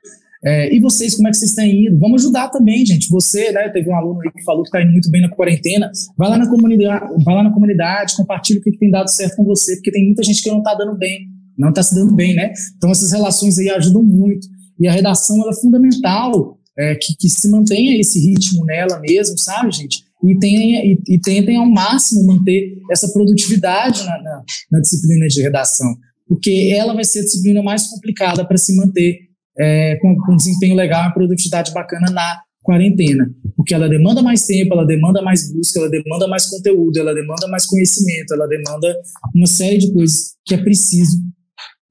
é, 0.45 0.75
e 0.75 0.79
vocês, 0.79 1.15
como 1.15 1.27
é 1.27 1.31
que 1.31 1.37
vocês 1.37 1.53
têm 1.55 1.85
ido? 1.85 1.97
Vamos 1.97 2.21
ajudar 2.21 2.49
também, 2.49 2.85
gente. 2.85 3.09
Você, 3.09 3.51
né, 3.51 3.69
teve 3.69 3.89
um 3.89 3.95
aluno 3.95 4.19
aí 4.21 4.31
que 4.31 4.43
falou 4.43 4.61
que 4.63 4.67
está 4.67 4.81
indo 4.81 4.91
muito 4.91 5.09
bem 5.09 5.21
na 5.21 5.29
quarentena. 5.29 5.89
Vai 6.17 6.29
lá 6.29 6.37
na 6.37 6.49
comunidade, 6.49 7.23
vai 7.23 7.35
lá 7.35 7.43
na 7.43 7.51
comunidade, 7.51 8.15
compartilha 8.15 8.59
o 8.59 8.63
que, 8.63 8.71
que 8.71 8.77
tem 8.77 8.91
dado 8.91 9.09
certo 9.09 9.37
com 9.37 9.45
você, 9.45 9.75
porque 9.75 9.91
tem 9.91 10.05
muita 10.05 10.21
gente 10.21 10.43
que 10.43 10.51
não 10.51 10.57
está 10.57 10.75
dando 10.75 10.97
bem, 10.97 11.27
não 11.57 11.69
está 11.69 11.81
se 11.81 11.95
dando 11.95 12.13
bem, 12.13 12.35
né? 12.35 12.51
Então 12.77 12.91
essas 12.91 13.11
relações 13.11 13.57
aí 13.57 13.69
ajudam 13.69 14.03
muito. 14.03 14.45
E 14.79 14.87
a 14.87 14.91
redação 14.91 15.41
ela 15.41 15.51
é 15.51 15.55
fundamental 15.55 16.59
é, 16.77 16.95
que, 16.95 17.15
que 17.19 17.29
se 17.29 17.49
mantenha 17.49 17.99
esse 17.99 18.19
ritmo 18.19 18.65
nela 18.65 18.99
mesmo, 18.99 19.37
sabe, 19.37 19.71
gente? 19.71 20.03
e, 20.23 20.39
tenha, 20.39 20.85
e, 20.85 20.97
e 21.07 21.19
tentem 21.19 21.57
ao 21.57 21.69
máximo 21.69 22.25
manter 22.25 22.77
essa 22.89 23.11
produtividade 23.11 24.03
na, 24.05 24.21
na, 24.21 24.43
na, 24.71 24.79
disciplina 24.79 25.27
de 25.27 25.41
redação, 25.41 25.93
porque 26.27 26.73
ela 26.73 26.93
vai 26.93 27.03
ser 27.03 27.19
a 27.19 27.23
disciplina 27.23 27.61
mais 27.61 27.87
complicada 27.87 28.47
para 28.47 28.57
se 28.57 28.75
manter 28.75 29.19
é, 29.59 29.97
com, 29.97 30.15
com 30.25 30.35
desempenho 30.35 30.75
legal 30.75 31.09
e 31.09 31.13
produtividade 31.13 31.73
bacana 31.73 32.09
na 32.09 32.41
quarentena, 32.63 33.29
porque 33.57 33.73
ela 33.73 33.89
demanda 33.89 34.21
mais 34.21 34.45
tempo, 34.45 34.73
ela 34.73 34.85
demanda 34.85 35.21
mais 35.21 35.51
busca, 35.51 35.79
ela 35.79 35.89
demanda 35.89 36.27
mais 36.29 36.45
conteúdo, 36.45 36.97
ela 36.97 37.13
demanda 37.13 37.45
mais 37.49 37.65
conhecimento, 37.65 38.33
ela 38.33 38.47
demanda 38.47 38.95
uma 39.35 39.45
série 39.45 39.77
de 39.77 39.91
coisas 39.91 40.35
que 40.45 40.55
é 40.55 40.57
preciso 40.57 41.17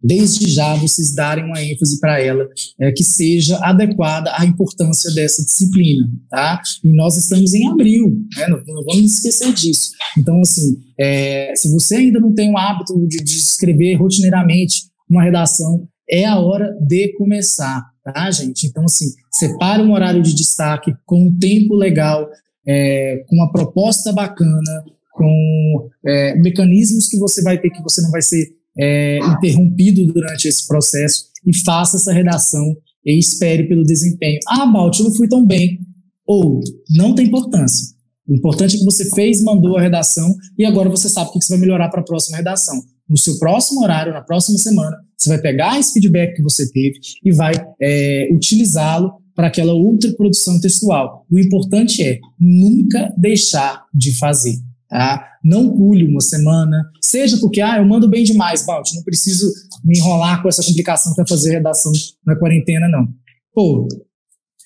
desde 0.03 0.51
já 0.51 0.75
vocês 0.75 1.15
darem 1.15 1.45
uma 1.45 1.63
ênfase 1.63 2.01
para 2.01 2.21
ela 2.21 2.49
é, 2.81 2.91
que 2.93 3.05
seja 3.05 3.59
adequada 3.59 4.33
à 4.37 4.45
importância 4.45 5.13
dessa 5.15 5.45
disciplina, 5.45 6.09
tá? 6.29 6.61
E 6.85 6.95
nós 6.95 7.17
estamos 7.17 7.55
em 7.55 7.69
abril, 7.69 8.09
né? 8.37 8.49
Não, 8.49 8.59
não 8.67 8.85
vamos 8.85 9.15
esquecer 9.15 9.53
disso. 9.53 9.91
Então, 10.19 10.41
assim, 10.41 10.77
é, 10.99 11.55
se 11.55 11.73
você 11.73 11.97
ainda 11.97 12.19
não 12.19 12.35
tem 12.35 12.51
o 12.51 12.59
hábito 12.59 12.95
de, 13.07 13.23
de 13.23 13.37
escrever 13.37 13.95
rotineiramente 13.95 14.91
uma 15.09 15.23
redação, 15.23 15.87
é 16.11 16.25
a 16.25 16.39
hora 16.39 16.77
de 16.81 17.13
começar, 17.17 17.83
tá, 18.05 18.31
gente? 18.31 18.67
Então, 18.67 18.85
assim, 18.85 19.07
separe 19.31 19.83
um 19.83 19.93
horário 19.93 20.23
de 20.23 20.35
destaque 20.35 20.93
com 21.07 21.29
um 21.29 21.39
tempo 21.39 21.75
legal, 21.75 22.29
é, 22.67 23.25
com 23.29 23.37
uma 23.37 23.51
proposta 23.53 24.13
bacana, 24.13 24.85
com 25.13 25.89
é, 26.07 26.35
mecanismos 26.37 27.07
que 27.07 27.19
você 27.19 27.43
vai 27.43 27.59
ter 27.59 27.71
que 27.71 27.83
você 27.83 28.01
não 28.03 28.11
vai 28.11 28.23
ser 28.23 28.47
é, 28.79 29.19
interrompido 29.19 30.07
durante 30.13 30.49
esse 30.49 30.67
processo 30.67 31.25
e 31.47 31.57
faça 31.65 31.97
essa 31.97 32.13
redação 32.13 32.77
e 33.05 33.19
espere 33.19 33.69
pelo 33.69 33.83
desempenho. 33.83 34.39
Ah, 34.49 34.67
Balt, 34.67 34.99
eu 34.99 35.07
não 35.07 35.15
fui 35.15 35.29
tão 35.29 35.45
bem. 35.45 35.81
Ou, 36.27 36.61
não 36.97 37.15
tem 37.15 37.27
importância. 37.27 37.95
O 38.29 38.35
importante 38.35 38.77
é 38.77 38.79
que 38.79 38.85
você 38.85 39.09
fez, 39.11 39.43
mandou 39.43 39.77
a 39.77 39.83
redação 39.83 40.35
e 40.57 40.65
agora 40.65 40.89
você 40.89 41.09
sabe 41.09 41.29
o 41.29 41.33
que 41.33 41.45
você 41.45 41.55
vai 41.55 41.61
melhorar 41.61 41.89
para 41.89 42.01
a 42.01 42.05
próxima 42.05 42.37
redação. 42.37 42.81
No 43.09 43.19
seu 43.19 43.39
próximo 43.39 43.83
horário, 43.83 44.13
na 44.13 44.23
próxima 44.23 44.57
semana, 44.59 44.97
você 45.19 45.29
vai 45.29 45.41
pegar 45.41 45.79
esse 45.79 45.93
feedback 45.93 46.37
que 46.37 46.43
você 46.43 46.71
teve 46.71 46.99
e 47.25 47.33
vai 47.33 47.53
é, 47.81 48.29
utilizá-lo 48.33 49.13
para 49.35 49.49
aquela 49.49 49.73
outra 49.73 50.13
produção 50.15 50.61
textual. 50.61 51.27
O 51.31 51.39
importante 51.39 52.03
é 52.03 52.19
nunca 52.39 53.13
deixar 53.19 53.85
de 53.93 54.17
fazer. 54.19 54.55
Tá? 54.93 55.27
Não 55.43 55.71
pule 55.75 56.07
uma 56.07 56.21
semana, 56.21 56.85
seja 57.01 57.39
porque, 57.39 57.63
ah, 57.63 57.79
eu 57.79 57.87
mando 57.87 58.11
bem 58.11 58.25
demais, 58.25 58.67
Balt, 58.67 58.93
não 58.95 59.03
preciso 59.03 59.51
me 59.83 59.99
enrolar 59.99 60.43
com 60.43 60.51
essa 60.51 60.63
complicação 60.63 61.15
para 61.15 61.27
fazer 61.27 61.53
redação 61.53 61.91
na 62.27 62.37
quarentena, 62.37 62.87
não. 62.91 63.09
Pô, 63.55 63.89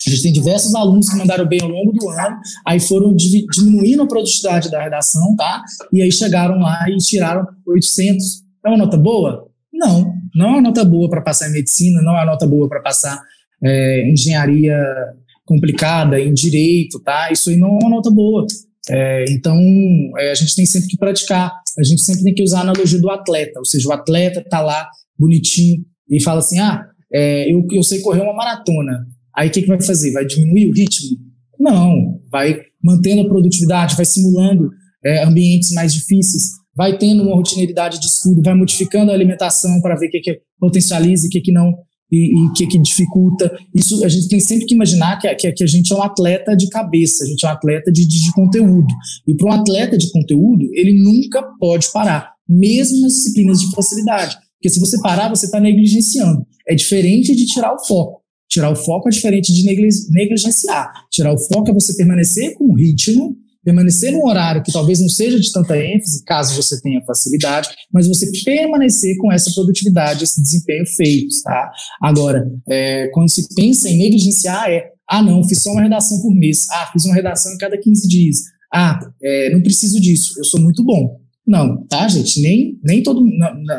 a 0.04 0.10
gente 0.10 0.22
tem 0.24 0.32
diversos 0.32 0.74
alunos 0.74 1.08
que 1.08 1.16
mandaram 1.16 1.46
bem 1.46 1.60
ao 1.62 1.68
longo 1.68 1.92
do 1.92 2.08
ano, 2.08 2.40
aí 2.66 2.80
foram 2.80 3.14
diminuindo 3.14 4.02
a 4.02 4.08
produtividade 4.08 4.68
da 4.68 4.82
redação, 4.82 5.36
tá? 5.36 5.62
E 5.92 6.02
aí 6.02 6.10
chegaram 6.10 6.58
lá 6.58 6.84
e 6.90 6.96
tiraram 6.96 7.46
800. 7.64 8.42
É 8.64 8.68
uma 8.68 8.78
nota 8.78 8.96
boa? 8.96 9.48
Não, 9.72 10.12
não 10.34 10.46
é 10.46 10.50
uma 10.54 10.62
nota 10.62 10.84
boa 10.84 11.08
para 11.08 11.22
passar 11.22 11.48
em 11.48 11.52
medicina, 11.52 12.02
não 12.02 12.16
é 12.16 12.22
uma 12.22 12.32
nota 12.32 12.48
boa 12.48 12.68
para 12.68 12.82
passar 12.82 13.16
é, 13.62 14.10
engenharia 14.10 14.76
complicada, 15.44 16.18
em 16.18 16.34
direito, 16.34 16.98
tá? 16.98 17.30
Isso 17.30 17.48
aí 17.48 17.56
não 17.56 17.68
é 17.68 17.84
uma 17.84 17.90
nota 17.90 18.10
boa. 18.10 18.44
É, 18.90 19.24
então, 19.30 19.58
é, 20.18 20.30
a 20.30 20.34
gente 20.34 20.54
tem 20.54 20.64
sempre 20.64 20.88
que 20.88 20.96
praticar 20.96 21.52
a 21.78 21.82
gente 21.82 22.02
sempre 22.02 22.22
tem 22.22 22.34
que 22.34 22.42
usar 22.42 22.58
a 22.58 22.62
analogia 22.62 23.00
do 23.00 23.10
atleta, 23.10 23.58
ou 23.58 23.64
seja, 23.64 23.88
o 23.88 23.92
atleta 23.92 24.40
está 24.40 24.60
lá 24.60 24.88
bonitinho 25.18 25.84
e 26.10 26.22
fala 26.22 26.38
assim: 26.38 26.58
ah, 26.58 26.84
é, 27.12 27.52
eu, 27.52 27.66
eu 27.70 27.82
sei 27.82 28.00
correr 28.00 28.22
uma 28.22 28.34
maratona. 28.34 29.06
Aí 29.36 29.48
o 29.48 29.52
que, 29.52 29.62
que 29.62 29.68
vai 29.68 29.80
fazer? 29.80 30.12
Vai 30.12 30.24
diminuir 30.24 30.68
o 30.68 30.72
ritmo? 30.72 31.18
Não, 31.60 32.18
vai 32.30 32.58
mantendo 32.82 33.22
a 33.22 33.28
produtividade, 33.28 33.96
vai 33.96 34.06
simulando 34.06 34.70
é, 35.04 35.22
ambientes 35.24 35.72
mais 35.72 35.92
difíceis, 35.92 36.44
vai 36.74 36.96
tendo 36.96 37.22
uma 37.22 37.34
rotineiridade 37.34 38.00
de 38.00 38.06
estudo, 38.06 38.42
vai 38.42 38.54
modificando 38.54 39.10
a 39.10 39.14
alimentação 39.14 39.80
para 39.82 39.96
ver 39.96 40.06
o 40.06 40.10
que, 40.10 40.20
que 40.20 40.40
potencializa 40.58 41.26
e 41.26 41.28
o 41.28 41.30
que, 41.30 41.40
que 41.40 41.52
não 41.52 41.74
e 42.10 42.46
o 42.46 42.52
que, 42.52 42.66
que 42.66 42.78
dificulta. 42.78 43.50
Isso 43.74 44.04
a 44.04 44.08
gente 44.08 44.28
tem 44.28 44.40
sempre 44.40 44.66
que 44.66 44.74
imaginar 44.74 45.18
que, 45.18 45.32
que, 45.34 45.52
que, 45.52 45.64
a 45.64 45.66
gente 45.66 45.92
é 45.92 45.96
um 45.96 46.02
atleta 46.02 46.56
de 46.56 46.68
cabeça, 46.68 47.24
a 47.24 47.26
gente 47.26 47.44
é 47.44 47.48
um 47.48 47.52
atleta 47.52 47.90
de, 47.90 48.06
de, 48.06 48.24
de 48.24 48.32
conteúdo. 48.32 48.86
E 49.26 49.34
para 49.34 49.48
um 49.48 49.52
atleta 49.52 49.98
de 49.98 50.10
conteúdo, 50.10 50.64
ele 50.72 51.02
nunca 51.02 51.42
pode 51.58 51.90
parar, 51.92 52.32
mesmo 52.48 53.00
nas 53.02 53.12
disciplinas 53.12 53.60
de 53.60 53.70
facilidade. 53.70 54.36
Porque 54.54 54.70
se 54.70 54.80
você 54.80 55.00
parar, 55.00 55.28
você 55.28 55.46
está 55.46 55.60
negligenciando. 55.60 56.46
É 56.66 56.74
diferente 56.74 57.34
de 57.34 57.44
tirar 57.46 57.74
o 57.74 57.84
foco. 57.84 58.22
Tirar 58.48 58.70
o 58.70 58.76
foco 58.76 59.08
é 59.08 59.10
diferente 59.10 59.52
de 59.52 59.64
negligenciar. 59.64 60.90
Tirar 61.10 61.34
o 61.34 61.38
foco 61.38 61.70
é 61.70 61.74
você 61.74 61.96
permanecer 61.96 62.54
com 62.54 62.64
o 62.64 62.74
ritmo 62.74 63.36
permanecer 63.66 64.12
num 64.12 64.24
horário 64.24 64.62
que 64.62 64.70
talvez 64.70 65.00
não 65.00 65.08
seja 65.08 65.40
de 65.40 65.50
tanta 65.50 65.76
ênfase, 65.76 66.22
caso 66.24 66.54
você 66.54 66.80
tenha 66.80 67.04
facilidade, 67.04 67.68
mas 67.92 68.06
você 68.06 68.30
permanecer 68.44 69.16
com 69.18 69.32
essa 69.32 69.52
produtividade, 69.52 70.22
esse 70.22 70.40
desempenho 70.40 70.86
feito, 70.86 71.34
tá? 71.42 71.72
Agora, 72.00 72.48
é, 72.68 73.08
quando 73.08 73.28
se 73.28 73.52
pensa 73.56 73.90
em 73.90 73.98
negligenciar, 73.98 74.70
é, 74.70 74.92
ah, 75.10 75.20
não, 75.20 75.42
fiz 75.42 75.60
só 75.60 75.72
uma 75.72 75.82
redação 75.82 76.22
por 76.22 76.32
mês, 76.32 76.68
ah, 76.70 76.88
fiz 76.92 77.04
uma 77.06 77.14
redação 77.14 77.52
a 77.52 77.58
cada 77.58 77.76
15 77.76 78.06
dias, 78.06 78.36
ah, 78.72 79.00
é, 79.20 79.50
não 79.50 79.60
preciso 79.60 80.00
disso, 80.00 80.34
eu 80.38 80.44
sou 80.44 80.60
muito 80.60 80.84
bom. 80.84 81.20
Não, 81.44 81.84
tá, 81.86 82.06
gente? 82.08 82.40
Nem, 82.40 82.76
nem 82.82 83.02
todo. 83.04 83.24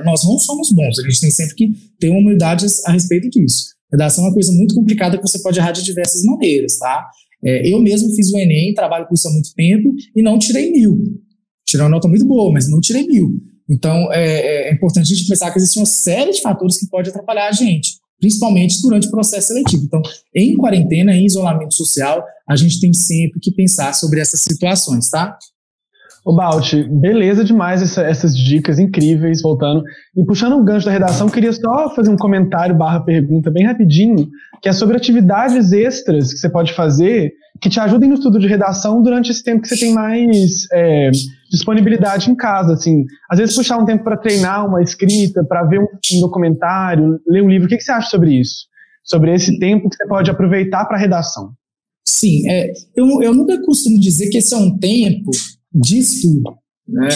Nós 0.05 0.23
não 0.23 0.39
somos 0.39 0.71
bons. 0.71 0.99
A 0.99 1.03
gente 1.03 1.19
tem 1.19 1.29
sempre 1.29 1.53
que 1.53 1.67
ter 1.99 2.09
uma 2.09 2.19
humildade 2.19 2.65
a 2.85 2.93
respeito 2.93 3.29
disso. 3.29 3.75
Redação 3.91 4.23
é 4.23 4.27
uma 4.27 4.33
coisa 4.33 4.53
muito 4.53 4.73
complicada 4.73 5.17
que 5.17 5.27
você 5.27 5.39
pode 5.39 5.59
errar 5.59 5.73
de 5.73 5.83
diversas 5.83 6.23
maneiras, 6.23 6.77
tá? 6.77 7.05
É, 7.43 7.71
eu 7.71 7.79
mesmo 7.81 8.13
fiz 8.15 8.31
o 8.31 8.37
Enem, 8.37 8.73
trabalho 8.73 9.07
com 9.07 9.13
isso 9.13 9.27
há 9.27 9.31
muito 9.31 9.53
tempo 9.53 9.93
e 10.15 10.21
não 10.21 10.37
tirei 10.39 10.71
mil. 10.71 10.97
Tirei 11.65 11.83
uma 11.83 11.89
nota 11.89 12.07
muito 12.07 12.25
boa, 12.25 12.51
mas 12.51 12.69
não 12.69 12.79
tirei 12.79 13.05
mil. 13.05 13.39
Então, 13.69 14.11
é, 14.11 14.25
é, 14.25 14.69
é 14.69 14.73
importante 14.73 15.11
a 15.11 15.15
gente 15.15 15.27
pensar 15.27 15.51
que 15.51 15.59
existe 15.59 15.77
uma 15.77 15.85
série 15.85 16.31
de 16.31 16.41
fatores 16.41 16.77
que 16.77 16.87
pode 16.87 17.09
atrapalhar 17.09 17.49
a 17.49 17.51
gente, 17.51 17.97
principalmente 18.19 18.81
durante 18.81 19.07
o 19.07 19.11
processo 19.11 19.47
seletivo. 19.47 19.83
Então, 19.83 20.01
em 20.33 20.55
quarentena, 20.55 21.13
em 21.13 21.25
isolamento 21.25 21.73
social, 21.73 22.23
a 22.47 22.55
gente 22.55 22.79
tem 22.79 22.93
sempre 22.93 23.39
que 23.41 23.51
pensar 23.51 23.93
sobre 23.93 24.21
essas 24.21 24.39
situações, 24.39 25.09
tá? 25.09 25.37
Ô 26.27 26.35
Balt, 26.35 26.73
beleza 26.89 27.41
demais 27.41 27.81
essa, 27.81 28.01
essas 28.01 28.37
dicas 28.37 28.79
incríveis, 28.79 29.41
voltando. 29.41 29.81
E 30.13 30.25
puxando 30.25 30.57
um 30.57 30.65
gancho 30.65 30.85
da 30.85 30.91
redação, 30.91 31.29
queria 31.29 31.53
só 31.53 31.89
fazer 31.95 32.09
um 32.09 32.17
comentário 32.17 32.75
barra 32.75 32.99
pergunta 32.99 33.49
bem 33.49 33.65
rapidinho, 33.65 34.27
que 34.61 34.67
é 34.67 34.73
sobre 34.73 34.97
atividades 34.97 35.71
extras 35.71 36.33
que 36.33 36.39
você 36.39 36.49
pode 36.49 36.73
fazer 36.73 37.31
que 37.61 37.69
te 37.69 37.79
ajudem 37.79 38.09
no 38.09 38.15
estudo 38.15 38.39
de 38.39 38.45
redação 38.47 39.01
durante 39.01 39.31
esse 39.31 39.41
tempo 39.41 39.61
que 39.61 39.69
você 39.69 39.79
tem 39.79 39.93
mais 39.93 40.67
é, 40.73 41.11
disponibilidade 41.49 42.29
em 42.29 42.35
casa. 42.35 42.73
Assim, 42.73 43.05
às 43.31 43.39
vezes 43.39 43.55
puxar 43.55 43.77
um 43.77 43.85
tempo 43.85 44.03
para 44.03 44.17
treinar 44.17 44.67
uma 44.67 44.83
escrita, 44.83 45.45
para 45.45 45.63
ver 45.63 45.79
um, 45.79 45.87
um, 46.13 46.19
documentário, 46.19 47.21
ler 47.25 47.41
um 47.41 47.47
livro. 47.47 47.67
O 47.67 47.69
que, 47.69 47.77
que 47.77 47.83
você 47.83 47.93
acha 47.93 48.09
sobre 48.09 48.37
isso? 48.37 48.65
Sobre 49.01 49.33
esse 49.33 49.57
tempo 49.59 49.89
que 49.89 49.95
você 49.95 50.05
pode 50.05 50.29
aproveitar 50.29 50.83
para 50.87 50.97
redação? 50.97 51.53
Sim, 52.05 52.49
é, 52.49 52.73
eu, 52.97 53.21
eu 53.21 53.33
nunca 53.33 53.57
costumo 53.63 53.97
dizer 53.97 54.29
que 54.29 54.39
esse 54.39 54.53
é 54.53 54.57
um 54.57 54.77
tempo 54.77 55.31
de 55.73 55.99
estudo, 55.99 56.57
né? 56.87 57.09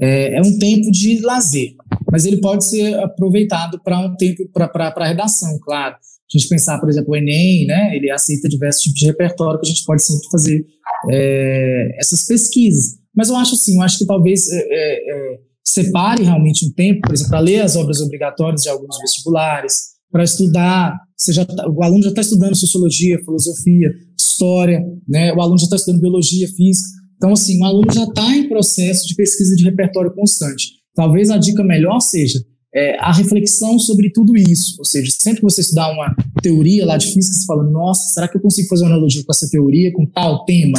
É, 0.00 0.36
é, 0.36 0.40
um 0.40 0.58
tempo 0.58 0.90
de 0.92 1.20
lazer, 1.20 1.74
mas 2.10 2.24
ele 2.24 2.40
pode 2.40 2.64
ser 2.64 2.94
aproveitado 3.00 3.80
para 3.82 3.98
um 3.98 4.14
tempo 4.16 4.48
para 4.52 5.06
redação, 5.06 5.58
claro. 5.60 5.96
A 5.96 6.38
gente 6.38 6.48
pensar, 6.48 6.78
por 6.78 6.88
exemplo, 6.88 7.12
o 7.12 7.16
Enem, 7.16 7.66
né? 7.66 7.96
Ele 7.96 8.10
aceita 8.10 8.48
diversos 8.48 8.82
tipos 8.82 9.00
de 9.00 9.06
repertório 9.06 9.58
que 9.58 9.66
a 9.66 9.70
gente 9.70 9.84
pode 9.84 10.02
sempre 10.02 10.28
fazer 10.30 10.64
é, 11.10 11.96
essas 11.98 12.26
pesquisas. 12.26 12.98
Mas 13.16 13.30
eu 13.30 13.36
acho 13.36 13.54
assim, 13.54 13.76
eu 13.76 13.82
acho 13.82 13.98
que 13.98 14.06
talvez 14.06 14.46
é, 14.50 14.58
é, 14.58 15.34
é 15.34 15.38
separe 15.66 16.22
realmente 16.22 16.66
um 16.66 16.72
tempo, 16.72 17.00
por 17.02 17.14
exemplo, 17.14 17.30
para 17.30 17.40
ler 17.40 17.60
as 17.60 17.76
obras 17.76 18.00
obrigatórias 18.00 18.62
de 18.62 18.68
alguns 18.68 18.98
vestibulares, 19.00 19.98
para 20.10 20.24
estudar, 20.24 20.98
já 21.30 21.44
tá, 21.44 21.68
o 21.68 21.82
aluno 21.82 22.02
já 22.02 22.08
está 22.10 22.22
estudando 22.22 22.54
sociologia, 22.54 23.18
filosofia, 23.18 23.90
história, 24.18 24.82
né? 25.06 25.32
O 25.34 25.40
aluno 25.40 25.58
já 25.58 25.64
está 25.64 25.76
estudando 25.76 26.00
biologia, 26.00 26.48
física. 26.48 26.88
Então, 27.18 27.32
assim, 27.32 27.60
o 27.60 27.64
aluno 27.64 27.92
já 27.92 28.04
está 28.04 28.34
em 28.34 28.48
processo 28.48 29.06
de 29.06 29.14
pesquisa 29.14 29.54
de 29.54 29.64
repertório 29.64 30.14
constante. 30.14 30.78
Talvez 30.94 31.30
a 31.30 31.36
dica 31.36 31.62
melhor 31.62 32.00
seja 32.00 32.42
é, 32.74 32.96
a 33.00 33.12
reflexão 33.12 33.78
sobre 33.78 34.10
tudo 34.10 34.36
isso. 34.36 34.76
Ou 34.78 34.84
seja, 34.84 35.10
sempre 35.18 35.40
que 35.40 35.44
você 35.44 35.60
estudar 35.60 35.90
uma 35.90 36.14
teoria 36.40 36.86
lá 36.86 36.96
de 36.96 37.12
física, 37.12 37.34
você 37.34 37.44
fala, 37.44 37.64
nossa, 37.64 38.14
será 38.14 38.28
que 38.28 38.36
eu 38.36 38.40
consigo 38.40 38.68
fazer 38.68 38.84
uma 38.84 38.92
analogia 38.92 39.24
com 39.24 39.32
essa 39.32 39.50
teoria, 39.50 39.92
com 39.92 40.06
tal 40.06 40.44
tema? 40.44 40.78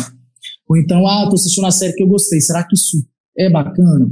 Ou 0.68 0.78
então, 0.78 1.06
ah, 1.08 1.24
estou 1.24 1.36
assistindo 1.36 1.64
uma 1.66 1.72
série 1.72 1.94
que 1.94 2.04
eu 2.04 2.08
gostei, 2.08 2.40
será 2.40 2.64
que 2.64 2.76
isso 2.76 3.06
é 3.38 3.50
bacana? 3.50 4.10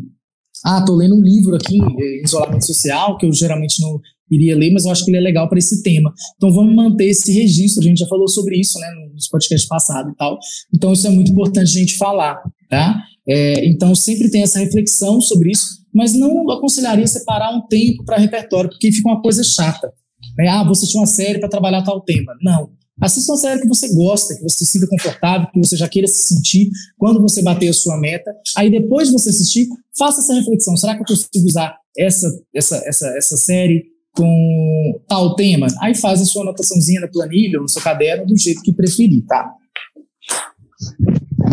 Ah, 0.66 0.80
estou 0.80 0.96
lendo 0.96 1.16
um 1.16 1.22
livro 1.22 1.56
aqui, 1.56 1.80
é, 1.82 2.24
Isolamento 2.24 2.66
Social, 2.66 3.18
que 3.18 3.26
eu 3.26 3.32
geralmente 3.32 3.82
não 3.82 4.02
iria 4.32 4.56
ler, 4.56 4.72
mas 4.72 4.86
eu 4.86 4.92
acho 4.92 5.04
que 5.04 5.12
ele 5.12 5.18
é 5.18 5.22
legal 5.22 5.48
para 5.50 5.58
esse 5.58 5.82
tema. 5.82 6.14
Então 6.36 6.52
vamos 6.52 6.76
manter 6.76 7.06
esse 7.06 7.32
registro, 7.32 7.82
a 7.82 7.86
gente 7.86 8.00
já 8.00 8.08
falou 8.08 8.28
sobre 8.28 8.60
isso, 8.60 8.80
né, 8.80 8.88
nos 9.14 9.28
podcasts 9.28 9.68
passados 9.68 10.12
e 10.12 10.16
tal. 10.16 10.38
Então 10.74 10.94
isso 10.94 11.08
é 11.08 11.10
muito 11.10 11.32
importante 11.32 11.70
a 11.70 11.80
gente 11.80 11.98
falar, 11.98 12.42
tá? 12.70 13.02
É, 13.28 13.66
então 13.66 13.94
sempre 13.94 14.30
tem 14.30 14.42
essa 14.42 14.60
reflexão 14.60 15.20
sobre 15.20 15.52
isso, 15.52 15.66
mas 15.94 16.14
não 16.14 16.50
aconselharia 16.52 17.08
separar 17.08 17.56
um 17.56 17.68
tempo 17.68 18.06
para 18.06 18.18
repertório, 18.18 18.70
porque 18.70 18.92
fica 18.92 19.10
uma 19.10 19.22
coisa 19.22 19.44
chata. 19.44 19.92
Né? 20.38 20.48
Ah, 20.48 20.64
você 20.64 20.86
tinha 20.88 21.02
uma 21.02 21.08
série 21.08 21.40
para 21.40 21.50
trabalhar 21.50 21.84
tal 21.84 22.02
tema. 22.02 22.34
Não. 22.42 22.70
Assista 23.02 23.32
uma 23.32 23.38
série 23.38 23.62
que 23.62 23.68
você 23.68 23.94
gosta, 23.94 24.34
que 24.36 24.42
você 24.42 24.66
se 24.66 24.72
sinta 24.72 24.88
confortável, 24.88 25.48
que 25.54 25.60
você 25.60 25.78
já 25.78 25.88
queira 25.88 26.08
se 26.08 26.34
sentir 26.34 26.70
quando 26.98 27.22
você 27.22 27.44
bater 27.44 27.70
a 27.70 27.74
sua 27.74 28.00
meta. 28.00 28.32
Aí 28.56 28.72
depois 28.72 29.08
de 29.08 29.14
você 29.14 29.30
assistir, 29.30 29.68
faça 29.98 30.20
essa 30.20 30.34
reflexão. 30.34 30.76
Será 30.76 30.96
que 30.96 31.02
eu 31.02 31.06
consigo 31.06 31.46
usar 31.46 31.76
essa, 31.98 32.28
essa, 32.56 32.82
essa, 32.86 33.08
essa 33.18 33.38
série 33.38 33.84
com 34.18 35.00
tal 35.08 35.36
tema, 35.36 35.68
aí 35.80 35.96
faz 35.96 36.20
a 36.22 36.26
sua 36.26 36.42
anotaçãozinha 36.42 37.02
na 37.02 37.08
planilha 37.08 37.60
ou 37.60 37.62
no 37.64 37.70
seu 37.70 37.82
caderno 37.82 38.26
do 38.26 38.38
jeito 38.38 38.62
que 38.62 38.74
preferir, 38.74 39.24
tá? 39.28 39.50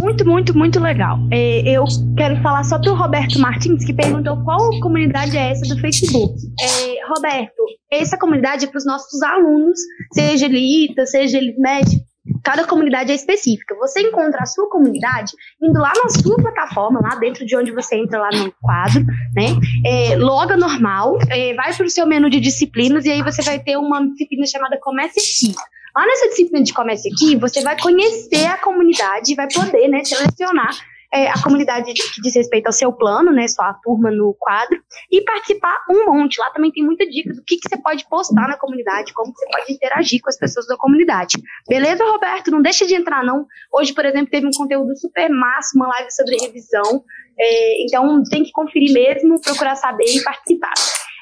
Muito, 0.02 0.26
muito, 0.26 0.56
muito 0.56 0.80
legal. 0.80 1.18
É, 1.30 1.60
eu 1.70 1.84
quero 2.16 2.42
falar 2.42 2.64
só 2.64 2.78
para 2.78 2.92
o 2.92 2.96
Roberto 2.96 3.38
Martins, 3.38 3.84
que 3.84 3.92
perguntou 3.92 4.42
qual 4.44 4.58
comunidade 4.80 5.36
é 5.36 5.50
essa 5.50 5.72
do 5.72 5.80
Facebook. 5.80 6.34
É, 6.60 7.06
Roberto, 7.14 7.62
essa 7.90 8.18
comunidade 8.18 8.64
é 8.64 8.68
para 8.68 8.78
os 8.78 8.86
nossos 8.86 9.22
alunos, 9.22 9.78
seja 10.12 10.46
ele 10.46 10.84
ITA, 10.84 11.06
seja 11.06 11.38
ele 11.38 11.54
MED, 11.58 12.02
Cada 12.44 12.66
comunidade 12.66 13.10
é 13.10 13.14
específica. 13.14 13.74
Você 13.76 14.02
encontra 14.02 14.42
a 14.42 14.46
sua 14.46 14.68
comunidade 14.68 15.32
indo 15.60 15.80
lá 15.80 15.92
na 15.96 16.10
sua 16.10 16.36
plataforma, 16.36 17.00
lá 17.00 17.14
dentro 17.16 17.46
de 17.46 17.56
onde 17.56 17.72
você 17.72 17.96
entra 17.96 18.20
lá 18.20 18.28
no 18.30 18.52
quadro, 18.60 19.02
né? 19.34 19.46
É, 19.84 20.16
loga 20.16 20.56
normal, 20.56 21.18
é, 21.30 21.54
vai 21.54 21.74
para 21.74 21.86
o 21.86 21.90
seu 21.90 22.06
menu 22.06 22.28
de 22.28 22.38
disciplinas 22.40 23.06
e 23.06 23.10
aí 23.10 23.22
você 23.22 23.42
vai 23.42 23.58
ter 23.58 23.78
uma 23.78 24.06
disciplina 24.10 24.46
chamada 24.46 24.78
Comece 24.80 25.18
Aqui. 25.18 25.54
Lá 25.96 26.04
nessa 26.04 26.28
disciplina 26.28 26.62
de 26.62 26.74
Comece 26.74 27.08
Aqui, 27.08 27.36
você 27.36 27.62
vai 27.62 27.80
conhecer 27.80 28.46
a 28.46 28.58
comunidade 28.58 29.32
e 29.32 29.34
vai 29.34 29.48
poder 29.50 29.88
né, 29.88 30.04
selecionar 30.04 30.76
é, 31.14 31.28
a 31.28 31.40
comunidade 31.40 31.92
que 31.94 32.20
diz 32.20 32.34
respeito 32.34 32.66
ao 32.66 32.72
seu 32.72 32.92
plano, 32.92 33.30
né, 33.30 33.46
sua 33.46 33.72
turma 33.74 34.10
no 34.10 34.34
quadro, 34.36 34.82
e 35.10 35.22
participar 35.22 35.84
um 35.88 36.06
monte. 36.06 36.40
Lá 36.40 36.50
também 36.50 36.72
tem 36.72 36.84
muita 36.84 37.06
dica 37.06 37.32
do 37.32 37.42
que, 37.44 37.56
que 37.56 37.68
você 37.68 37.80
pode 37.80 38.04
postar 38.08 38.48
na 38.48 38.58
comunidade, 38.58 39.12
como 39.14 39.32
você 39.32 39.46
pode 39.46 39.72
interagir 39.72 40.20
com 40.20 40.28
as 40.28 40.36
pessoas 40.36 40.66
da 40.66 40.76
comunidade. 40.76 41.40
Beleza, 41.68 42.04
Roberto? 42.04 42.50
Não 42.50 42.60
deixa 42.60 42.84
de 42.84 42.96
entrar, 42.96 43.22
não. 43.22 43.46
Hoje, 43.72 43.94
por 43.94 44.04
exemplo, 44.04 44.28
teve 44.28 44.46
um 44.46 44.50
conteúdo 44.50 44.96
super 44.96 45.30
massa, 45.30 45.76
uma 45.76 45.86
live 45.86 46.10
sobre 46.10 46.36
revisão. 46.36 47.04
É, 47.38 47.84
então, 47.84 48.22
tem 48.24 48.42
que 48.42 48.50
conferir 48.50 48.92
mesmo, 48.92 49.40
procurar 49.40 49.76
saber 49.76 50.06
e 50.06 50.22
participar. 50.22 50.74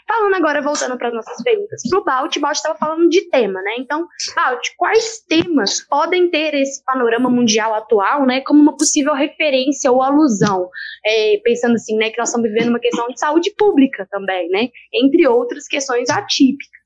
Falando 0.06 0.34
agora, 0.34 0.62
voltando 0.62 0.96
para 0.96 1.08
as 1.08 1.14
nossas 1.14 1.42
perguntas, 1.42 1.82
para 1.88 1.98
o 1.98 2.04
Balt, 2.04 2.38
Balt 2.38 2.56
estava 2.56 2.78
falando 2.78 3.08
de 3.08 3.28
tema, 3.30 3.60
né? 3.62 3.76
Então, 3.78 4.06
Balt, 4.34 4.68
quais 4.76 5.20
temas 5.28 5.80
podem 5.88 6.30
ter 6.30 6.54
esse 6.54 6.84
panorama 6.84 7.30
mundial 7.30 7.74
atual, 7.74 8.26
né, 8.26 8.40
como 8.40 8.60
uma 8.60 8.76
possível 8.76 9.14
referência 9.14 9.90
ou 9.90 10.02
alusão? 10.02 10.68
É, 11.04 11.40
pensando 11.44 11.74
assim, 11.74 11.96
né, 11.96 12.10
que 12.10 12.18
nós 12.18 12.28
estamos 12.28 12.50
vivendo 12.50 12.68
uma 12.68 12.80
questão 12.80 13.06
de 13.08 13.18
saúde 13.18 13.52
pública 13.56 14.06
também, 14.10 14.48
né? 14.48 14.68
Entre 14.92 15.26
outras 15.26 15.66
questões 15.66 16.10
atípicas. 16.10 16.82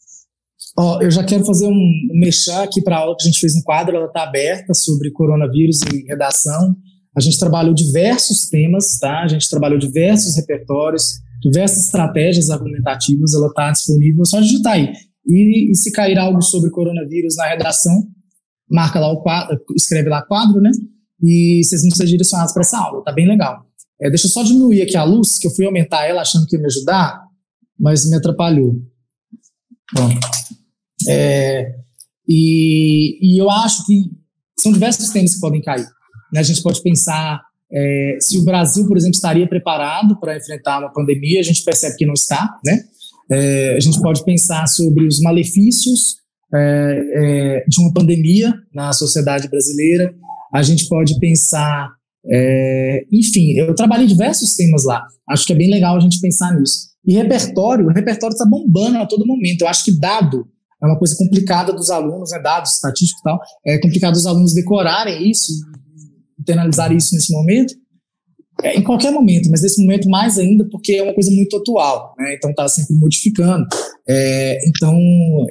Ó, 0.78 0.98
oh, 0.98 1.02
eu 1.02 1.10
já 1.10 1.24
quero 1.24 1.44
fazer 1.44 1.66
um, 1.66 1.70
um 1.70 2.18
mexer 2.20 2.60
aqui 2.62 2.82
para 2.82 2.96
a 2.96 3.00
aula 3.00 3.16
que 3.16 3.22
a 3.22 3.26
gente 3.30 3.40
fez 3.40 3.56
no 3.56 3.62
quadro, 3.62 3.96
ela 3.96 4.06
está 4.06 4.24
aberta 4.24 4.74
sobre 4.74 5.10
coronavírus 5.10 5.80
e 5.82 6.04
redação. 6.06 6.76
A 7.16 7.20
gente 7.20 7.38
trabalhou 7.38 7.72
diversos 7.72 8.50
temas, 8.50 8.98
tá? 8.98 9.22
A 9.22 9.28
gente 9.28 9.48
trabalhou 9.48 9.78
diversos 9.78 10.36
repertórios 10.36 11.24
diversas 11.40 11.84
estratégias 11.84 12.50
argumentativas, 12.50 13.34
ela 13.34 13.48
está 13.48 13.70
disponível, 13.70 14.22
é 14.22 14.26
só 14.26 14.40
digitar 14.40 14.74
aí. 14.74 14.92
E, 15.26 15.70
e, 15.70 15.74
se 15.74 15.90
cair 15.90 16.18
algo 16.18 16.40
sobre 16.40 16.70
coronavírus 16.70 17.36
na 17.36 17.46
redação, 17.46 18.06
marca 18.70 19.00
lá 19.00 19.12
o 19.12 19.22
quadro, 19.22 19.60
escreve 19.76 20.08
lá 20.08 20.22
quadro, 20.22 20.60
né? 20.60 20.70
E 21.22 21.62
vocês 21.64 21.82
vão 21.82 21.90
ser 21.90 22.06
direcionados 22.06 22.52
para 22.52 22.62
essa 22.62 22.78
aula, 22.78 23.02
tá 23.02 23.12
bem 23.12 23.26
legal. 23.26 23.64
É, 24.00 24.08
deixa 24.08 24.26
eu 24.26 24.30
só 24.30 24.42
diminuir 24.42 24.82
aqui 24.82 24.96
a 24.96 25.04
luz, 25.04 25.38
que 25.38 25.46
eu 25.46 25.50
fui 25.50 25.64
aumentar 25.64 26.04
ela 26.06 26.20
achando 26.20 26.46
que 26.46 26.56
ia 26.56 26.60
me 26.60 26.66
ajudar, 26.66 27.22
mas 27.78 28.08
me 28.08 28.16
atrapalhou. 28.16 28.80
É, 31.08 31.74
e, 32.28 33.18
e 33.22 33.40
eu 33.40 33.50
acho 33.50 33.86
que 33.86 34.10
são 34.58 34.72
diversos 34.72 35.08
temas 35.10 35.34
que 35.34 35.40
podem 35.40 35.62
cair. 35.62 35.86
Né? 36.32 36.40
A 36.40 36.42
gente 36.42 36.62
pode 36.62 36.82
pensar 36.82 37.42
é, 37.72 38.18
se 38.20 38.38
o 38.38 38.44
Brasil, 38.44 38.86
por 38.86 38.96
exemplo, 38.96 39.14
estaria 39.14 39.48
preparado 39.48 40.18
para 40.20 40.36
enfrentar 40.36 40.78
uma 40.78 40.92
pandemia, 40.92 41.40
a 41.40 41.42
gente 41.42 41.64
percebe 41.64 41.96
que 41.96 42.06
não 42.06 42.14
está, 42.14 42.58
né? 42.64 42.84
É, 43.30 43.74
a 43.76 43.80
gente 43.80 44.00
pode 44.00 44.24
pensar 44.24 44.66
sobre 44.68 45.04
os 45.04 45.20
malefícios 45.20 46.16
é, 46.54 47.02
é 47.14 47.64
de 47.68 47.80
uma 47.80 47.92
pandemia 47.92 48.54
na 48.72 48.92
sociedade 48.92 49.48
brasileira, 49.48 50.14
a 50.54 50.62
gente 50.62 50.88
pode 50.88 51.18
pensar, 51.18 51.90
é, 52.24 53.04
enfim, 53.12 53.54
eu 53.58 53.74
trabalhei 53.74 54.06
diversos 54.06 54.54
temas 54.54 54.84
lá, 54.84 55.04
acho 55.28 55.44
que 55.44 55.52
é 55.52 55.56
bem 55.56 55.68
legal 55.68 55.96
a 55.96 56.00
gente 56.00 56.20
pensar 56.20 56.56
nisso. 56.56 56.86
E 57.04 57.14
repertório, 57.14 57.86
o 57.86 57.92
repertório 57.92 58.34
está 58.34 58.46
bombando 58.46 58.98
a 58.98 59.06
todo 59.06 59.26
momento, 59.26 59.62
eu 59.62 59.68
acho 59.68 59.84
que 59.84 59.98
dado 59.98 60.46
é 60.80 60.86
uma 60.86 60.98
coisa 60.98 61.16
complicada 61.16 61.72
dos 61.72 61.90
alunos, 61.90 62.30
né, 62.30 62.38
dados 62.38 62.74
estatísticos 62.74 63.20
e 63.20 63.24
tal, 63.24 63.40
é 63.66 63.78
complicado 63.80 64.14
os 64.14 64.26
alunos 64.26 64.54
decorarem 64.54 65.28
isso 65.28 65.52
internalizar 66.46 66.92
isso 66.92 67.14
nesse 67.14 67.32
momento, 67.32 67.74
é, 68.62 68.78
em 68.78 68.82
qualquer 68.82 69.10
momento, 69.10 69.50
mas 69.50 69.62
nesse 69.62 69.82
momento 69.82 70.08
mais 70.08 70.38
ainda 70.38 70.66
porque 70.70 70.92
é 70.92 71.02
uma 71.02 71.14
coisa 71.14 71.30
muito 71.30 71.56
atual, 71.56 72.14
né? 72.18 72.34
então 72.34 72.50
está 72.50 72.66
sempre 72.68 72.94
modificando. 72.94 73.66
É, 74.08 74.58
então, 74.68 74.96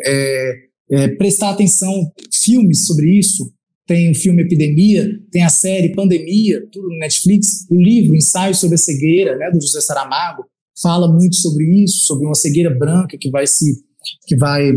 é, 0.05 0.53
é, 0.91 1.07
prestar 1.09 1.51
atenção, 1.51 2.11
filmes 2.33 2.87
sobre 2.87 3.19
isso, 3.19 3.51
tem 3.87 4.09
o 4.09 4.15
filme 4.15 4.41
Epidemia, 4.41 5.07
tem 5.31 5.43
a 5.43 5.49
série 5.49 5.93
Pandemia, 5.93 6.65
tudo 6.71 6.87
no 6.87 6.97
Netflix, 6.97 7.67
o 7.69 7.75
livro 7.75 8.15
Ensaio 8.15 8.55
sobre 8.55 8.75
a 8.75 8.79
Cegueira, 8.79 9.37
né, 9.37 9.51
do 9.51 9.61
José 9.61 9.81
Saramago, 9.81 10.43
fala 10.81 11.11
muito 11.11 11.35
sobre 11.35 11.63
isso, 11.83 12.05
sobre 12.05 12.25
uma 12.25 12.35
cegueira 12.35 12.69
branca 12.69 13.17
que 13.19 13.29
vai 13.29 13.45
se 13.45 13.83
que 14.27 14.35
vai 14.35 14.71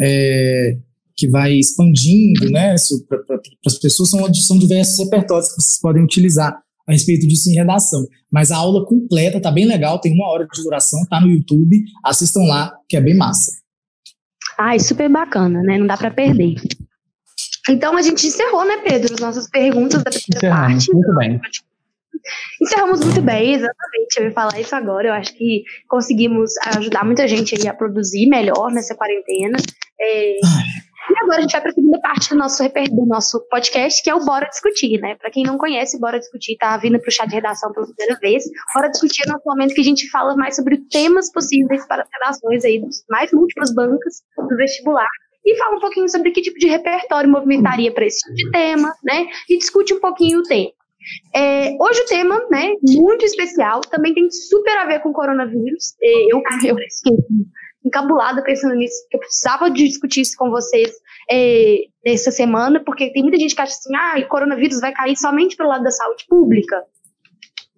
é, 0.00 0.76
que 1.18 1.28
vai 1.28 1.52
expandindo, 1.54 2.48
né, 2.48 2.76
para 3.08 3.40
as 3.66 3.78
pessoas, 3.78 4.08
são, 4.08 4.32
são 4.34 4.56
diversos 4.56 5.04
repertórios 5.04 5.48
que 5.48 5.60
vocês 5.60 5.80
podem 5.80 6.04
utilizar 6.04 6.56
a 6.88 6.92
respeito 6.92 7.26
disso 7.26 7.50
em 7.50 7.54
redação. 7.54 8.06
Mas 8.32 8.52
a 8.52 8.56
aula 8.56 8.86
completa 8.86 9.40
tá 9.40 9.50
bem 9.50 9.66
legal, 9.66 10.00
tem 10.00 10.14
uma 10.14 10.30
hora 10.30 10.46
de 10.46 10.62
duração, 10.62 11.04
tá 11.10 11.20
no 11.20 11.28
YouTube, 11.28 11.82
assistam 12.04 12.42
lá, 12.42 12.72
que 12.88 12.96
é 12.96 13.00
bem 13.00 13.16
massa. 13.16 13.50
Ai, 14.56 14.78
super 14.78 15.10
bacana, 15.10 15.60
né? 15.62 15.76
Não 15.76 15.86
dá 15.88 15.96
para 15.96 16.10
perder. 16.10 16.54
Então 17.68 17.96
a 17.96 18.02
gente 18.02 18.26
encerrou, 18.26 18.64
né, 18.64 18.78
Pedro, 18.78 19.14
as 19.14 19.20
nossas 19.20 19.50
perguntas 19.50 20.02
da 20.02 20.10
primeira 20.10 20.56
parte. 20.56 20.92
Muito 20.92 21.14
bem. 21.16 21.40
Encerramos 22.62 23.00
muito 23.00 23.22
bem, 23.22 23.54
exatamente. 23.54 24.16
Eu 24.18 24.24
ia 24.24 24.32
falar 24.32 24.60
isso 24.60 24.74
agora. 24.74 25.08
Eu 25.08 25.12
acho 25.14 25.34
que 25.34 25.62
conseguimos 25.88 26.52
ajudar 26.76 27.04
muita 27.04 27.26
gente 27.26 27.66
a 27.66 27.74
produzir 27.74 28.26
melhor 28.26 28.70
nessa 28.72 28.94
quarentena. 28.94 29.58
É, 30.00 30.38
e 31.10 31.18
agora 31.22 31.38
a 31.38 31.40
gente 31.40 31.52
vai 31.52 31.60
para 31.60 31.70
a 31.70 31.74
segunda 31.74 32.00
parte 32.00 32.30
do 32.30 32.36
nosso, 32.36 32.62
do 32.62 33.06
nosso 33.06 33.40
podcast, 33.48 34.02
que 34.02 34.10
é 34.10 34.14
o 34.14 34.24
Bora 34.24 34.48
Discutir, 34.48 35.00
né? 35.00 35.14
Para 35.16 35.30
quem 35.30 35.42
não 35.42 35.56
conhece, 35.56 35.98
Bora 35.98 36.18
Discutir 36.18 36.56
tá 36.56 36.76
vindo 36.76 36.98
para 37.00 37.08
o 37.08 37.12
chat 37.12 37.28
de 37.28 37.34
redação 37.34 37.72
pela 37.72 37.86
primeira 37.86 38.18
vez. 38.20 38.44
Bora 38.74 38.88
Discutir 38.88 39.22
é 39.26 39.32
nosso 39.32 39.44
momento 39.46 39.74
que 39.74 39.80
a 39.80 39.84
gente 39.84 40.08
fala 40.10 40.36
mais 40.36 40.56
sobre 40.56 40.78
temas 40.90 41.32
possíveis 41.32 41.86
para 41.86 42.02
as 42.02 42.08
redações 42.12 42.64
aí 42.64 42.80
dos 42.80 43.04
mais 43.08 43.32
múltiplas 43.32 43.74
bancas 43.74 44.22
do 44.36 44.56
vestibular 44.56 45.08
e 45.44 45.56
fala 45.56 45.76
um 45.76 45.80
pouquinho 45.80 46.08
sobre 46.08 46.30
que 46.30 46.42
tipo 46.42 46.58
de 46.58 46.68
repertório 46.68 47.30
movimentaria 47.30 47.92
para 47.92 48.04
esse 48.04 48.20
tipo 48.20 48.34
de 48.34 48.50
tema, 48.50 48.92
né? 49.02 49.26
E 49.48 49.56
discute 49.56 49.94
um 49.94 50.00
pouquinho 50.00 50.40
o 50.40 50.42
tema. 50.42 50.72
É, 51.34 51.74
hoje 51.80 52.02
o 52.02 52.06
tema, 52.06 52.46
né, 52.50 52.74
muito 52.82 53.24
especial, 53.24 53.80
também 53.80 54.12
tem 54.12 54.30
super 54.30 54.76
a 54.76 54.84
ver 54.84 55.00
com 55.00 55.08
o 55.08 55.12
coronavírus. 55.12 55.94
É, 56.02 56.32
eu, 56.32 56.42
eu 56.42 56.76
fiquei 56.76 57.16
encabulada 57.84 58.42
pensando 58.42 58.74
nisso, 58.74 59.06
que 59.10 59.16
eu 59.16 59.20
precisava 59.20 59.70
de 59.70 59.86
discutir 59.86 60.22
isso 60.22 60.36
com 60.36 60.50
vocês 60.50 60.90
é, 61.30 61.78
nessa 62.04 62.30
semana, 62.30 62.82
porque 62.84 63.12
tem 63.12 63.22
muita 63.22 63.38
gente 63.38 63.54
que 63.54 63.60
acha 63.60 63.72
assim, 63.72 63.94
ah, 63.94 64.18
o 64.18 64.28
coronavírus 64.28 64.80
vai 64.80 64.92
cair 64.92 65.16
somente 65.16 65.56
pelo 65.56 65.68
lado 65.68 65.84
da 65.84 65.90
saúde 65.90 66.24
pública. 66.28 66.84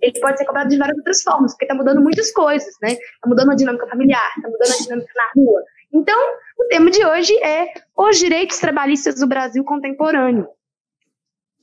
Ele 0.01 0.18
pode 0.18 0.38
ser 0.38 0.46
cobrado 0.46 0.70
de 0.70 0.78
várias 0.78 0.96
outras 0.96 1.22
formas, 1.22 1.53
porque 1.53 1.66
está 1.66 1.74
mudando 1.74 2.01
muitas 2.01 2.32
coisas, 2.32 2.74
né? 2.80 2.92
Está 2.92 3.28
mudando 3.28 3.51
a 3.51 3.55
dinâmica 3.55 3.86
familiar, 3.86 4.32
está 4.36 4.48
mudando 4.48 4.72
a 4.72 4.82
dinâmica 4.82 5.12
na 5.14 5.42
rua. 5.42 5.62
Então, 5.92 6.18
o 6.59 6.64
tema 6.68 6.90
de 6.90 7.05
hoje 7.05 7.36
é 7.42 7.66
os 7.96 8.18
direitos 8.18 8.59
trabalhistas 8.59 9.16
do 9.16 9.26
Brasil 9.26 9.62
contemporâneo. 9.62 10.48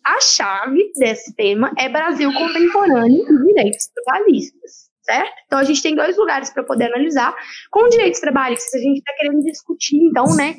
A 0.05 0.21
chave 0.21 0.91
desse 0.95 1.35
tema 1.35 1.71
é 1.77 1.89
Brasil 1.89 2.31
contemporâneo 2.31 3.23
e 3.23 3.45
direitos 3.47 3.87
trabalhistas 3.87 4.86
certo? 5.07 5.33
Então 5.45 5.57
a 5.57 5.63
gente 5.63 5.81
tem 5.81 5.95
dois 5.95 6.17
lugares 6.17 6.51
para 6.51 6.63
poder 6.63 6.85
analisar. 6.85 7.33
Com 7.71 7.87
direitos 7.87 8.19
trabalhistas, 8.19 8.73
a 8.75 8.83
gente 8.83 8.97
está 8.97 9.13
querendo 9.17 9.41
discutir, 9.41 9.97
então, 10.03 10.25
né, 10.35 10.57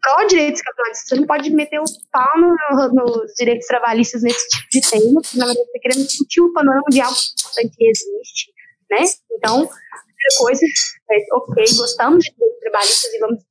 pró 0.00 0.26
direitos 0.26 0.62
trabalhistas. 0.62 1.08
Você 1.08 1.16
não 1.16 1.26
pode 1.26 1.50
meter 1.50 1.80
o 1.80 1.84
pau 2.10 2.40
no, 2.40 2.94
nos 2.94 3.32
direitos 3.36 3.66
trabalhistas 3.66 4.22
nesse 4.22 4.48
tipo 4.48 4.68
de 4.70 4.80
tema, 4.80 5.20
porque 5.20 5.38
na 5.38 5.46
verdade 5.46 5.66
você 5.66 5.76
está 5.76 5.80
querendo 5.82 6.06
discutir 6.06 6.40
o 6.40 6.52
panorama 6.52 6.86
de 6.90 7.00
algo 7.00 7.16
que 7.54 7.86
existe, 7.86 8.52
né? 8.90 9.04
Então, 9.32 9.68
primeira 9.68 10.38
coisa, 10.38 10.66
é, 11.10 11.16
ok, 11.34 11.64
gostamos 11.76 12.24
de 12.24 12.30
direitos 12.32 12.60
trabalhistas 12.60 13.12
e 13.12 13.18
vamos 13.18 13.44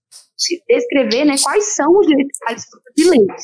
descrever 0.68 1.26
né, 1.26 1.36
quais 1.42 1.76
são 1.76 1.92
os 1.98 2.08
direitos 2.08 2.38
trabalhistas 2.40 2.80
brasileiros. 2.84 3.44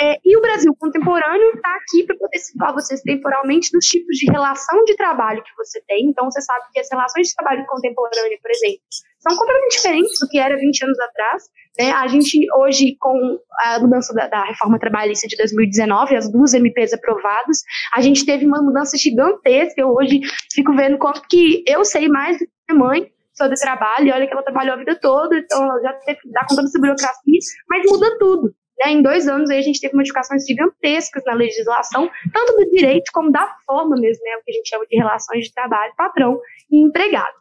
É, 0.00 0.16
e 0.24 0.36
o 0.36 0.40
Brasil 0.40 0.74
contemporâneo 0.78 1.54
está 1.56 1.74
aqui 1.74 2.04
para 2.06 2.16
poder 2.16 2.38
situar 2.38 2.72
vocês 2.72 3.00
temporalmente 3.02 3.70
dos 3.72 3.84
tipos 3.84 4.16
de 4.16 4.30
relação 4.30 4.84
de 4.84 4.94
trabalho 4.94 5.42
que 5.42 5.50
você 5.56 5.82
tem. 5.88 6.06
Então, 6.06 6.30
você 6.30 6.40
sabe 6.40 6.66
que 6.72 6.78
as 6.78 6.88
relações 6.90 7.28
de 7.28 7.34
trabalho 7.34 7.66
contemporâneo, 7.66 8.38
por 8.40 8.50
exemplo, 8.50 8.80
são 9.18 9.36
completamente 9.36 9.76
diferentes 9.76 10.20
do 10.20 10.28
que 10.28 10.38
era 10.38 10.56
20 10.56 10.84
anos 10.84 11.00
atrás. 11.00 11.42
Né? 11.78 11.90
A 11.90 12.06
gente, 12.06 12.38
hoje, 12.56 12.96
com 13.00 13.38
a 13.60 13.80
mudança 13.80 14.14
da, 14.14 14.28
da, 14.28 14.44
reforma 14.44 14.78
trabalhista 14.78 15.26
de 15.26 15.36
2019, 15.36 16.16
as 16.16 16.30
duas 16.30 16.54
MPs 16.54 16.92
aprovadas, 16.92 17.62
a 17.94 18.00
gente 18.00 18.24
teve 18.24 18.46
uma 18.46 18.62
mudança 18.62 18.96
gigantesca. 18.96 19.80
Eu 19.80 19.88
hoje 19.94 20.20
fico 20.52 20.74
vendo 20.76 20.96
quanto 20.98 21.22
que 21.28 21.64
eu 21.66 21.84
sei 21.84 22.08
mais 22.08 22.38
do 22.38 22.46
que 22.46 22.52
minha 22.70 22.84
mãe 22.84 23.12
sobre 23.38 23.56
trabalho, 23.56 24.12
olha 24.12 24.26
que 24.26 24.32
ela 24.32 24.42
trabalhou 24.42 24.74
a 24.74 24.78
vida 24.78 24.98
toda, 25.00 25.38
então 25.38 25.62
ela 25.62 25.80
já 25.80 25.92
teve 26.04 26.20
que 26.20 26.30
dar 26.32 26.44
conta 26.44 26.62
dessa 26.62 26.78
burocracia, 26.80 27.38
mas 27.68 27.82
muda 27.88 28.18
tudo. 28.18 28.52
Né? 28.80 28.92
Em 28.92 29.02
dois 29.02 29.26
anos 29.26 29.50
aí 29.50 29.58
a 29.58 29.62
gente 29.62 29.80
teve 29.80 29.94
modificações 29.94 30.44
gigantescas 30.46 31.22
na 31.26 31.34
legislação, 31.34 32.08
tanto 32.32 32.56
do 32.56 32.70
direito 32.70 33.10
como 33.12 33.30
da 33.30 33.56
forma 33.66 33.96
mesmo, 33.96 34.22
né? 34.24 34.30
o 34.40 34.44
que 34.44 34.50
a 34.50 34.54
gente 34.54 34.68
chama 34.68 34.86
de 34.86 34.96
relações 34.96 35.44
de 35.44 35.52
trabalho, 35.52 35.92
patrão 35.96 36.38
e 36.70 36.80
empregado. 36.80 37.36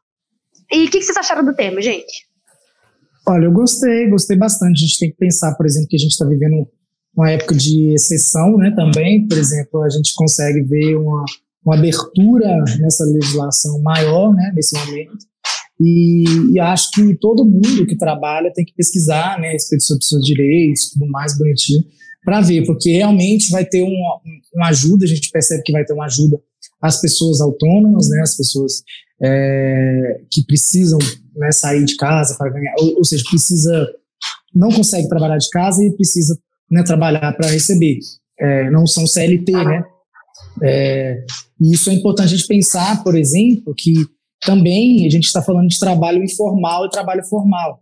E 0.72 0.86
o 0.86 0.90
que, 0.90 1.00
que 1.00 1.04
vocês 1.04 1.18
acharam 1.18 1.46
do 1.46 1.56
tema, 1.56 1.82
gente? 1.82 2.28
Olha, 3.28 3.46
eu 3.46 3.52
gostei, 3.52 4.10
gostei 4.10 4.38
bastante. 4.38 4.84
A 4.84 4.88
gente 4.88 5.00
tem 5.00 5.12
que 5.12 5.18
pensar, 5.18 5.54
por 5.56 5.66
exemplo, 5.66 5.90
que 5.90 5.96
a 5.96 6.00
gente 6.00 6.12
está 6.12 6.26
vivendo 6.26 6.68
uma 7.16 7.32
época 7.32 7.56
de 7.56 7.94
exceção, 7.94 8.56
né? 8.58 8.72
Também, 8.76 9.28
por 9.28 9.38
exemplo, 9.38 9.82
a 9.82 9.90
gente 9.90 10.14
consegue 10.16 10.62
ver 10.62 10.96
uma, 10.96 11.26
uma 11.66 11.76
abertura 11.76 12.64
nessa 12.80 13.04
legislação 13.06 13.82
maior, 13.82 14.34
né? 14.34 14.52
Nesse 14.56 14.78
momento. 14.78 15.18
E, 15.80 16.24
e, 16.54 16.60
acho 16.60 16.90
que 16.92 17.16
todo 17.16 17.46
mundo 17.46 17.86
que 17.86 17.96
trabalha 17.96 18.52
tem 18.54 18.66
que 18.66 18.74
pesquisar 18.74 19.40
né, 19.40 19.50
a 19.50 19.52
respeito 19.52 19.84
sobre 19.84 20.04
seus 20.04 20.26
direitos, 20.26 20.90
tudo 20.90 21.06
mais 21.08 21.38
bonitinho, 21.38 21.84
para 22.26 22.42
ver, 22.42 22.66
porque 22.66 22.90
realmente 22.92 23.52
vai 23.52 23.64
ter 23.64 23.84
uma, 23.84 24.22
uma 24.56 24.68
ajuda, 24.70 25.06
a 25.06 25.08
gente 25.08 25.30
percebe 25.30 25.62
que 25.64 25.72
vai 25.72 25.86
ter 25.86 25.94
uma 25.94 26.06
ajuda 26.06 26.42
às 26.82 27.00
pessoas 27.00 27.42
autônomas, 27.42 28.10
né, 28.10 28.22
as 28.22 28.36
pessoas 28.36 28.82
é, 29.22 30.22
que 30.32 30.44
precisam 30.46 31.00
né, 31.36 31.52
sair 31.52 31.86
de 31.86 31.96
casa 31.96 32.36
para 32.38 32.52
ganhar, 32.52 32.74
ou, 32.80 32.98
ou, 32.98 33.06
seja, 33.06 33.24
precisa, 33.30 33.88
não 34.54 34.70
consegue 34.70 35.08
trabalhar 35.08 35.38
de 35.38 35.50
casa 35.50 35.84
e 35.84 35.96
precisa 35.96 36.38
né, 36.72 36.84
trabalhar 36.84 37.32
para 37.34 37.50
receber. 37.50 38.00
É, 38.40 38.70
não 38.70 38.86
são 38.86 39.08
CLT, 39.08 39.52
né? 39.52 39.84
É, 40.64 41.24
e 41.62 41.74
isso 41.74 41.90
é 41.90 41.94
importante 41.94 42.34
a 42.34 42.38
gente 42.38 42.48
pensar, 42.48 43.04
por 43.04 43.16
exemplo, 43.16 43.74
que 43.76 43.94
também 44.42 45.06
a 45.06 45.10
gente 45.10 45.26
está 45.26 45.42
falando 45.42 45.68
de 45.68 45.80
trabalho 45.80 46.24
informal 46.24 46.86
e 46.86 46.90
trabalho 46.90 47.24
formal. 47.26 47.82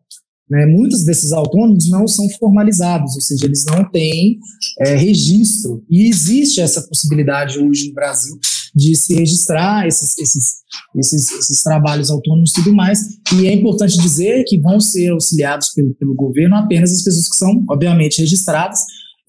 Né? 0.50 0.66
Muitos 0.68 1.04
desses 1.06 1.32
autônomos 1.32 1.90
não 1.90 2.08
são 2.08 2.28
formalizados, 2.40 3.16
ou 3.16 3.22
seja, 3.22 3.46
eles 3.46 3.66
não 3.66 3.90
têm 3.90 4.38
é, 4.82 4.96
registro. 4.96 5.84
E 5.90 6.08
existe 6.08 6.62
essa 6.62 6.82
possibilidade 6.88 7.58
hoje 7.60 7.88
no 7.88 7.94
Brasil 7.94 8.38
de 8.76 8.96
se 8.96 9.16
registrar 9.16 9.88
esses, 9.88 10.18
esses, 10.18 10.56
esses, 10.98 11.32
esses 11.32 11.64
trabalhos 11.64 12.12
autônomos 12.12 12.52
e 12.52 12.56
tudo 12.56 12.76
mais. 12.76 13.00
E 13.34 13.48
é 13.48 13.54
importante 13.54 13.98
dizer 13.98 14.44
que 14.46 14.60
vão 14.60 14.80
ser 14.80 15.10
auxiliados 15.10 15.70
pelo, 15.70 15.96
pelo 15.96 16.14
governo 16.14 16.56
apenas 16.56 16.92
as 16.92 17.04
pessoas 17.04 17.30
que 17.30 17.38
são, 17.38 17.64
obviamente, 17.70 18.20
registradas 18.22 18.80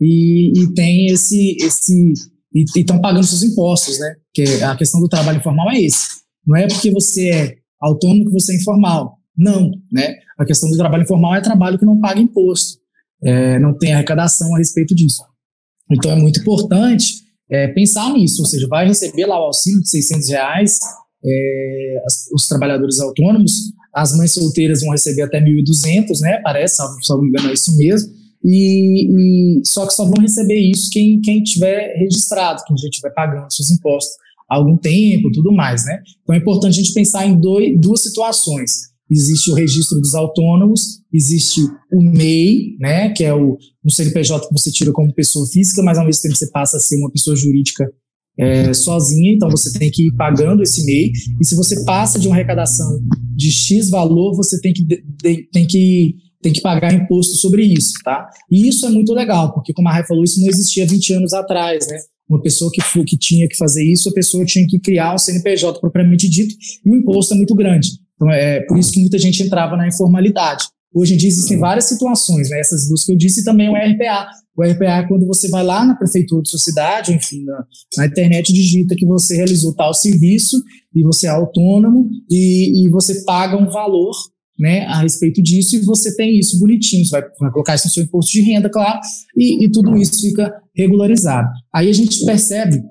e, 0.00 0.52
e 0.60 0.74
têm 0.74 1.06
esse. 1.06 1.56
esse 1.60 2.12
e 2.54 2.64
estão 2.74 3.00
pagando 3.00 3.26
seus 3.26 3.42
impostos, 3.42 3.98
né? 3.98 4.14
Que 4.32 4.62
a 4.62 4.74
questão 4.76 4.98
do 4.98 5.08
trabalho 5.08 5.38
informal 5.38 5.70
é 5.70 5.80
esse 5.80 6.25
não 6.46 6.56
é 6.56 6.68
porque 6.68 6.90
você 6.90 7.30
é 7.30 7.56
autônomo 7.80 8.26
que 8.26 8.32
você 8.32 8.52
é 8.52 8.56
informal. 8.56 9.18
Não, 9.36 9.70
né? 9.92 10.16
A 10.38 10.44
questão 10.44 10.70
do 10.70 10.76
trabalho 10.76 11.02
informal 11.02 11.34
é 11.34 11.40
trabalho 11.40 11.78
que 11.78 11.84
não 11.84 12.00
paga 12.00 12.20
imposto, 12.20 12.78
é, 13.22 13.58
não 13.58 13.76
tem 13.76 13.92
arrecadação 13.92 14.54
a 14.54 14.58
respeito 14.58 14.94
disso. 14.94 15.22
Então 15.90 16.10
é 16.10 16.16
muito 16.16 16.40
importante 16.40 17.26
é, 17.50 17.68
pensar 17.68 18.12
nisso, 18.12 18.42
ou 18.42 18.46
seja, 18.46 18.66
vai 18.68 18.86
receber 18.86 19.26
lá 19.26 19.38
o 19.38 19.46
auxílio 19.46 19.80
de 19.82 19.90
600 19.90 20.28
reais, 20.30 20.78
é, 21.24 21.96
os 22.34 22.48
trabalhadores 22.48 22.98
autônomos, 23.00 23.52
as 23.94 24.16
mães 24.16 24.32
solteiras 24.32 24.80
vão 24.80 24.90
receber 24.90 25.22
até 25.22 25.40
1.200, 25.40 26.20
né? 26.20 26.40
Parece, 26.42 26.76
se 26.76 27.10
não 27.10 27.22
me 27.22 27.28
engano, 27.28 27.50
é 27.50 27.52
isso 27.52 27.76
mesmo. 27.76 28.10
E, 28.44 29.58
e, 29.58 29.62
só 29.64 29.86
que 29.86 29.94
só 29.94 30.04
vão 30.04 30.20
receber 30.20 30.58
isso 30.58 30.90
quem, 30.92 31.20
quem 31.20 31.42
tiver 31.42 31.94
registrado, 31.98 32.62
quem 32.66 32.76
já 32.76 32.88
estiver 32.88 33.10
pagando 33.10 33.52
seus 33.52 33.70
impostos 33.70 34.14
há 34.48 34.56
algum 34.56 34.76
tempo, 34.76 35.30
tudo 35.32 35.52
mais, 35.52 35.84
né? 35.84 35.98
Então 36.22 36.34
é 36.34 36.38
importante 36.38 36.78
a 36.78 36.82
gente 36.82 36.92
pensar 36.92 37.26
em 37.26 37.38
dois, 37.38 37.78
duas 37.80 38.02
situações. 38.02 38.94
Existe 39.10 39.50
o 39.50 39.54
registro 39.54 40.00
dos 40.00 40.14
autônomos, 40.14 41.00
existe 41.12 41.60
o 41.92 42.02
MEI, 42.02 42.76
né, 42.80 43.10
que 43.10 43.22
é 43.22 43.32
o 43.32 43.56
um 43.84 43.88
CNPJ 43.88 44.48
que 44.48 44.52
você 44.52 44.70
tira 44.72 44.92
como 44.92 45.14
pessoa 45.14 45.46
física, 45.46 45.80
mas 45.82 45.96
ao 45.96 46.04
mesmo 46.04 46.22
tempo 46.22 46.34
você 46.34 46.50
passa 46.50 46.76
a 46.76 46.80
ser 46.80 46.96
uma 46.96 47.10
pessoa 47.12 47.36
jurídica 47.36 47.88
é, 48.38 48.74
sozinha, 48.74 49.32
então 49.32 49.48
você 49.48 49.78
tem 49.78 49.90
que 49.90 50.08
ir 50.08 50.12
pagando 50.16 50.62
esse 50.62 50.84
MEI, 50.84 51.12
e 51.40 51.44
se 51.44 51.54
você 51.54 51.84
passa 51.84 52.18
de 52.18 52.26
uma 52.26 52.34
arrecadação 52.34 53.00
de 53.34 53.50
X 53.50 53.88
valor, 53.88 54.34
você 54.34 54.60
tem 54.60 54.72
que, 54.72 54.84
de, 54.84 55.48
tem 55.52 55.66
que, 55.66 56.16
tem 56.42 56.52
que 56.52 56.60
pagar 56.60 56.92
imposto 56.92 57.36
sobre 57.36 57.62
isso, 57.64 57.92
tá? 58.04 58.28
E 58.50 58.68
isso 58.68 58.86
é 58.86 58.90
muito 58.90 59.14
legal, 59.14 59.54
porque 59.54 59.72
como 59.72 59.88
a 59.88 59.92
Rai 59.92 60.04
falou, 60.04 60.24
isso 60.24 60.40
não 60.40 60.48
existia 60.48 60.84
20 60.84 61.12
anos 61.14 61.32
atrás, 61.32 61.86
né? 61.86 61.96
Uma 62.28 62.42
pessoa 62.42 62.70
que, 62.72 62.82
que 63.04 63.16
tinha 63.16 63.48
que 63.48 63.56
fazer 63.56 63.84
isso, 63.84 64.08
a 64.08 64.12
pessoa 64.12 64.44
tinha 64.44 64.66
que 64.66 64.80
criar 64.80 65.14
um 65.14 65.18
CNPJ 65.18 65.80
propriamente 65.80 66.28
dito, 66.28 66.54
e 66.84 66.90
o 66.90 66.96
imposto 66.96 67.34
é 67.34 67.36
muito 67.36 67.54
grande. 67.54 67.88
Então 68.14 68.30
é 68.30 68.60
por 68.60 68.78
isso 68.78 68.92
que 68.92 69.00
muita 69.00 69.18
gente 69.18 69.42
entrava 69.42 69.76
na 69.76 69.86
informalidade. 69.86 70.64
Hoje 70.94 71.14
em 71.14 71.16
dia 71.18 71.28
existem 71.28 71.58
várias 71.58 71.84
situações, 71.84 72.48
né? 72.48 72.58
essas 72.58 72.88
duas 72.88 73.04
que 73.04 73.12
eu 73.12 73.16
disse, 73.16 73.42
e 73.42 73.44
também 73.44 73.68
o 73.68 73.74
RPA. 73.74 74.28
O 74.56 74.62
RPA 74.62 74.84
é 74.84 75.06
quando 75.06 75.26
você 75.26 75.48
vai 75.50 75.62
lá 75.62 75.84
na 75.84 75.94
prefeitura 75.94 76.42
de 76.42 76.48
sua 76.48 76.58
cidade, 76.58 77.12
enfim, 77.12 77.44
na, 77.44 77.64
na 77.98 78.06
internet 78.06 78.52
digita 78.52 78.96
que 78.96 79.04
você 79.04 79.36
realizou 79.36 79.74
tal 79.74 79.92
serviço 79.92 80.56
e 80.94 81.02
você 81.02 81.26
é 81.26 81.30
autônomo 81.30 82.08
e, 82.30 82.86
e 82.86 82.90
você 82.90 83.22
paga 83.24 83.58
um 83.58 83.70
valor 83.70 84.14
né, 84.58 84.86
a 84.86 85.00
respeito 85.00 85.42
disso 85.42 85.76
e 85.76 85.80
você 85.80 86.14
tem 86.16 86.38
isso 86.38 86.58
bonitinho, 86.58 87.04
você 87.04 87.20
vai, 87.20 87.28
vai 87.38 87.50
colocar 87.50 87.74
isso 87.74 87.86
no 87.86 87.92
seu 87.92 88.04
imposto 88.04 88.32
de 88.32 88.42
renda, 88.42 88.70
claro, 88.70 89.00
e, 89.36 89.64
e, 89.64 89.70
tudo 89.70 89.96
isso 89.96 90.20
fica 90.20 90.52
regularizado. 90.74 91.48
Aí 91.74 91.88
a 91.88 91.92
gente 91.92 92.24
percebe 92.24 92.82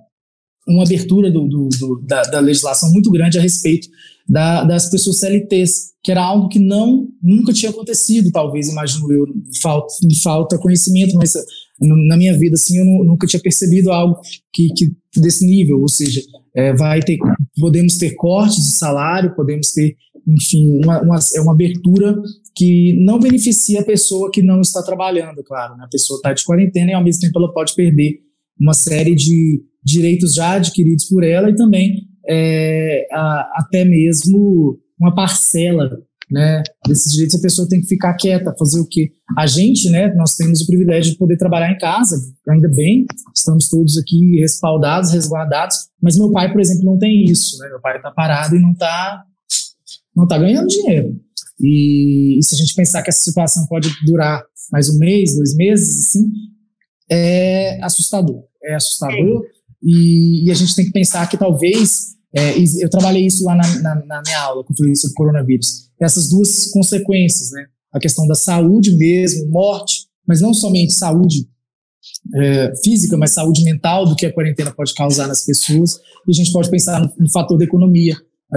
uma 0.68 0.84
abertura 0.84 1.32
do, 1.32 1.48
do, 1.48 1.70
do, 1.70 2.02
da, 2.06 2.24
da, 2.24 2.40
legislação 2.40 2.92
muito 2.92 3.12
grande 3.12 3.38
a 3.38 3.42
respeito 3.42 3.88
da, 4.28 4.64
das 4.64 4.90
pessoas 4.90 5.20
CLTs, 5.20 5.94
que 6.04 6.12
era 6.12 6.24
algo 6.24 6.48
que 6.50 6.60
não 6.60 7.08
nunca 7.22 7.54
tinha 7.54 7.70
acontecido, 7.70 8.32
talvez, 8.32 8.70
imagino 8.70 9.12
eu, 9.12 9.26
falta, 9.62 9.88
falta 10.24 10.58
conhecimento, 10.58 11.16
mas 11.16 11.34
na 11.80 12.18
minha 12.18 12.38
vida, 12.38 12.56
assim, 12.56 12.78
eu 12.78 12.86
nunca 13.06 13.28
tinha 13.28 13.42
percebido 13.42 13.92
algo 13.92 14.20
que, 14.54 14.70
que 14.70 14.92
desse 15.20 15.46
nível, 15.46 15.80
ou 15.82 15.88
seja, 15.88 16.22
é, 16.56 16.74
vai 16.74 17.02
ter, 17.02 17.18
podemos 17.60 17.98
ter 17.98 18.16
cortes 18.16 18.58
de 18.58 18.72
salário, 18.78 19.36
podemos 19.36 19.72
ter, 19.72 19.96
enfim, 20.28 20.80
uma, 20.84 21.02
uma, 21.02 21.20
é 21.36 21.42
uma 21.42 21.54
abertura 21.54 22.16
que 22.56 22.98
não 23.04 23.20
beneficia 23.20 23.82
a 23.82 23.86
pessoa 23.86 24.32
que 24.32 24.42
não 24.42 24.62
está 24.62 24.82
trabalhando, 24.82 25.44
claro, 25.44 25.76
né? 25.76 25.84
a 25.86 25.90
pessoa 25.90 26.18
está 26.18 26.34
de 26.34 26.44
quarentena 26.44 26.92
e 26.92 26.94
ao 26.94 27.04
mesmo 27.04 27.22
tempo 27.22 27.38
ela 27.38 27.54
pode 27.54 27.76
perder 27.76 28.20
uma 28.60 28.74
série 28.74 29.14
de 29.14 29.62
direitos 29.84 30.34
já 30.34 30.54
adquiridos 30.54 31.06
por 31.06 31.24
ela 31.24 31.50
e 31.50 31.56
também 31.56 32.08
é, 32.28 33.08
a, 33.12 33.52
até 33.58 33.84
mesmo 33.84 34.80
uma 35.00 35.14
parcela 35.14 35.90
né, 36.32 36.64
desses 36.88 37.12
direitos, 37.12 37.38
a 37.38 37.42
pessoa 37.42 37.68
tem 37.68 37.82
que 37.82 37.88
ficar 37.88 38.14
quieta, 38.16 38.56
fazer 38.58 38.80
o 38.80 38.88
quê? 38.88 39.12
A 39.38 39.46
gente, 39.46 39.90
né, 39.90 40.14
nós 40.16 40.36
temos 40.36 40.62
o 40.62 40.68
privilégio 40.68 41.12
de 41.12 41.18
poder 41.18 41.38
trabalhar 41.38 41.72
em 41.72 41.78
casa, 41.78 42.16
ainda 42.50 42.68
bem, 42.76 43.06
estamos 43.36 43.70
todos 43.70 43.98
aqui 43.98 44.40
respaldados, 44.40 45.12
resguardados, 45.12 45.76
mas 46.02 46.18
meu 46.18 46.32
pai, 46.32 46.52
por 46.52 46.60
exemplo, 46.60 46.86
não 46.86 46.98
tem 46.98 47.26
isso, 47.26 47.58
né, 47.60 47.70
meu 47.70 47.80
pai 47.80 47.98
está 47.98 48.12
parado 48.12 48.56
e 48.56 48.62
não 48.62 48.72
está 48.72 49.24
não 50.16 50.28
tá 50.28 50.38
ganhando 50.38 50.68
dinheiro. 50.68 51.20
E, 51.60 52.40
e, 52.40 52.44
se 52.44 52.56
a 52.56 52.58
gente 52.58 52.74
pensar 52.74 53.02
que 53.02 53.10
essa 53.10 53.24
situação 53.24 53.66
pode 53.68 53.90
durar 54.06 54.44
mais 54.72 54.90
um 54.90 54.98
mês, 54.98 55.36
dois 55.36 55.56
meses, 55.56 56.08
assim, 56.08 56.32
é 57.10 57.84
assustador. 57.84 58.44
É 58.64 58.76
assustador. 58.76 59.44
E, 59.84 60.48
e, 60.48 60.52
a 60.52 60.54
gente 60.54 60.76
tem 60.76 60.86
que 60.86 60.92
pensar 60.92 61.28
que 61.30 61.38
talvez 61.38 62.16
é, 62.36 62.56
eu 62.82 62.90
trabalhei 62.90 63.26
isso 63.26 63.44
lá 63.46 63.56
na, 63.56 63.82
na, 63.82 63.96
na 64.06 64.22
minha 64.26 64.40
aula, 64.40 64.64
quando 64.64 64.78
falei 64.78 64.96
sobre 64.96 65.16
coronavírus. 65.16 65.90
Essas 66.02 66.30
duas 66.30 66.72
consequências, 66.72 67.52
né? 67.52 67.66
A 67.94 68.00
questão 68.00 68.28
da 68.28 68.36
saúde 68.36 68.96
mesmo, 68.96 69.50
morte, 69.50 70.08
mas 70.28 70.42
não 70.42 70.54
somente 70.54 70.94
saúde 70.94 71.48
é, 72.36 72.74
física, 72.84 73.18
mas 73.18 73.32
saúde 73.32 73.64
mental 73.64 74.06
do 74.06 74.16
que 74.16 74.26
a 74.26 74.34
quarentena 74.34 74.74
pode 74.74 74.94
causar 74.94 75.28
nas 75.28 75.46
pessoas. 75.46 76.00
E 76.28 76.32
a 76.32 76.34
gente 76.34 76.52
pode 76.52 76.70
pensar 76.70 77.00
no, 77.00 77.14
no 77.18 77.32
fator 77.32 77.58
da 77.58 77.64
economia. 77.64 78.16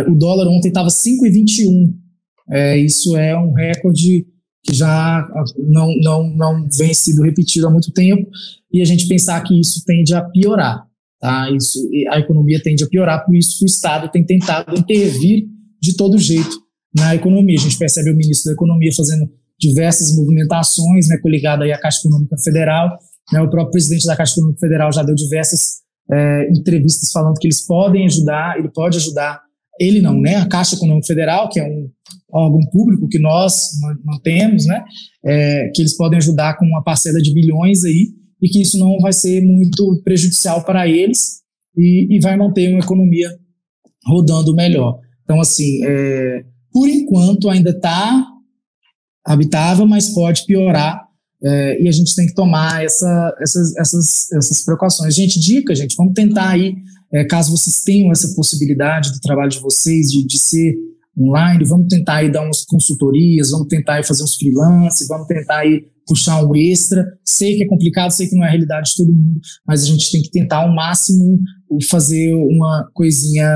O 0.09 0.15
dólar 0.15 0.47
ontem 0.49 0.69
estava 0.69 0.89
5,21. 0.89 1.95
É, 2.51 2.79
isso 2.79 3.17
é 3.17 3.39
um 3.39 3.53
recorde 3.53 4.27
que 4.65 4.75
já 4.75 5.27
não, 5.57 5.89
não, 6.03 6.37
não 6.37 6.69
vem 6.79 6.93
sido 6.93 7.23
repetido 7.23 7.67
há 7.67 7.71
muito 7.71 7.93
tempo. 7.93 8.29
E 8.73 8.83
a 8.83 8.85
gente 8.85 9.09
pensar 9.09 9.43
que 9.43 9.59
isso 9.59 9.83
tende 9.87 10.15
a 10.15 10.23
piorar. 10.23 10.85
Tá? 11.21 11.51
Isso, 11.51 11.79
a 12.11 12.19
economia 12.19 12.61
tende 12.63 12.85
a 12.85 12.89
piorar, 12.89 13.25
por 13.25 13.35
isso 13.35 13.59
que 13.59 13.65
o 13.65 13.67
Estado 13.67 14.11
tem 14.11 14.25
tentado 14.25 14.79
intervir 14.79 15.47
de 15.81 15.97
todo 15.97 16.19
jeito 16.19 16.57
na 16.95 17.15
economia. 17.15 17.57
A 17.59 17.63
gente 17.63 17.79
percebe 17.79 18.11
o 18.11 18.17
ministro 18.17 18.51
da 18.51 18.55
Economia 18.55 18.91
fazendo 18.97 19.29
diversas 19.59 20.15
movimentações, 20.15 21.09
né, 21.09 21.19
coligado 21.19 21.63
aí 21.65 21.73
à 21.73 21.81
Caixa 21.81 22.01
Econômica 22.01 22.37
Federal. 22.43 22.99
Né, 23.33 23.41
o 23.41 23.51
próprio 23.51 23.73
presidente 23.73 24.07
da 24.07 24.17
Caixa 24.17 24.35
Econômica 24.35 24.61
Federal 24.61 24.93
já 24.93 25.03
deu 25.03 25.15
diversas 25.15 25.81
é, 26.11 26.49
entrevistas 26.51 27.11
falando 27.11 27.39
que 27.39 27.47
eles 27.47 27.67
podem 27.67 28.07
ajudar, 28.07 28.59
ele 28.59 28.69
pode 28.69 28.97
ajudar, 28.97 29.41
ele 29.81 30.01
não, 30.01 30.21
né, 30.21 30.37
a 30.37 30.47
Caixa 30.47 30.77
Econômica 30.77 31.07
Federal, 31.07 31.49
que 31.49 31.61
é 31.61 31.65
um 31.65 31.89
órgão 32.31 32.61
público 32.71 33.09
que 33.09 33.19
nós 33.19 33.71
mantemos, 34.05 34.67
né, 34.67 34.85
é, 35.25 35.71
que 35.75 35.83
eles 35.83 35.97
podem 35.97 36.19
ajudar 36.19 36.57
com 36.57 36.67
uma 36.67 36.83
parcela 36.83 37.21
de 37.21 37.33
bilhões 37.33 37.85
aí, 37.85 38.09
e 38.41 38.49
que 38.49 38.61
isso 38.61 38.79
não 38.79 38.99
vai 38.99 39.13
ser 39.13 39.41
muito 39.43 40.01
prejudicial 40.05 40.65
para 40.65 40.87
eles 40.89 41.41
e, 41.77 42.17
e 42.17 42.21
vai 42.21 42.37
manter 42.37 42.69
uma 42.71 42.81
economia 42.81 43.31
rodando 44.07 44.55
melhor. 44.55 45.01
Então, 45.25 45.41
assim, 45.41 45.85
é, 45.85 46.45
por 46.73 46.89
enquanto 46.89 47.51
ainda 47.51 47.71
está 47.71 48.27
habitável, 49.27 49.87
mas 49.87 50.11
pode 50.11 50.47
piorar 50.47 51.09
é, 51.43 51.83
e 51.83 51.89
a 51.89 51.93
gente 51.93 52.15
tem 52.15 52.27
que 52.27 52.35
tomar 52.35 52.85
essa, 52.85 53.37
essas, 53.41 53.77
essas, 53.77 54.33
essas 54.33 54.65
precauções. 54.65 55.15
Gente, 55.15 55.39
dica, 55.39 55.75
gente, 55.75 55.95
vamos 55.97 56.15
tentar 56.15 56.51
aí, 56.51 56.75
é, 57.13 57.25
caso 57.25 57.51
vocês 57.51 57.83
tenham 57.83 58.13
essa 58.13 58.35
possibilidade 58.35 59.13
do 59.13 59.21
trabalho 59.21 59.51
de 59.51 59.61
vocês, 59.61 60.09
de, 60.09 60.27
de 60.27 60.39
ser 60.39 60.75
online, 61.19 61.65
vamos 61.65 61.89
tentar 61.89 62.17
aí 62.17 62.31
dar 62.31 62.43
umas 62.43 62.65
consultorias, 62.65 63.51
vamos 63.51 63.67
tentar 63.67 63.95
aí 63.95 64.05
fazer 64.05 64.23
uns 64.23 64.37
freelance, 64.37 65.07
vamos 65.09 65.27
tentar 65.27 65.59
aí 65.59 65.85
puxar 66.07 66.43
um 66.45 66.55
extra. 66.55 67.05
Sei 67.25 67.57
que 67.57 67.65
é 67.65 67.67
complicado, 67.67 68.11
sei 68.11 68.29
que 68.29 68.35
não 68.35 68.45
é 68.45 68.49
a 68.49 68.51
realidade 68.51 68.91
de 68.91 68.97
todo 68.97 69.13
mundo, 69.13 69.41
mas 69.67 69.83
a 69.83 69.87
gente 69.87 70.11
tem 70.11 70.23
que 70.23 70.31
tentar 70.31 70.59
ao 70.59 70.75
máximo 70.75 71.41
fazer 71.91 72.33
uma 72.35 72.89
coisinha 72.95 73.47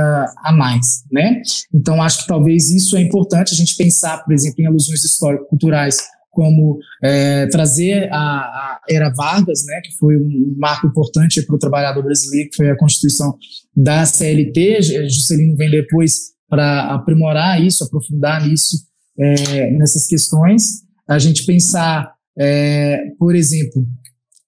a 0.45 0.53
mais, 0.53 1.03
né? 1.11 1.41
Então 1.73 2.03
acho 2.03 2.23
que 2.23 2.27
talvez 2.27 2.71
isso 2.71 2.97
é 2.97 3.01
importante 3.01 3.55
a 3.55 3.57
gente 3.57 3.75
pensar, 3.75 4.19
por 4.19 4.35
exemplo, 4.35 4.61
em 4.61 4.67
alusões 4.67 5.03
histórico-culturais 5.05 5.97
como 6.33 6.79
é, 7.03 7.47
trazer 7.49 8.09
a, 8.11 8.17
a, 8.17 8.81
era 8.89 9.13
Vargas, 9.15 9.65
né, 9.67 9.81
que 9.85 9.97
foi 9.99 10.17
um 10.17 10.55
marco 10.57 10.87
importante 10.87 11.43
para 11.43 11.55
o 11.55 11.59
trabalhador 11.59 12.03
brasileiro, 12.03 12.49
que 12.51 12.57
foi 12.57 12.71
a 12.71 12.77
constituição 12.77 13.37
da 13.77 14.05
CLT. 14.07 14.83
Juscelino 15.09 15.57
vem 15.57 15.71
depois 15.71 16.33
para 16.49 16.95
aprimorar 16.95 17.63
isso, 17.63 17.85
aprofundar 17.85 18.47
nisso, 18.47 18.79
é, 19.19 19.71
nessas 19.73 20.07
questões. 20.07 20.83
A 21.07 21.19
gente 21.19 21.45
pensar, 21.45 22.13
é, 22.39 22.99
por 23.19 23.35
exemplo, 23.35 23.87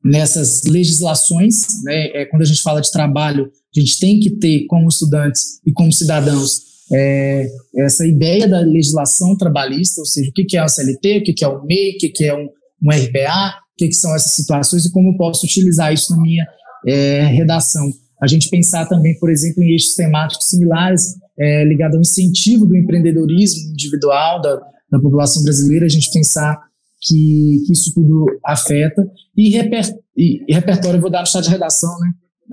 nessas 0.02 0.64
legislações, 0.64 1.66
né, 1.84 2.06
é, 2.14 2.24
quando 2.24 2.42
a 2.42 2.46
gente 2.46 2.62
fala 2.62 2.80
de 2.80 2.90
trabalho, 2.90 3.50
a 3.76 3.80
gente 3.80 3.98
tem 4.00 4.20
que 4.20 4.30
ter, 4.30 4.64
como 4.66 4.88
estudantes 4.88 5.60
e 5.66 5.72
como 5.72 5.92
cidadãos, 5.92 6.73
é, 6.92 7.46
essa 7.78 8.06
ideia 8.06 8.48
da 8.48 8.60
legislação 8.60 9.36
trabalhista, 9.36 10.00
ou 10.00 10.06
seja, 10.06 10.30
o 10.30 10.32
que, 10.32 10.56
é 10.56 10.60
a 10.60 10.68
CLT, 10.68 11.18
o 11.18 11.22
que, 11.22 11.44
é 11.44 11.48
o 11.48 11.64
MEI, 11.64 11.96
o 11.96 12.12
que, 12.12 12.24
é 12.24 12.34
um, 12.34 12.48
um 12.82 12.90
RPA, 12.90 13.58
o 13.58 13.76
que, 13.76 13.92
são 13.92 14.14
essas 14.14 14.32
situações 14.32 14.84
e 14.84 14.92
como 14.92 15.10
eu 15.10 15.16
posso 15.16 15.46
utilizar 15.46 15.92
isso 15.92 16.14
na 16.14 16.22
minha 16.22 16.46
é, 16.86 17.22
redação. 17.26 17.90
A 18.22 18.26
gente 18.26 18.48
pensar 18.48 18.86
também, 18.86 19.18
por 19.18 19.30
exemplo, 19.30 19.62
em 19.62 19.72
eixos 19.72 19.94
temáticos 19.94 20.46
similares 20.46 21.14
é, 21.38 21.64
ligado 21.64 21.94
ao 21.94 22.00
incentivo 22.00 22.66
do 22.66 22.76
empreendedorismo 22.76 23.72
individual 23.72 24.40
da, 24.40 24.60
da 24.90 25.00
população 25.00 25.42
brasileira, 25.42 25.86
a 25.86 25.88
gente 25.88 26.10
pensar 26.12 26.58
que, 27.00 27.62
que 27.66 27.72
isso 27.72 27.92
tudo 27.92 28.26
afeta. 28.44 29.06
E, 29.36 29.50
reper, 29.50 29.84
e, 30.16 30.44
e, 30.48 30.54
repertório 30.54 30.98
eu 30.98 31.02
vou 31.02 31.10
dar 31.10 31.20
no 31.20 31.26
chat 31.26 31.42
de 31.42 31.50
redação, 31.50 31.90
né? 31.98 32.12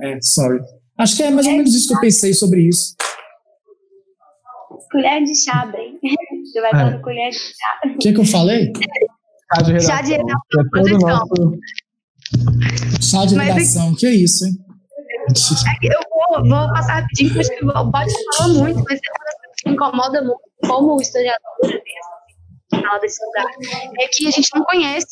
É, 0.10 0.20
sorry. 0.22 0.60
Acho 0.98 1.16
que 1.16 1.24
é 1.24 1.32
mais 1.32 1.48
ou 1.48 1.54
menos 1.54 1.74
isso 1.74 1.88
que 1.88 1.96
eu 1.96 2.00
pensei 2.00 2.34
sobre 2.34 2.68
isso. 2.68 2.96
Colher 4.92 5.24
de 5.24 5.36
chá, 5.36 5.66
bem. 5.68 6.00
Você 6.44 6.62
vai 6.62 6.72
é. 6.72 6.76
dando 6.76 7.02
colher 7.02 7.30
de 7.30 7.38
chá. 7.38 7.82
O 7.86 7.98
que, 7.98 8.14
que 8.14 8.20
eu 8.20 8.26
falei? 8.26 8.72
Chá 9.50 9.62
de 9.62 9.72
redação. 9.72 9.96
Chá 9.96 10.02
de 10.02 10.12
redação. 10.12 10.40
É 10.60 10.64
todo 10.72 11.00
nosso... 11.00 11.60
Chá 13.02 13.26
de 13.26 13.36
redação, 13.36 13.96
que 13.96 14.06
é 14.06 14.12
isso, 14.12 14.46
hein? 14.46 14.54
É 15.30 15.94
eu 15.94 16.00
vou, 16.10 16.50
vou 16.50 16.74
passar 16.74 17.02
rapidinho, 17.02 17.34
porque 17.34 17.66
o 17.66 17.84
Bode 17.86 18.14
falou 18.38 18.58
muito, 18.60 18.84
mas 18.84 18.98
é 18.98 19.02
que 19.56 19.70
me 19.70 19.76
incomoda 19.76 20.22
muito 20.22 20.42
como 20.68 21.00
historiadora 21.00 21.40
mesmo 21.64 22.21
final 22.76 23.00
desse 23.00 23.24
lugar, 23.26 23.46
é 24.00 24.08
que 24.08 24.28
a 24.28 24.32
gente 24.32 24.50
não 24.56 24.64
conhece 24.66 25.06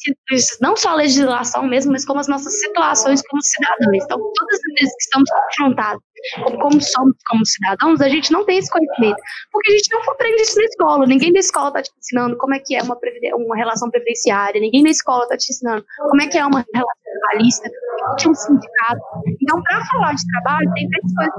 não 0.62 0.76
só 0.76 0.90
a 0.90 0.96
legislação 0.96 1.64
mesmo, 1.64 1.92
mas 1.92 2.06
como 2.06 2.20
as 2.20 2.28
nossas 2.28 2.60
situações 2.60 3.22
como 3.28 3.42
cidadãos. 3.42 4.04
Então, 4.04 4.18
todas 4.18 4.56
as 4.56 4.74
vezes 4.80 4.96
que 4.96 5.04
estamos 5.04 5.30
confrontados 5.30 6.04
com 6.44 6.58
como 6.58 6.82
somos 6.82 7.16
como 7.30 7.46
cidadãos, 7.46 8.02
a 8.02 8.10
gente 8.10 8.32
não 8.32 8.46
tem 8.46 8.58
esse 8.58 8.70
conhecimento, 8.70 9.22
porque 9.52 9.72
a 9.72 9.76
gente 9.76 9.94
não 9.94 10.02
aprende 10.12 10.42
isso 10.42 10.58
na 10.58 10.66
escola. 10.66 11.06
Ninguém 11.06 11.34
da 11.34 11.40
escola 11.40 11.70
está 11.70 11.82
te 11.82 11.92
ensinando 11.98 12.38
como 12.38 12.54
é 12.54 12.60
que 12.60 12.76
é 12.76 12.84
uma, 12.84 12.98
uma 13.36 13.56
relação 13.56 13.90
previdenciária, 13.90 14.60
ninguém 14.60 14.84
na 14.84 14.90
escola 14.90 15.24
está 15.24 15.38
te 15.38 15.52
ensinando 15.52 15.86
como 15.98 16.22
é 16.22 16.28
que 16.28 16.38
é 16.38 16.46
uma 16.46 16.66
relação 16.74 16.96
trabalhista, 17.04 17.70
o 18.12 18.28
é 18.28 18.30
um 18.30 18.36
sindicato. 18.36 19.02
Então, 19.42 19.62
para 19.64 19.86
falar 19.86 20.14
de 20.14 20.22
trabalho, 20.32 20.72
tem 20.74 20.90
três 20.90 21.14
coisas 21.14 21.34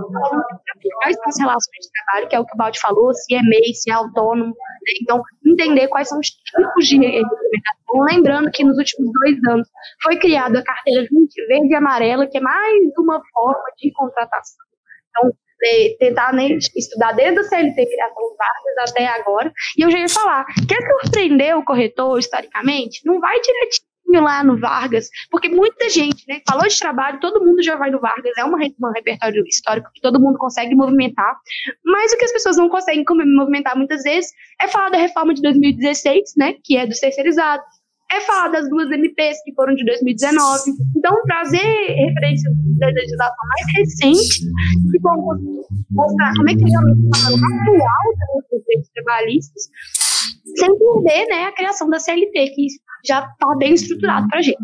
que 0.81 0.89
quais 0.91 1.17
são 1.37 1.47
relações 1.47 1.81
de 1.83 1.91
trabalho, 1.93 2.29
que 2.29 2.37
é 2.37 2.41
o 2.41 2.45
que 2.45 2.55
o 2.55 2.57
Balde 2.57 2.81
falou, 2.81 3.15
se 3.15 3.35
é 3.35 3.43
MEI, 3.43 3.75
se 3.75 3.91
é 3.91 3.95
autônomo. 3.95 4.51
Né? 4.51 4.93
Então, 5.03 5.23
entender 5.45 5.89
quais 5.89 6.09
são 6.09 6.19
os 6.19 6.29
tipos 6.29 6.87
de 6.87 6.97
regulamentação. 6.97 8.01
Lembrando 8.09 8.51
que 8.51 8.65
nos 8.65 8.79
últimos 8.79 9.11
dois 9.13 9.37
anos 9.49 9.69
foi 10.03 10.17
criada 10.19 10.61
a 10.61 10.65
carteira 10.65 11.07
verde 11.49 11.69
e 11.69 11.75
amarela, 11.75 12.27
que 12.27 12.39
é 12.39 12.41
mais 12.41 12.93
uma 12.99 13.21
forma 13.33 13.65
de 13.79 13.93
contratação. 13.93 14.65
Então, 15.11 15.33
é, 15.63 15.97
tentar 15.99 16.33
né, 16.33 16.49
estudar 16.77 17.13
desde 17.13 17.41
a 17.41 17.45
CLT 17.45 17.87
criação 17.87 18.37
Vargas 18.39 18.91
até 18.91 19.07
agora. 19.07 19.53
E 19.77 19.83
eu 19.83 19.91
já 19.91 19.99
ia 19.99 20.09
falar, 20.09 20.47
quer 20.67 20.81
surpreender 21.03 21.57
o 21.57 21.65
corretor 21.65 22.19
historicamente? 22.19 23.03
Não 23.05 23.21
vai 23.21 23.39
direitinho 23.41 23.90
lá 24.19 24.43
no 24.43 24.59
Vargas, 24.59 25.09
porque 25.31 25.49
muita 25.49 25.89
gente, 25.89 26.25
né, 26.29 26.41
falou 26.49 26.67
de 26.67 26.79
trabalho, 26.79 27.21
todo 27.21 27.45
mundo 27.45 27.63
já 27.63 27.77
vai 27.77 27.91
no 27.91 28.01
Vargas, 28.01 28.33
é 28.37 28.45
uma, 28.45 28.59
um 28.59 28.93
repertório 28.93 29.45
histórico 29.47 29.91
que 29.95 30.01
todo 30.01 30.21
mundo 30.21 30.39
consegue 30.39 30.75
movimentar, 30.75 31.37
mas 31.85 32.13
o 32.13 32.19
que 32.19 32.25
as 32.25 32.33
pessoas 32.33 32.57
não 32.57 32.69
conseguem 32.69 33.05
movimentar 33.37 33.77
muitas 33.77 34.03
vezes 34.03 34.31
é 34.61 34.69
falar 34.69 34.91
da 34.91 34.99
reforma 34.99 35.35
de 35.35 35.43
2016, 35.43 36.35
né, 36.37 36.55
que 36.65 36.77
é 36.77 36.87
dos 36.87 36.99
terceirizados, 36.99 37.65
é 38.13 38.21
falar 38.23 38.49
das 38.49 38.69
duas 38.69 38.91
MPs 38.91 39.43
que 39.45 39.55
foram 39.55 39.75
de 39.75 39.85
2019. 39.85 40.73
Então, 40.97 41.15
trazer 41.27 41.59
referências 41.59 42.53
da 42.79 42.89
legislação 42.89 43.47
mais 43.49 43.79
recente 43.79 44.41
que 44.91 44.99
vão 45.01 45.17
mostrar 45.91 46.33
como 46.35 46.51
é 46.51 46.55
que 46.55 46.65
realmente 46.65 47.07
está 47.15 47.29
atual 47.29 48.41
dos 48.51 48.63
direitos 48.65 48.91
trabalhistas, 48.95 49.63
sem 50.57 50.69
perder 50.79 51.27
né, 51.29 51.45
a 51.45 51.53
criação 51.53 51.89
da 51.89 51.99
CLT, 51.99 52.51
que 52.55 52.67
já 53.07 53.21
está 53.21 53.55
bem 53.57 53.75
estruturado 53.75 54.27
para 54.29 54.39
a 54.39 54.43
gente. 54.43 54.59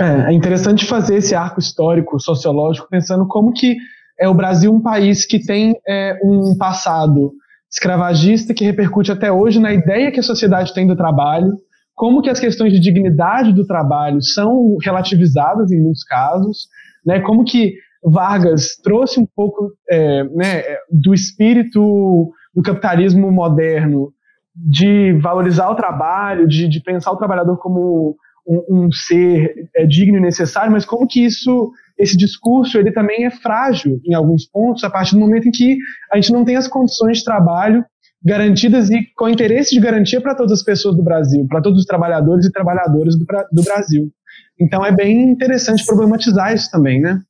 É, 0.00 0.30
é 0.30 0.32
interessante 0.32 0.84
fazer 0.84 1.16
esse 1.16 1.34
arco 1.34 1.60
histórico, 1.60 2.20
sociológico, 2.20 2.88
pensando 2.90 3.26
como 3.26 3.52
que 3.52 3.76
é 4.18 4.28
o 4.28 4.34
Brasil 4.34 4.72
um 4.72 4.80
país 4.80 5.26
que 5.26 5.44
tem 5.44 5.74
é, 5.88 6.18
um 6.22 6.56
passado 6.56 7.32
escravagista 7.70 8.54
que 8.54 8.64
repercute 8.64 9.10
até 9.10 9.32
hoje 9.32 9.58
na 9.58 9.72
ideia 9.72 10.12
que 10.12 10.20
a 10.20 10.22
sociedade 10.22 10.72
tem 10.72 10.86
do 10.86 10.96
trabalho, 10.96 11.52
como 11.94 12.22
que 12.22 12.30
as 12.30 12.38
questões 12.38 12.72
de 12.72 12.80
dignidade 12.80 13.52
do 13.52 13.66
trabalho 13.66 14.22
são 14.22 14.76
relativizadas 14.82 15.70
em 15.72 15.82
muitos 15.82 16.04
casos, 16.04 16.68
né, 17.04 17.20
como 17.20 17.44
que 17.44 17.74
Vargas 18.04 18.76
trouxe 18.82 19.18
um 19.18 19.26
pouco 19.34 19.72
é, 19.90 20.24
né, 20.24 20.62
do 20.90 21.14
espírito 21.14 22.30
do 22.54 22.62
capitalismo 22.62 23.30
moderno 23.32 24.12
de 24.54 25.12
valorizar 25.20 25.68
o 25.68 25.74
trabalho, 25.74 26.46
de, 26.46 26.68
de 26.68 26.80
pensar 26.80 27.10
o 27.12 27.16
trabalhador 27.16 27.56
como 27.58 28.16
um, 28.46 28.84
um 28.84 28.92
ser 28.92 29.68
é, 29.74 29.86
digno 29.86 30.18
e 30.18 30.20
necessário, 30.20 30.70
mas 30.70 30.84
como 30.84 31.06
que 31.06 31.24
isso, 31.24 31.72
esse 31.98 32.16
discurso, 32.16 32.78
ele 32.78 32.92
também 32.92 33.24
é 33.24 33.30
frágil 33.30 34.00
em 34.04 34.14
alguns 34.14 34.46
pontos, 34.46 34.84
a 34.84 34.90
partir 34.90 35.14
do 35.14 35.20
momento 35.20 35.48
em 35.48 35.50
que 35.50 35.78
a 36.12 36.16
gente 36.16 36.32
não 36.32 36.44
tem 36.44 36.56
as 36.56 36.68
condições 36.68 37.18
de 37.18 37.24
trabalho 37.24 37.84
garantidas 38.24 38.90
e 38.90 39.06
com 39.16 39.28
interesse 39.28 39.74
de 39.74 39.80
garantia 39.80 40.20
para 40.20 40.34
todas 40.34 40.52
as 40.52 40.62
pessoas 40.62 40.96
do 40.96 41.02
Brasil, 41.02 41.46
para 41.48 41.60
todos 41.60 41.80
os 41.80 41.84
trabalhadores 41.84 42.46
e 42.46 42.52
trabalhadoras 42.52 43.18
do, 43.18 43.26
do 43.52 43.62
Brasil. 43.62 44.10
Então 44.58 44.84
é 44.84 44.92
bem 44.92 45.30
interessante 45.30 45.84
problematizar 45.84 46.54
isso 46.54 46.70
também, 46.70 47.00
né? 47.00 47.20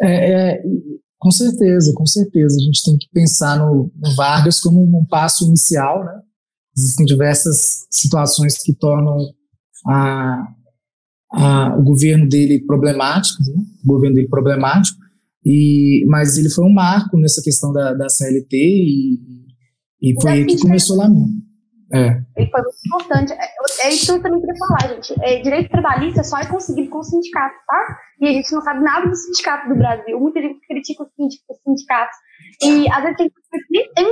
É, 0.00 0.32
é, 0.32 0.62
com 1.18 1.30
certeza, 1.30 1.92
com 1.94 2.06
certeza. 2.06 2.56
A 2.56 2.64
gente 2.64 2.84
tem 2.84 2.96
que 2.96 3.08
pensar 3.12 3.58
no, 3.58 3.90
no 3.96 4.14
Vargas 4.14 4.60
como 4.60 4.82
um 4.82 5.04
passo 5.04 5.46
inicial, 5.46 6.04
né? 6.04 6.20
Existem 6.76 7.06
diversas 7.06 7.86
situações 7.90 8.58
que 8.62 8.74
tornam 8.74 9.16
a, 9.86 10.46
a, 11.32 11.76
o 11.78 11.82
governo 11.82 12.28
dele 12.28 12.64
problemático, 12.66 13.42
né? 13.42 13.62
o 13.82 13.86
governo 13.86 14.16
dele 14.16 14.28
problemático, 14.28 14.98
e, 15.44 16.04
mas 16.08 16.36
ele 16.36 16.50
foi 16.50 16.64
um 16.64 16.74
marco 16.74 17.16
nessa 17.16 17.40
questão 17.40 17.72
da, 17.72 17.94
da 17.94 18.08
CLT 18.08 18.56
e, 18.56 19.18
e 20.02 20.20
foi 20.20 20.32
aí 20.32 20.44
que 20.44 20.58
começou 20.58 20.96
lá 20.96 21.08
mesmo. 21.08 21.45
É. 21.92 22.20
Ele 22.36 22.50
foi 22.50 22.62
muito 22.62 22.76
importante. 22.86 23.32
É, 23.32 23.86
é 23.86 23.88
isso 23.90 24.06
que 24.06 24.18
eu 24.18 24.22
também 24.22 24.40
queria 24.40 24.56
falar, 24.56 24.94
gente. 24.94 25.14
É, 25.22 25.40
direito 25.40 25.70
trabalhista 25.70 26.24
só 26.24 26.38
é 26.38 26.46
conseguido 26.46 26.90
com 26.90 26.98
o 26.98 27.04
sindicato, 27.04 27.54
tá? 27.66 27.98
E 28.20 28.28
a 28.28 28.32
gente 28.32 28.52
não 28.52 28.60
sabe 28.60 28.82
nada 28.82 29.08
do 29.08 29.14
sindicato 29.14 29.68
do 29.68 29.76
Brasil. 29.76 30.18
Muita 30.18 30.40
gente 30.40 30.60
critica 30.66 31.04
os 31.04 31.58
sindicatos. 31.62 32.16
E 32.62 32.90
às 32.90 33.02
vezes 33.02 33.16
tem, 33.16 33.30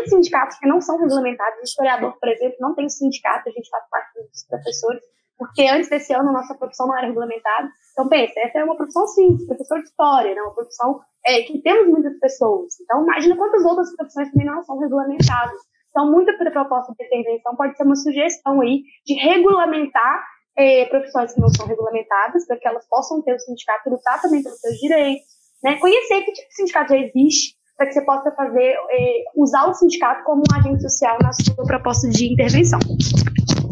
sindicatos 0.06 0.58
que 0.58 0.68
não 0.68 0.80
são 0.80 0.98
regulamentados. 0.98 1.58
O 1.60 1.64
historiador, 1.64 2.16
por 2.18 2.28
exemplo, 2.28 2.56
não 2.60 2.74
tem 2.74 2.88
sindicato, 2.88 3.48
a 3.48 3.52
gente 3.52 3.68
faz 3.68 3.84
parte 3.90 4.12
dos 4.20 4.46
professores, 4.46 5.02
porque 5.36 5.66
antes 5.66 5.88
desse 5.88 6.12
ano 6.14 6.28
a 6.28 6.32
nossa 6.32 6.54
profissão 6.54 6.86
não 6.86 6.96
era 6.96 7.06
regulamentada. 7.06 7.68
Então, 7.92 8.08
pensa, 8.08 8.32
essa 8.40 8.58
é 8.58 8.64
uma 8.64 8.76
profissão 8.76 9.06
simples, 9.08 9.46
professor 9.46 9.78
de 9.78 9.88
história, 9.88 10.34
né? 10.34 10.42
uma 10.42 10.54
profissão 10.54 11.00
é, 11.26 11.42
que 11.42 11.60
temos 11.62 11.88
muitas 11.88 12.18
pessoas. 12.18 12.74
Então, 12.80 13.02
imagina 13.02 13.36
quantas 13.36 13.64
outras 13.64 13.94
profissões 13.96 14.30
também 14.30 14.46
não 14.46 14.62
são 14.62 14.78
regulamentadas. 14.78 15.58
Então, 15.94 16.10
muita 16.10 16.36
proposta 16.36 16.92
de 16.98 17.04
intervenção 17.04 17.54
pode 17.54 17.76
ser 17.76 17.84
uma 17.84 17.94
sugestão 17.94 18.60
aí 18.60 18.82
de 19.06 19.14
regulamentar 19.14 20.24
é, 20.58 20.86
profissões 20.86 21.32
que 21.32 21.40
não 21.40 21.48
são 21.48 21.68
regulamentadas, 21.68 22.44
para 22.48 22.56
que 22.56 22.66
elas 22.66 22.84
possam 22.88 23.22
ter 23.22 23.32
o 23.32 23.38
sindicato 23.38 23.88
lutar 23.88 24.20
também 24.20 24.42
pelos 24.42 24.58
seus 24.58 24.74
direitos, 24.78 25.24
né? 25.62 25.78
conhecer 25.78 26.22
que 26.22 26.32
tipo 26.32 26.48
de 26.48 26.54
sindicato 26.56 26.94
já 26.94 26.98
existe, 26.98 27.54
para 27.76 27.86
que 27.86 27.92
você 27.92 28.04
possa 28.04 28.32
fazer, 28.32 28.76
é, 28.90 29.24
usar 29.36 29.68
o 29.68 29.74
sindicato 29.74 30.24
como 30.24 30.42
um 30.42 30.58
agente 30.58 30.82
social 30.82 31.16
na 31.22 31.32
sua 31.32 31.64
proposta 31.64 32.08
de 32.08 32.32
intervenção. 32.32 32.80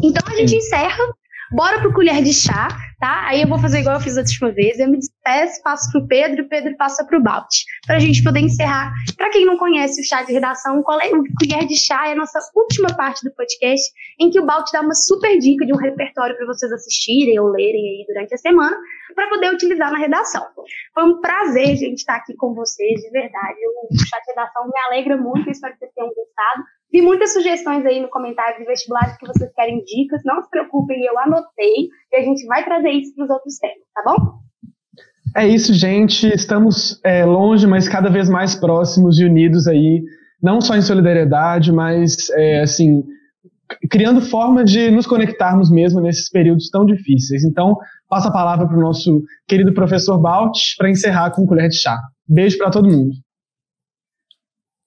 Então, 0.01 0.23
a 0.25 0.35
gente 0.37 0.55
encerra 0.55 1.03
Bora 1.53 1.79
pro 1.79 1.93
colher 1.93 2.23
de 2.23 2.33
chá, 2.33 2.67
tá? 2.99 3.27
Aí 3.27 3.43
eu 3.43 3.47
vou 3.47 3.59
fazer 3.59 3.81
igual 3.81 3.97
eu 3.97 4.01
fiz 4.01 4.17
a 4.17 4.21
última 4.21 4.51
vez. 4.51 4.79
Eu 4.79 4.89
me 4.89 4.97
despeço, 4.97 5.61
passo 5.61 5.91
pro 5.91 6.07
Pedro, 6.07 6.45
o 6.45 6.49
Pedro 6.49 6.75
passa 6.77 7.05
pro 7.05 7.21
Balt. 7.21 7.47
Pra 7.85 7.99
gente 7.99 8.23
poder 8.23 8.39
encerrar. 8.39 8.91
Pra 9.15 9.29
quem 9.29 9.45
não 9.45 9.55
conhece 9.55 10.01
o 10.01 10.03
chá 10.03 10.23
de 10.23 10.33
redação, 10.33 10.79
o 10.79 10.83
colher 10.83 11.11
de 11.67 11.79
chá 11.79 12.07
é 12.07 12.13
a 12.13 12.15
nossa 12.15 12.39
última 12.55 12.89
parte 12.95 13.23
do 13.23 13.31
podcast, 13.35 13.87
em 14.19 14.31
que 14.31 14.39
o 14.39 14.45
Balt 14.47 14.65
dá 14.73 14.81
uma 14.81 14.95
super 14.95 15.37
dica 15.37 15.63
de 15.63 15.71
um 15.71 15.77
repertório 15.77 16.35
para 16.35 16.47
vocês 16.47 16.71
assistirem 16.71 17.39
ou 17.39 17.49
lerem 17.49 17.99
aí 17.99 18.05
durante 18.07 18.33
a 18.33 18.37
semana, 18.37 18.75
para 19.13 19.29
poder 19.29 19.53
utilizar 19.53 19.91
na 19.91 19.99
redação. 19.99 20.43
Foi 20.95 21.03
um 21.03 21.21
prazer, 21.21 21.75
gente, 21.75 21.99
estar 21.99 22.15
aqui 22.15 22.35
com 22.35 22.55
vocês, 22.55 22.99
de 22.99 23.11
verdade. 23.11 23.59
O 23.91 23.95
chá 23.95 24.17
de 24.17 24.31
redação 24.31 24.65
me 24.65 24.79
alegra 24.87 25.17
muito, 25.17 25.51
espero 25.51 25.73
que 25.73 25.81
vocês 25.81 25.91
tenham 25.93 26.09
gostado. 26.09 26.63
Vi 26.93 27.01
muitas 27.01 27.33
sugestões 27.33 27.83
aí 27.87 27.99
no 27.99 28.07
comentário 28.07 28.59
de 28.59 28.65
vestibulares 28.65 29.17
que 29.17 29.25
vocês 29.25 29.51
querem 29.55 29.83
dicas. 29.83 30.21
Não 30.23 30.43
se 30.43 30.49
preocupem, 30.49 31.03
eu 31.03 31.17
anotei 31.17 31.89
e 32.11 32.15
a 32.15 32.21
gente 32.21 32.45
vai 32.45 32.63
trazer 32.63 32.91
isso 32.91 33.15
para 33.15 33.23
os 33.25 33.29
outros 33.31 33.57
temas, 33.57 33.87
tá 33.95 34.03
bom? 34.05 34.43
É 35.35 35.47
isso, 35.47 35.73
gente. 35.73 36.27
Estamos 36.27 37.01
é, 37.03 37.25
longe, 37.25 37.65
mas 37.65 37.89
cada 37.89 38.11
vez 38.11 38.29
mais 38.29 38.53
próximos 38.53 39.19
e 39.19 39.25
unidos 39.25 39.67
aí, 39.67 40.03
não 40.39 40.61
só 40.61 40.75
em 40.75 40.83
solidariedade, 40.83 41.71
mas 41.71 42.29
é, 42.29 42.61
assim 42.61 43.03
criando 43.89 44.21
formas 44.21 44.69
de 44.69 44.91
nos 44.91 45.07
conectarmos 45.07 45.71
mesmo 45.71 45.99
nesses 45.99 46.29
períodos 46.29 46.69
tão 46.69 46.85
difíceis. 46.85 47.43
Então, 47.43 47.75
passo 48.07 48.27
a 48.27 48.31
palavra 48.31 48.67
para 48.67 48.77
o 48.77 48.81
nosso 48.81 49.23
querido 49.47 49.73
professor 49.73 50.19
Balt 50.19 50.57
para 50.77 50.91
encerrar 50.91 51.31
com 51.31 51.45
colher 51.47 51.69
de 51.69 51.77
chá. 51.77 51.97
Beijo 52.27 52.57
para 52.57 52.69
todo 52.69 52.87
mundo. 52.87 53.13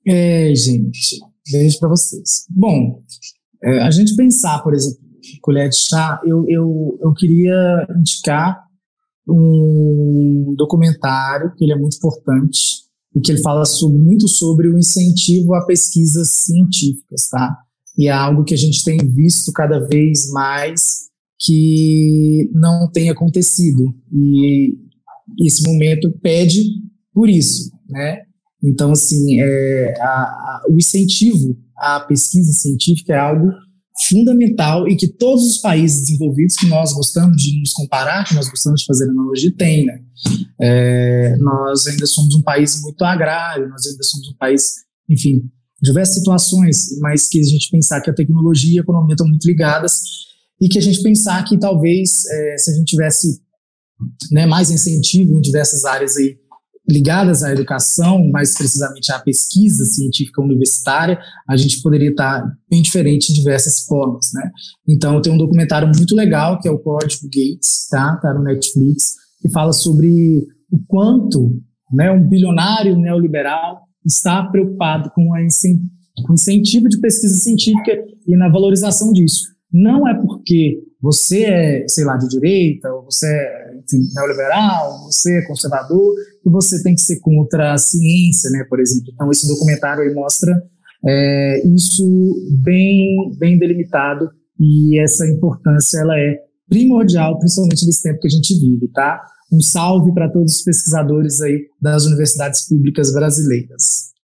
É, 0.07 0.55
gente. 0.55 1.17
Beijo 1.51 1.79
para 1.79 1.89
vocês. 1.89 2.47
Bom, 2.51 3.01
é, 3.63 3.81
a 3.81 3.91
gente 3.91 4.17
pensar, 4.17 4.63
por 4.63 4.75
exemplo, 4.75 4.99
colher 5.43 5.69
de 5.69 5.77
chá, 5.77 6.21
eu, 6.25 6.45
eu, 6.49 6.99
eu 7.01 7.13
queria 7.15 7.87
indicar 7.99 8.65
um 9.29 10.55
documentário 10.57 11.53
que 11.57 11.65
ele 11.65 11.73
é 11.73 11.77
muito 11.77 11.97
importante 11.97 12.87
e 13.15 13.21
que 13.21 13.33
ele 13.33 13.41
fala 13.41 13.65
sobre, 13.65 13.99
muito 13.99 14.29
sobre 14.29 14.69
o 14.69 14.79
incentivo 14.79 15.55
a 15.55 15.65
pesquisas 15.65 16.31
científicas, 16.31 17.29
tá? 17.29 17.57
E 17.99 18.09
é 18.09 18.13
algo 18.13 18.45
que 18.45 18.55
a 18.55 18.59
gente 18.59 18.85
tem 18.85 18.99
visto 18.99 19.53
cada 19.53 19.81
vez 19.81 20.31
mais 20.31 21.07
que 21.39 22.51
não 22.53 22.91
tem 22.91 23.11
acontecido. 23.11 23.95
E 24.13 24.75
esse 25.41 25.63
momento 25.67 26.13
pede 26.23 26.63
por 27.13 27.29
isso, 27.29 27.73
né? 27.89 28.23
Então, 28.67 28.93
assim, 28.93 29.41
é, 29.41 29.95
a, 30.01 30.07
a, 30.07 30.63
o 30.69 30.77
incentivo 30.77 31.57
à 31.77 32.01
pesquisa 32.01 32.53
científica 32.53 33.13
é 33.13 33.19
algo 33.19 33.51
fundamental 34.09 34.87
e 34.87 34.97
que 34.97 35.09
todos 35.09 35.43
os 35.47 35.59
países 35.59 36.01
desenvolvidos 36.01 36.57
que 36.57 36.67
nós 36.67 36.93
gostamos 36.93 37.37
de 37.43 37.59
nos 37.59 37.73
comparar, 37.73 38.25
que 38.25 38.35
nós 38.35 38.49
gostamos 38.49 38.81
de 38.81 38.87
fazer 38.87 39.09
analogia, 39.09 39.55
têm, 39.57 39.87
né? 39.87 40.01
É, 40.61 41.37
nós 41.39 41.87
ainda 41.87 42.07
somos 42.07 42.35
um 42.35 42.43
país 42.43 42.81
muito 42.83 43.03
agrário, 43.03 43.69
nós 43.69 43.87
ainda 43.87 44.03
somos 44.03 44.29
um 44.29 44.37
país, 44.37 44.75
enfim, 45.09 45.43
diversas 45.83 46.17
situações, 46.17 46.99
mas 47.01 47.29
que 47.29 47.41
a 47.41 47.43
gente 47.43 47.71
pensar 47.71 48.01
que 48.01 48.11
a 48.11 48.15
tecnologia 48.15 48.77
e 48.77 48.79
a 48.79 48.83
economia 48.83 49.15
estão 49.15 49.29
muito 49.29 49.47
ligadas 49.47 50.01
e 50.61 50.69
que 50.69 50.79
a 50.79 50.83
gente 50.83 51.03
pensar 51.03 51.45
que 51.45 51.59
talvez 51.59 52.25
é, 52.27 52.59
se 52.59 52.71
a 52.71 52.75
gente 52.75 52.87
tivesse 52.87 53.41
né, 54.31 54.47
mais 54.47 54.71
incentivo 54.71 55.39
em 55.39 55.41
diversas 55.41 55.85
áreas 55.85 56.17
aí 56.17 56.37
ligadas 56.89 57.43
à 57.43 57.53
educação, 57.53 58.29
mais 58.31 58.55
precisamente 58.55 59.11
à 59.13 59.19
pesquisa 59.19 59.85
científica 59.85 60.41
universitária, 60.41 61.19
a 61.49 61.57
gente 61.57 61.83
poderia 61.83 62.11
estar 62.11 62.45
bem 62.71 62.81
diferente 62.81 63.33
de 63.33 63.41
diversas 63.41 63.85
formas, 63.85 64.31
né? 64.33 64.51
Então, 64.89 65.21
tem 65.21 65.33
um 65.33 65.39
documentário 65.39 65.89
muito 65.89 66.15
legal 66.15 66.61
que 66.61 66.69
é 66.69 66.71
o 66.71 66.79
Código 66.79 67.25
Gates, 67.25 67.89
tá? 67.91 68.17
Tá 68.17 68.33
no 68.33 68.45
Netflix, 68.45 69.15
que 69.41 69.51
fala 69.51 69.73
sobre 69.73 70.47
o 70.71 70.79
quanto, 70.87 71.61
né, 71.93 72.11
um 72.11 72.29
bilionário 72.29 72.97
neoliberal 72.97 73.81
está 74.05 74.43
preocupado 74.45 75.11
com 75.15 75.31
o 75.31 76.33
incentivo 76.33 76.89
de 76.89 77.01
pesquisa 77.01 77.35
científica 77.37 77.93
e 78.27 78.37
na 78.37 78.49
valorização 78.49 79.13
disso. 79.13 79.49
Não 79.73 80.07
é 80.07 80.15
porque 80.15 80.81
você 81.01 81.45
é, 81.45 81.89
sei 81.89 82.05
lá, 82.05 82.17
de 82.17 82.29
direita, 82.29 82.89
ou 82.93 83.05
você 83.05 83.27
é 83.27 83.67
enfim, 83.87 84.09
neoliberal, 84.15 85.05
você 85.05 85.39
é 85.39 85.47
conservador, 85.47 86.15
e 86.47 86.51
você 86.51 86.83
tem 86.83 86.95
que 86.95 87.01
ser 87.01 87.19
contra 87.21 87.73
a 87.73 87.79
ciência, 87.79 88.49
né, 88.51 88.65
por 88.69 88.79
exemplo. 88.81 89.11
Então, 89.13 89.31
esse 89.31 89.49
documentário 89.49 90.03
aí 90.05 90.15
mostra 90.15 90.63
é, 91.05 91.67
isso 91.67 92.05
bem, 92.63 93.33
bem 93.39 93.59
delimitado, 93.59 94.31
e 94.59 94.99
essa 95.01 95.27
importância 95.27 95.99
ela 95.99 96.19
é 96.19 96.39
primordial, 96.69 97.39
principalmente 97.39 97.85
nesse 97.85 98.03
tempo 98.03 98.21
que 98.21 98.29
a 98.29 98.31
gente 98.31 98.59
vive, 98.59 98.89
tá? 98.93 99.23
Um 99.53 99.61
salve 99.61 100.13
para 100.13 100.31
todos 100.31 100.57
os 100.57 100.63
pesquisadores 100.63 101.41
aí 101.41 101.67
das 101.81 102.07
universidades 102.07 102.67
públicas 102.67 103.13
brasileiras. 103.13 104.17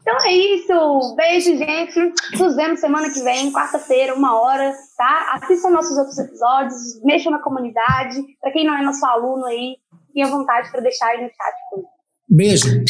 Então 0.00 0.16
é 0.24 0.32
isso. 0.32 1.14
Beijo, 1.16 1.56
gente. 1.58 2.12
Nos 2.38 2.56
vemos 2.56 2.80
semana 2.80 3.12
que 3.12 3.22
vem, 3.22 3.52
quarta-feira, 3.52 4.14
uma 4.14 4.40
hora, 4.40 4.74
tá? 4.96 5.38
Assistam 5.40 5.70
nossos 5.70 5.96
outros 5.98 6.18
episódios, 6.18 7.00
mexam 7.04 7.30
na 7.30 7.42
comunidade. 7.42 8.16
Para 8.40 8.50
quem 8.50 8.66
não 8.66 8.76
é 8.76 8.82
nosso 8.82 9.04
aluno 9.04 9.44
aí, 9.44 9.76
tenha 10.18 10.26
vontade 10.26 10.68
para 10.72 10.80
deixar 10.80 11.06
aí 11.06 11.22
no 11.22 11.28
chat. 11.28 11.88
Beijo. 12.28 12.84